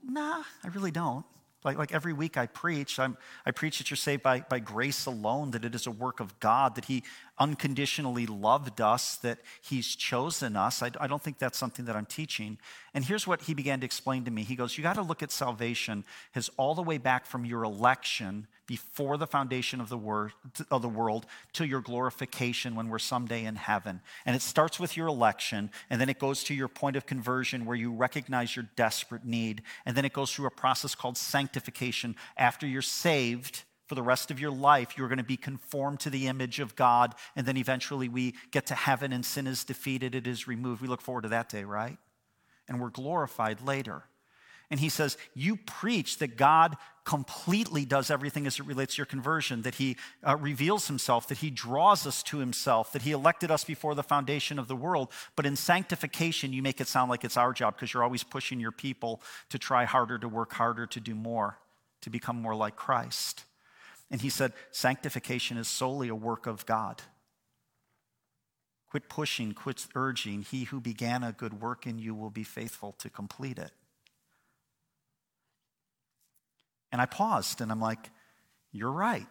nah 0.03 0.43
i 0.65 0.69
really 0.69 0.91
don't. 0.91 1.25
Like, 1.67 1.79
like 1.79 1.93
every 1.93 2.13
week 2.13 2.37
I 2.37 2.47
preach, 2.47 3.01
I'm, 3.01 3.17
I 3.45 3.51
preach 3.51 3.79
that 3.79 3.91
you're 3.91 3.97
saved 3.97 4.23
by, 4.23 4.41
by 4.41 4.61
grace 4.61 5.07
alone, 5.07 5.51
that 5.51 5.65
it 5.65 5.75
is 5.75 5.89
a 5.89 5.91
work 5.91 6.21
of 6.21 6.39
God, 6.39 6.77
that 6.77 6.85
He 6.85 7.03
unconditionally 7.39 8.27
loved 8.27 8.81
us, 8.81 9.17
that 9.17 9.39
He's 9.61 9.95
chosen 9.95 10.57
us. 10.57 10.83
I, 10.83 10.91
I 11.01 11.07
don't 11.07 11.23
think 11.23 11.39
that's 11.39 11.59
something 11.59 11.85
that 11.87 11.97
I'm 11.97 12.07
teaching. 12.07 12.59
And 12.95 13.05
here's 13.05 13.27
what 13.27 13.43
He 13.43 13.55
began 13.55 13.81
to 13.81 13.87
explain 13.87 14.25
to 14.25 14.31
me 14.31 14.43
He 14.43 14.57
goes, 14.57 14.77
You 14.77 14.83
got 14.83 14.95
to 14.95 15.03
look 15.03 15.23
at 15.23 15.31
salvation 15.31 16.05
as 16.35 16.51
all 16.57 16.75
the 16.75 16.83
way 16.83 16.99
back 16.99 17.27
from 17.27 17.45
your 17.45 17.63
election 17.63 18.47
before 18.67 19.17
the 19.17 19.27
foundation 19.27 19.81
of 19.81 19.89
the, 19.89 19.97
word, 19.97 20.33
of 20.71 20.83
the 20.83 20.89
world 20.89 21.27
to 21.53 21.65
your 21.65 21.81
glorification 21.81 22.75
when 22.75 22.89
we're 22.89 22.99
someday 22.99 23.45
in 23.45 23.57
heaven. 23.57 24.01
And 24.25 24.35
it 24.35 24.43
starts 24.43 24.81
with 24.81 24.97
your 24.97 25.07
election, 25.07 25.71
and 25.89 26.01
then 26.01 26.09
it 26.09 26.19
goes 26.19 26.43
to 26.45 26.55
your 26.55 26.69
point 26.69 26.97
of 26.97 27.07
conversion 27.07 27.65
where 27.65 27.77
you 27.77 27.93
recognize 27.93 28.57
your 28.57 28.67
desperate 28.75 29.25
need. 29.25 29.63
And 29.85 29.97
then 29.97 30.05
it 30.05 30.13
goes 30.13 30.33
through 30.33 30.47
a 30.47 30.51
process 30.51 30.95
called 30.95 31.17
sanctification. 31.17 32.17
After 32.37 32.67
you're 32.67 32.83
saved, 32.83 33.63
for 33.87 33.95
the 33.95 34.03
rest 34.03 34.31
of 34.31 34.41
your 34.41 34.51
life, 34.51 34.97
you're 34.97 35.09
going 35.09 35.19
to 35.19 35.25
be 35.25 35.37
conformed 35.37 36.01
to 36.01 36.11
the 36.11 36.27
image 36.27 36.61
of 36.61 36.77
God. 36.77 37.15
And 37.35 37.47
then 37.47 37.57
eventually 37.57 38.09
we 38.09 38.35
get 38.51 38.67
to 38.67 38.75
heaven 38.75 39.13
and 39.13 39.25
sin 39.25 39.47
is 39.47 39.65
defeated, 39.65 40.15
it 40.15 40.27
is 40.27 40.49
removed. 40.49 40.83
We 40.83 40.89
look 40.89 41.01
forward 41.01 41.23
to 41.23 41.29
that 41.29 41.49
day, 41.49 41.65
right? 41.65 41.99
And 42.69 42.81
we're 42.81 42.91
glorified 42.91 43.61
later. 43.61 44.05
And 44.71 44.81
he 44.81 44.89
says, 44.89 45.17
You 45.35 45.57
preach 45.57 46.19
that 46.19 46.37
God 46.37 46.77
completely 47.05 47.85
does 47.85 48.11
everything 48.11 48.49
as 48.49 48.59
it 48.59 48.67
relates 48.67 48.97
to 48.97 48.99
your 48.99 49.07
conversion, 49.07 49.63
that 49.63 49.77
he 49.77 49.97
uh, 50.27 50.37
reveals 50.37 50.89
himself, 50.89 51.29
that 51.29 51.39
he 51.39 51.51
draws 51.51 52.05
us 52.05 52.23
to 52.25 52.39
himself, 52.39 52.93
that 52.93 53.03
he 53.03 53.13
elected 53.13 53.51
us 53.51 53.63
before 53.63 53.95
the 53.95 54.03
foundation 54.03 54.59
of 54.59 54.67
the 54.67 54.75
world. 54.75 55.13
But 55.37 55.47
in 55.47 55.55
sanctification, 55.55 56.53
you 56.53 56.63
make 56.63 56.81
it 56.81 56.89
sound 56.89 57.09
like 57.09 57.25
it's 57.25 57.37
our 57.37 57.53
job 57.53 57.77
because 57.77 57.95
you're 57.95 58.03
always 58.03 58.25
pushing 58.25 58.59
your 58.59 58.73
people 58.73 59.23
to 59.51 59.59
try 59.59 59.85
harder, 59.85 60.19
to 60.19 60.29
work 60.29 60.53
harder, 60.53 60.87
to 60.87 61.01
do 61.01 61.15
more, 61.15 61.59
to 62.01 62.11
become 62.11 62.43
more 62.43 62.57
like 62.57 62.75
Christ. 62.75 63.45
And 64.11 64.21
he 64.21 64.31
said, 64.31 64.53
Sanctification 64.71 65.57
is 65.57 65.69
solely 65.69 66.09
a 66.09 66.15
work 66.15 66.47
of 66.47 66.67
God. 66.67 67.03
Quit 68.89 69.09
pushing, 69.09 69.53
quit 69.53 69.87
urging. 69.95 70.43
He 70.43 70.65
who 70.65 70.81
began 70.81 71.23
a 71.23 71.33
good 71.33 71.61
work 71.61 71.87
in 71.87 71.99
you 71.99 72.15
will 72.15 72.31
be 72.31 72.45
faithful 72.45 72.93
to 72.99 73.11
complete 73.11 73.59
it. 73.59 73.73
And 76.93 77.01
I 77.01 77.07
paused 77.07 77.61
and 77.61 77.71
I'm 77.73 77.81
like, 77.81 78.11
You're 78.73 78.93
right. 78.93 79.27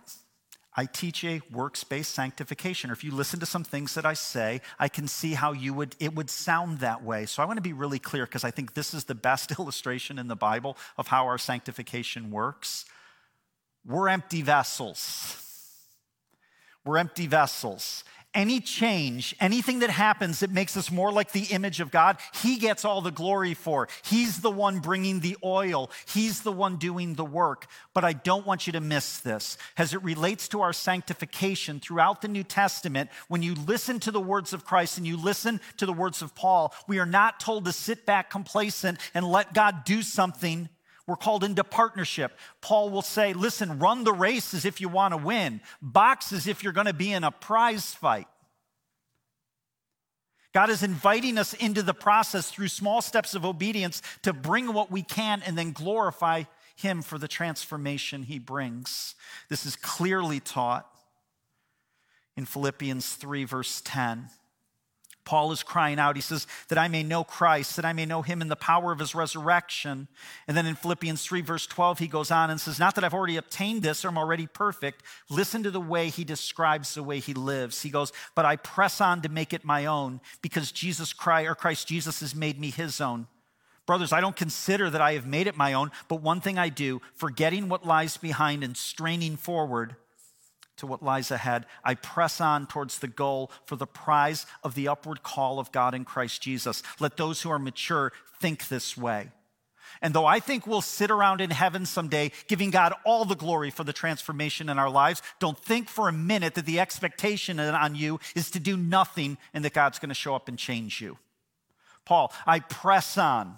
I 0.78 0.86
teach 0.86 1.24
a 1.24 1.42
works-based 1.52 2.14
sanctification. 2.14 2.90
Or 2.90 2.94
if 2.94 3.04
you 3.04 3.12
listen 3.12 3.40
to 3.40 3.46
some 3.46 3.64
things 3.64 3.96
that 3.96 4.06
I 4.06 4.14
say, 4.14 4.60
I 4.78 4.90
can 4.90 5.08
see 5.08 5.34
how 5.34 5.54
you 5.54 5.74
would 5.74 5.96
it 6.00 6.14
would 6.14 6.30
sound 6.30 6.80
that 6.80 7.02
way. 7.02 7.26
So 7.26 7.42
I 7.42 7.46
want 7.46 7.58
to 7.58 7.62
be 7.62 7.72
really 7.72 8.00
clear 8.00 8.26
because 8.26 8.44
I 8.44 8.52
think 8.52 8.74
this 8.74 8.94
is 8.94 9.06
the 9.06 9.16
best 9.16 9.52
illustration 9.60 10.20
in 10.20 10.28
the 10.28 10.36
Bible 10.36 10.78
of 10.98 11.08
how 11.08 11.28
our 11.28 11.38
sanctification 11.38 12.30
works. 12.30 12.86
We're 13.86 14.10
empty 14.10 14.42
vessels. 14.42 15.42
We're 16.84 16.98
empty 16.98 17.28
vessels 17.28 18.04
any 18.36 18.60
change, 18.60 19.34
anything 19.40 19.80
that 19.80 19.90
happens 19.90 20.42
that 20.42 20.52
makes 20.52 20.76
us 20.76 20.92
more 20.92 21.12
like 21.12 21.32
the 21.32 21.46
image 21.46 21.80
of 21.80 21.90
God, 21.90 22.18
He 22.44 22.58
gets 22.58 22.86
all 22.86 23.02
the 23.02 23.12
glory 23.12 23.54
for. 23.54 23.88
He's 24.04 24.42
the 24.42 24.52
one 24.52 24.80
bringing 24.80 25.22
the 25.22 25.38
oil, 25.44 25.90
He's 26.06 26.42
the 26.42 26.52
one 26.52 26.76
doing 26.76 27.16
the 27.16 27.26
work. 27.26 27.66
But 27.94 28.04
I 28.04 28.14
don't 28.14 28.46
want 28.46 28.68
you 28.68 28.74
to 28.74 28.82
miss 28.82 29.20
this. 29.20 29.58
As 29.78 29.94
it 29.94 30.04
relates 30.04 30.50
to 30.50 30.62
our 30.62 30.74
sanctification 30.74 31.80
throughout 31.80 32.22
the 32.22 32.28
New 32.28 32.44
Testament, 32.44 33.10
when 33.30 33.42
you 33.42 33.56
listen 33.56 34.00
to 34.02 34.12
the 34.12 34.22
words 34.22 34.54
of 34.54 34.66
Christ 34.66 34.98
and 34.98 35.08
you 35.08 35.18
listen 35.18 35.62
to 35.78 35.86
the 35.86 35.94
words 35.94 36.22
of 36.22 36.36
Paul, 36.36 36.74
we 36.88 37.00
are 37.00 37.06
not 37.06 37.40
told 37.40 37.66
to 37.66 37.72
sit 37.72 38.06
back 38.06 38.30
complacent 38.30 39.00
and 39.14 39.26
let 39.26 39.54
God 39.54 39.86
do 39.86 40.02
something 40.02 40.70
we're 41.08 41.16
called 41.16 41.44
into 41.44 41.64
partnership. 41.64 42.38
Paul 42.62 42.90
will 42.90 43.02
say, 43.02 43.34
listen, 43.34 43.80
run 43.80 44.04
the 44.04 44.14
race 44.14 44.54
as 44.54 44.66
if 44.66 44.82
you 44.82 44.90
want 44.90 45.14
to 45.14 45.18
win, 45.18 45.62
box 45.82 46.34
as 46.34 46.48
if 46.48 46.64
you're 46.64 46.74
going 46.74 46.88
to 46.88 46.94
be 46.94 47.12
in 47.12 47.24
a 47.24 47.32
prize 47.32 47.94
fight. 47.94 48.28
God 50.54 50.70
is 50.70 50.84
inviting 50.84 51.38
us 51.38 51.54
into 51.54 51.84
the 51.84 51.94
process 51.94 52.50
through 52.50 52.70
small 52.70 53.02
steps 53.02 53.36
of 53.36 53.46
obedience 53.46 54.02
to 54.24 54.32
bring 54.32 54.72
what 54.74 54.90
we 54.90 55.04
can 55.04 55.44
and 55.46 55.58
then 55.58 55.74
glorify 55.74 56.44
Him 56.78 57.02
for 57.02 57.18
the 57.18 57.28
transformation 57.28 58.24
He 58.24 58.40
brings. 58.40 59.16
This 59.50 59.66
is 59.66 59.76
clearly 59.76 60.40
taught 60.40 60.90
in 62.38 62.46
Philippians 62.46 63.16
3, 63.16 63.44
verse 63.44 63.82
10. 63.84 64.30
Paul 65.26 65.52
is 65.52 65.64
crying 65.64 66.00
out. 66.00 66.16
He 66.16 66.22
says, 66.22 66.48
That 66.70 66.78
I 66.78 66.88
may 66.88 67.04
know 67.04 67.24
Christ, 67.24 67.76
that 67.76 67.86
I 67.86 67.94
may 67.94 68.06
know 68.06 68.22
him 68.22 68.42
in 68.42 68.48
the 68.48 68.56
power 68.56 68.92
of 68.92 69.00
his 69.00 69.16
resurrection. 69.16 70.08
And 70.48 70.56
then 70.56 70.66
in 70.66 70.76
Philippians 70.76 71.26
3, 71.26 71.42
verse 71.42 71.68
12, 71.68 72.00
he 72.00 72.08
goes 72.08 72.32
on 72.32 72.50
and 72.50 72.62
says, 72.62 72.80
Not 72.80 72.96
that 72.96 73.04
I've 73.04 73.14
already 73.14 73.38
obtained 73.38 73.82
this 73.82 74.06
or 74.06 74.10
I'm 74.10 74.18
already 74.18 74.48
perfect. 74.48 75.04
Listen 75.30 75.64
to 75.64 75.72
the 75.72 75.82
way 75.82 76.10
he 76.10 76.24
describes 76.24 76.94
the 76.94 77.04
way 77.04 77.20
he 77.20 77.34
lives. 77.34 77.82
He 77.82 77.90
goes, 77.90 78.14
But 78.36 78.46
I 78.46 78.56
press 78.56 79.02
on 79.02 79.22
to 79.24 79.30
make 79.30 79.52
it 79.52 79.66
my 79.66 79.86
own 79.86 80.22
because 80.42 80.72
Jesus 80.72 81.12
Christ, 81.12 81.50
or 81.50 81.56
Christ 81.56 81.88
Jesus 81.88 82.22
has 82.22 82.36
made 82.36 82.60
me 82.60 82.70
his 82.70 83.02
own. 83.02 83.28
Brothers, 83.86 84.14
I 84.14 84.22
don't 84.22 84.36
consider 84.36 84.90
that 84.90 85.02
I 85.02 85.14
have 85.14 85.28
made 85.28 85.48
it 85.48 85.58
my 85.58 85.74
own, 85.74 85.92
but 86.08 86.22
one 86.22 86.42
thing 86.42 86.58
I 86.58 86.70
do, 86.70 87.02
forgetting 87.14 87.70
what 87.70 87.86
lies 87.86 88.18
behind 88.18 88.64
and 88.64 88.76
straining 88.76 89.38
forward 89.38 89.96
to 90.78 90.88
what 90.88 91.04
lies 91.04 91.32
ahead. 91.32 91.66
I 91.84 91.96
press 91.96 92.42
on 92.42 92.68
towards 92.68 93.00
the 93.00 93.08
goal 93.08 93.52
for 93.66 93.76
the 93.76 93.88
prize 93.88 94.46
of 94.64 94.76
the 94.76 94.88
upward 94.88 95.24
call 95.24 95.60
of 95.60 95.72
God 95.72 95.94
in 95.94 96.06
Christ 96.06 96.42
Jesus. 96.42 96.84
Let 97.00 97.18
those 97.18 97.42
who 97.42 97.50
are 97.50 97.60
mature 97.60 98.12
think 98.40 98.68
this 98.68 98.98
way. 98.98 99.30
And 100.02 100.14
though 100.14 100.26
I 100.26 100.40
think 100.40 100.68
we'll 100.68 100.82
sit 100.82 101.10
around 101.10 101.42
in 101.42 101.52
heaven 101.52 101.86
someday 101.86 102.32
giving 102.48 102.70
God 102.70 102.94
all 103.06 103.26
the 103.26 103.36
glory 103.36 103.72
for 103.72 103.84
the 103.84 103.94
transformation 103.94 104.70
in 104.70 104.78
our 104.78 104.90
lives, 104.90 105.22
don't 105.40 105.58
think 105.58 105.90
for 105.90 106.10
a 106.10 106.14
minute 106.14 106.56
that 106.56 106.66
the 106.66 106.80
expectation 106.80 107.60
on 107.60 107.96
you 107.96 108.20
is 108.36 108.52
to 108.52 108.60
do 108.60 108.76
nothing 108.76 109.38
and 109.54 109.64
that 109.64 109.74
God's 109.74 110.00
going 110.00 110.10
to 110.10 110.16
show 110.16 110.36
up 110.36 110.48
and 110.50 110.58
change 110.58 111.02
you. 111.02 111.18
Paul, 112.04 112.34
I 112.46 112.60
press 112.60 113.18
on. 113.18 113.58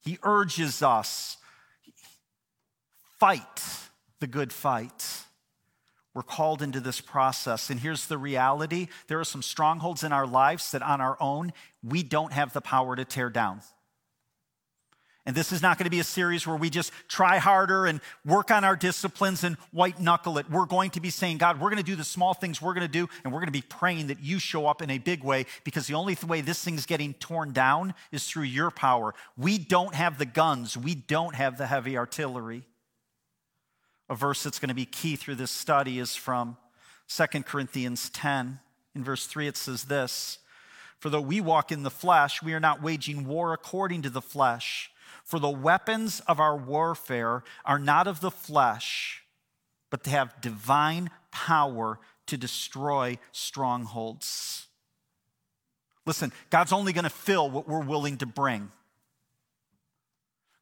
He 0.00 0.18
urges 0.22 0.82
us 0.82 1.36
fight 3.18 3.88
the 4.20 4.26
good 4.26 4.52
fight. 4.52 5.24
We're 6.14 6.22
called 6.22 6.62
into 6.62 6.80
this 6.80 7.00
process. 7.00 7.70
And 7.70 7.80
here's 7.80 8.06
the 8.06 8.18
reality 8.18 8.88
there 9.06 9.20
are 9.20 9.24
some 9.24 9.42
strongholds 9.42 10.02
in 10.02 10.12
our 10.12 10.26
lives 10.26 10.72
that 10.72 10.82
on 10.82 11.00
our 11.00 11.16
own, 11.20 11.52
we 11.82 12.02
don't 12.02 12.32
have 12.32 12.52
the 12.52 12.60
power 12.60 12.96
to 12.96 13.04
tear 13.04 13.30
down. 13.30 13.60
And 15.28 15.36
this 15.36 15.52
is 15.52 15.60
not 15.60 15.76
going 15.76 15.84
to 15.84 15.90
be 15.90 16.00
a 16.00 16.04
series 16.04 16.46
where 16.46 16.56
we 16.56 16.70
just 16.70 16.90
try 17.06 17.36
harder 17.36 17.84
and 17.84 18.00
work 18.24 18.50
on 18.50 18.64
our 18.64 18.74
disciplines 18.74 19.44
and 19.44 19.56
white 19.72 20.00
knuckle 20.00 20.38
it. 20.38 20.50
We're 20.50 20.64
going 20.64 20.88
to 20.92 21.00
be 21.00 21.10
saying, 21.10 21.36
God, 21.36 21.60
we're 21.60 21.68
going 21.68 21.76
to 21.76 21.82
do 21.82 21.96
the 21.96 22.02
small 22.02 22.32
things 22.32 22.62
we're 22.62 22.72
going 22.72 22.86
to 22.86 22.90
do, 22.90 23.10
and 23.22 23.30
we're 23.30 23.40
going 23.40 23.48
to 23.48 23.52
be 23.52 23.60
praying 23.60 24.06
that 24.06 24.20
you 24.20 24.38
show 24.38 24.66
up 24.66 24.80
in 24.80 24.88
a 24.88 24.96
big 24.96 25.22
way 25.22 25.44
because 25.64 25.86
the 25.86 25.92
only 25.92 26.16
way 26.26 26.40
this 26.40 26.64
thing's 26.64 26.86
getting 26.86 27.12
torn 27.12 27.52
down 27.52 27.92
is 28.10 28.26
through 28.26 28.44
your 28.44 28.70
power. 28.70 29.14
We 29.36 29.58
don't 29.58 29.94
have 29.94 30.16
the 30.16 30.24
guns, 30.24 30.78
we 30.78 30.94
don't 30.94 31.34
have 31.34 31.58
the 31.58 31.66
heavy 31.66 31.98
artillery. 31.98 32.64
A 34.10 34.14
verse 34.14 34.42
that's 34.42 34.58
going 34.58 34.68
to 34.68 34.74
be 34.74 34.86
key 34.86 35.16
through 35.16 35.34
this 35.34 35.50
study 35.50 35.98
is 35.98 36.16
from 36.16 36.56
2 37.08 37.42
Corinthians 37.42 38.10
10. 38.10 38.60
In 38.94 39.04
verse 39.04 39.26
3, 39.26 39.48
it 39.48 39.56
says 39.56 39.84
this 39.84 40.38
For 40.98 41.10
though 41.10 41.20
we 41.20 41.40
walk 41.40 41.70
in 41.70 41.82
the 41.82 41.90
flesh, 41.90 42.42
we 42.42 42.54
are 42.54 42.60
not 42.60 42.82
waging 42.82 43.26
war 43.26 43.52
according 43.52 44.02
to 44.02 44.10
the 44.10 44.22
flesh. 44.22 44.90
For 45.24 45.38
the 45.38 45.50
weapons 45.50 46.20
of 46.20 46.40
our 46.40 46.56
warfare 46.56 47.44
are 47.64 47.78
not 47.78 48.06
of 48.06 48.20
the 48.20 48.30
flesh, 48.30 49.24
but 49.90 50.04
they 50.04 50.10
have 50.10 50.40
divine 50.40 51.10
power 51.30 51.98
to 52.26 52.38
destroy 52.38 53.18
strongholds. 53.32 54.68
Listen, 56.06 56.32
God's 56.48 56.72
only 56.72 56.94
going 56.94 57.04
to 57.04 57.10
fill 57.10 57.50
what 57.50 57.68
we're 57.68 57.84
willing 57.84 58.16
to 58.18 58.26
bring. 58.26 58.70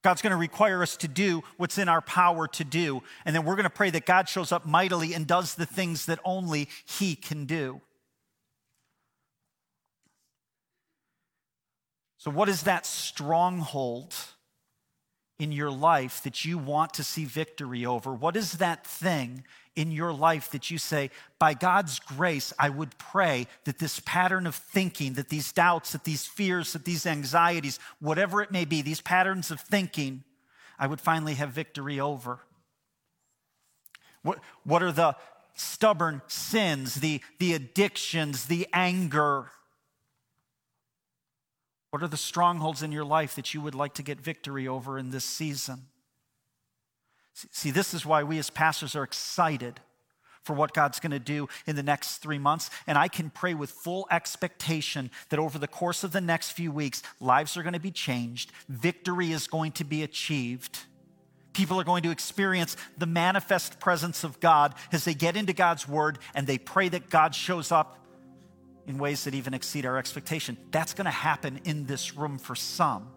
God's 0.06 0.22
going 0.22 0.30
to 0.30 0.36
require 0.36 0.82
us 0.82 0.96
to 0.98 1.08
do 1.08 1.42
what's 1.56 1.78
in 1.78 1.88
our 1.88 2.00
power 2.00 2.46
to 2.46 2.62
do. 2.62 3.02
And 3.24 3.34
then 3.34 3.44
we're 3.44 3.56
going 3.56 3.64
to 3.64 3.70
pray 3.70 3.90
that 3.90 4.06
God 4.06 4.28
shows 4.28 4.52
up 4.52 4.64
mightily 4.64 5.14
and 5.14 5.26
does 5.26 5.56
the 5.56 5.66
things 5.66 6.06
that 6.06 6.20
only 6.24 6.68
He 6.84 7.16
can 7.16 7.44
do. 7.44 7.80
So, 12.18 12.30
what 12.30 12.48
is 12.48 12.62
that 12.62 12.86
stronghold 12.86 14.14
in 15.38 15.52
your 15.52 15.70
life 15.70 16.22
that 16.22 16.44
you 16.44 16.56
want 16.58 16.94
to 16.94 17.04
see 17.04 17.24
victory 17.24 17.84
over? 17.84 18.14
What 18.14 18.36
is 18.36 18.52
that 18.52 18.86
thing 18.86 19.44
in 19.74 19.92
your 19.92 20.12
life 20.12 20.50
that 20.52 20.70
you 20.70 20.78
say, 20.78 21.10
by 21.38 21.52
God's 21.52 21.98
grace, 22.00 22.52
I 22.58 22.70
would 22.70 22.96
pray 22.96 23.46
that 23.64 23.78
this 23.78 24.00
pattern 24.06 24.46
of 24.46 24.54
thinking, 24.54 25.12
that 25.14 25.28
these 25.28 25.52
doubts, 25.52 25.92
that 25.92 26.04
these 26.04 26.24
fears, 26.24 26.72
that 26.72 26.86
these 26.86 27.04
anxieties, 27.04 27.78
whatever 28.00 28.40
it 28.40 28.50
may 28.50 28.64
be, 28.64 28.80
these 28.80 29.02
patterns 29.02 29.50
of 29.50 29.60
thinking, 29.60 30.24
I 30.78 30.86
would 30.86 31.00
finally 31.00 31.34
have 31.34 31.50
victory 31.50 32.00
over? 32.00 32.40
What, 34.22 34.40
what 34.64 34.82
are 34.82 34.92
the 34.92 35.14
stubborn 35.54 36.22
sins, 36.26 36.96
the, 36.96 37.20
the 37.38 37.52
addictions, 37.52 38.46
the 38.46 38.66
anger? 38.72 39.50
What 41.96 42.02
are 42.02 42.08
the 42.08 42.18
strongholds 42.18 42.82
in 42.82 42.92
your 42.92 43.06
life 43.06 43.36
that 43.36 43.54
you 43.54 43.62
would 43.62 43.74
like 43.74 43.94
to 43.94 44.02
get 44.02 44.20
victory 44.20 44.68
over 44.68 44.98
in 44.98 45.12
this 45.12 45.24
season? 45.24 45.86
See, 47.32 47.70
this 47.70 47.94
is 47.94 48.04
why 48.04 48.22
we 48.22 48.38
as 48.38 48.50
pastors 48.50 48.94
are 48.94 49.02
excited 49.02 49.80
for 50.42 50.52
what 50.52 50.74
God's 50.74 51.00
going 51.00 51.12
to 51.12 51.18
do 51.18 51.48
in 51.66 51.74
the 51.74 51.82
next 51.82 52.18
three 52.18 52.38
months. 52.38 52.68
And 52.86 52.98
I 52.98 53.08
can 53.08 53.30
pray 53.30 53.54
with 53.54 53.70
full 53.70 54.06
expectation 54.10 55.10
that 55.30 55.38
over 55.38 55.58
the 55.58 55.66
course 55.66 56.04
of 56.04 56.12
the 56.12 56.20
next 56.20 56.50
few 56.50 56.70
weeks, 56.70 57.02
lives 57.18 57.56
are 57.56 57.62
going 57.62 57.72
to 57.72 57.80
be 57.80 57.90
changed, 57.90 58.52
victory 58.68 59.32
is 59.32 59.46
going 59.46 59.72
to 59.72 59.84
be 59.84 60.02
achieved. 60.02 60.80
People 61.54 61.80
are 61.80 61.84
going 61.84 62.02
to 62.02 62.10
experience 62.10 62.76
the 62.98 63.06
manifest 63.06 63.80
presence 63.80 64.22
of 64.22 64.38
God 64.38 64.74
as 64.92 65.06
they 65.06 65.14
get 65.14 65.34
into 65.34 65.54
God's 65.54 65.88
word 65.88 66.18
and 66.34 66.46
they 66.46 66.58
pray 66.58 66.90
that 66.90 67.08
God 67.08 67.34
shows 67.34 67.72
up 67.72 68.05
in 68.86 68.98
ways 68.98 69.24
that 69.24 69.34
even 69.34 69.54
exceed 69.54 69.84
our 69.84 69.98
expectation. 69.98 70.56
That's 70.70 70.94
going 70.94 71.06
to 71.06 71.10
happen 71.10 71.60
in 71.64 71.86
this 71.86 72.16
room 72.16 72.38
for 72.38 72.54
some. 72.54 73.08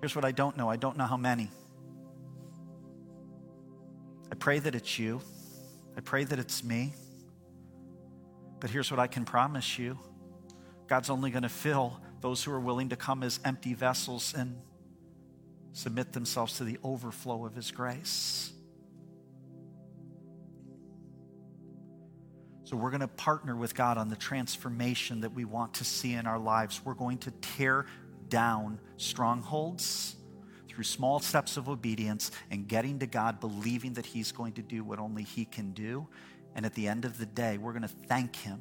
Here's 0.00 0.16
what 0.16 0.24
I 0.24 0.32
don't 0.32 0.56
know 0.56 0.68
I 0.68 0.76
don't 0.76 0.96
know 0.96 1.04
how 1.04 1.16
many. 1.16 1.50
I 4.32 4.34
pray 4.34 4.58
that 4.60 4.74
it's 4.74 4.98
you, 4.98 5.20
I 5.96 6.00
pray 6.00 6.24
that 6.24 6.38
it's 6.38 6.64
me. 6.64 6.94
But 8.60 8.68
here's 8.68 8.90
what 8.90 9.00
I 9.00 9.06
can 9.06 9.24
promise 9.24 9.78
you 9.78 9.98
God's 10.86 11.10
only 11.10 11.30
going 11.30 11.44
to 11.44 11.48
fill 11.48 12.00
those 12.20 12.44
who 12.44 12.52
are 12.52 12.60
willing 12.60 12.90
to 12.90 12.96
come 12.96 13.22
as 13.22 13.40
empty 13.44 13.74
vessels 13.74 14.34
and 14.36 14.56
submit 15.72 16.12
themselves 16.12 16.58
to 16.58 16.64
the 16.64 16.78
overflow 16.84 17.46
of 17.46 17.54
His 17.54 17.70
grace. 17.70 18.52
So, 22.70 22.76
we're 22.76 22.90
going 22.90 23.00
to 23.00 23.08
partner 23.08 23.56
with 23.56 23.74
God 23.74 23.98
on 23.98 24.10
the 24.10 24.14
transformation 24.14 25.22
that 25.22 25.32
we 25.32 25.44
want 25.44 25.74
to 25.74 25.84
see 25.84 26.12
in 26.12 26.28
our 26.28 26.38
lives. 26.38 26.80
We're 26.84 26.94
going 26.94 27.18
to 27.18 27.32
tear 27.32 27.86
down 28.28 28.78
strongholds 28.96 30.14
through 30.68 30.84
small 30.84 31.18
steps 31.18 31.56
of 31.56 31.68
obedience 31.68 32.30
and 32.48 32.68
getting 32.68 33.00
to 33.00 33.08
God, 33.08 33.40
believing 33.40 33.94
that 33.94 34.06
He's 34.06 34.30
going 34.30 34.52
to 34.52 34.62
do 34.62 34.84
what 34.84 35.00
only 35.00 35.24
He 35.24 35.46
can 35.46 35.72
do. 35.72 36.06
And 36.54 36.64
at 36.64 36.74
the 36.74 36.86
end 36.86 37.04
of 37.04 37.18
the 37.18 37.26
day, 37.26 37.58
we're 37.58 37.72
going 37.72 37.82
to 37.82 37.88
thank 37.88 38.36
Him 38.36 38.60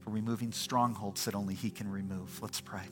for 0.00 0.10
removing 0.10 0.52
strongholds 0.52 1.24
that 1.24 1.34
only 1.34 1.54
He 1.54 1.70
can 1.70 1.90
remove. 1.90 2.42
Let's 2.42 2.60
pray. 2.60 2.84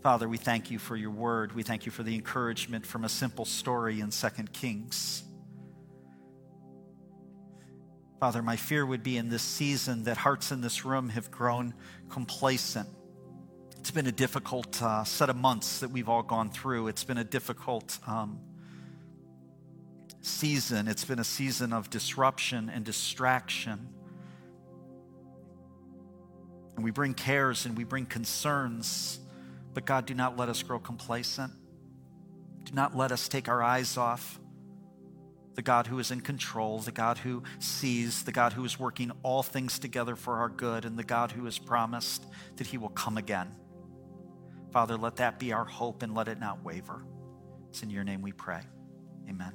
Father, 0.00 0.30
we 0.30 0.38
thank 0.38 0.70
you 0.70 0.78
for 0.78 0.96
your 0.96 1.10
word. 1.10 1.52
We 1.52 1.62
thank 1.62 1.84
you 1.84 1.92
for 1.92 2.02
the 2.02 2.14
encouragement 2.14 2.86
from 2.86 3.04
a 3.04 3.10
simple 3.10 3.44
story 3.44 4.00
in 4.00 4.10
Second 4.10 4.54
Kings. 4.54 5.24
Father, 8.22 8.40
my 8.40 8.54
fear 8.54 8.86
would 8.86 9.02
be 9.02 9.16
in 9.16 9.30
this 9.30 9.42
season 9.42 10.04
that 10.04 10.16
hearts 10.16 10.52
in 10.52 10.60
this 10.60 10.84
room 10.84 11.08
have 11.08 11.28
grown 11.32 11.74
complacent. 12.08 12.88
It's 13.80 13.90
been 13.90 14.06
a 14.06 14.12
difficult 14.12 14.80
uh, 14.80 15.02
set 15.02 15.28
of 15.28 15.34
months 15.34 15.80
that 15.80 15.90
we've 15.90 16.08
all 16.08 16.22
gone 16.22 16.48
through. 16.48 16.86
It's 16.86 17.02
been 17.02 17.18
a 17.18 17.24
difficult 17.24 17.98
um, 18.06 18.38
season. 20.20 20.86
It's 20.86 21.04
been 21.04 21.18
a 21.18 21.24
season 21.24 21.72
of 21.72 21.90
disruption 21.90 22.70
and 22.72 22.84
distraction. 22.84 23.88
And 26.76 26.84
we 26.84 26.92
bring 26.92 27.14
cares 27.14 27.66
and 27.66 27.76
we 27.76 27.82
bring 27.82 28.06
concerns. 28.06 29.18
But 29.74 29.84
God, 29.84 30.06
do 30.06 30.14
not 30.14 30.36
let 30.36 30.48
us 30.48 30.62
grow 30.62 30.78
complacent. 30.78 31.52
Do 32.62 32.72
not 32.72 32.96
let 32.96 33.10
us 33.10 33.26
take 33.26 33.48
our 33.48 33.64
eyes 33.64 33.96
off 33.96 34.38
the 35.54 35.62
God 35.62 35.86
who 35.86 35.98
is 35.98 36.10
in 36.10 36.20
control, 36.20 36.78
the 36.78 36.92
God 36.92 37.18
who 37.18 37.42
sees, 37.58 38.24
the 38.24 38.32
God 38.32 38.52
who 38.52 38.64
is 38.64 38.78
working 38.78 39.12
all 39.22 39.42
things 39.42 39.78
together 39.78 40.16
for 40.16 40.38
our 40.38 40.48
good, 40.48 40.84
and 40.84 40.98
the 40.98 41.04
God 41.04 41.32
who 41.32 41.44
has 41.44 41.58
promised 41.58 42.24
that 42.56 42.66
he 42.66 42.78
will 42.78 42.88
come 42.90 43.18
again. 43.18 43.54
Father, 44.72 44.96
let 44.96 45.16
that 45.16 45.38
be 45.38 45.52
our 45.52 45.64
hope 45.64 46.02
and 46.02 46.14
let 46.14 46.28
it 46.28 46.40
not 46.40 46.64
waver. 46.64 47.04
It's 47.68 47.82
in 47.82 47.90
your 47.90 48.04
name 48.04 48.22
we 48.22 48.32
pray. 48.32 48.62
Amen. 49.28 49.52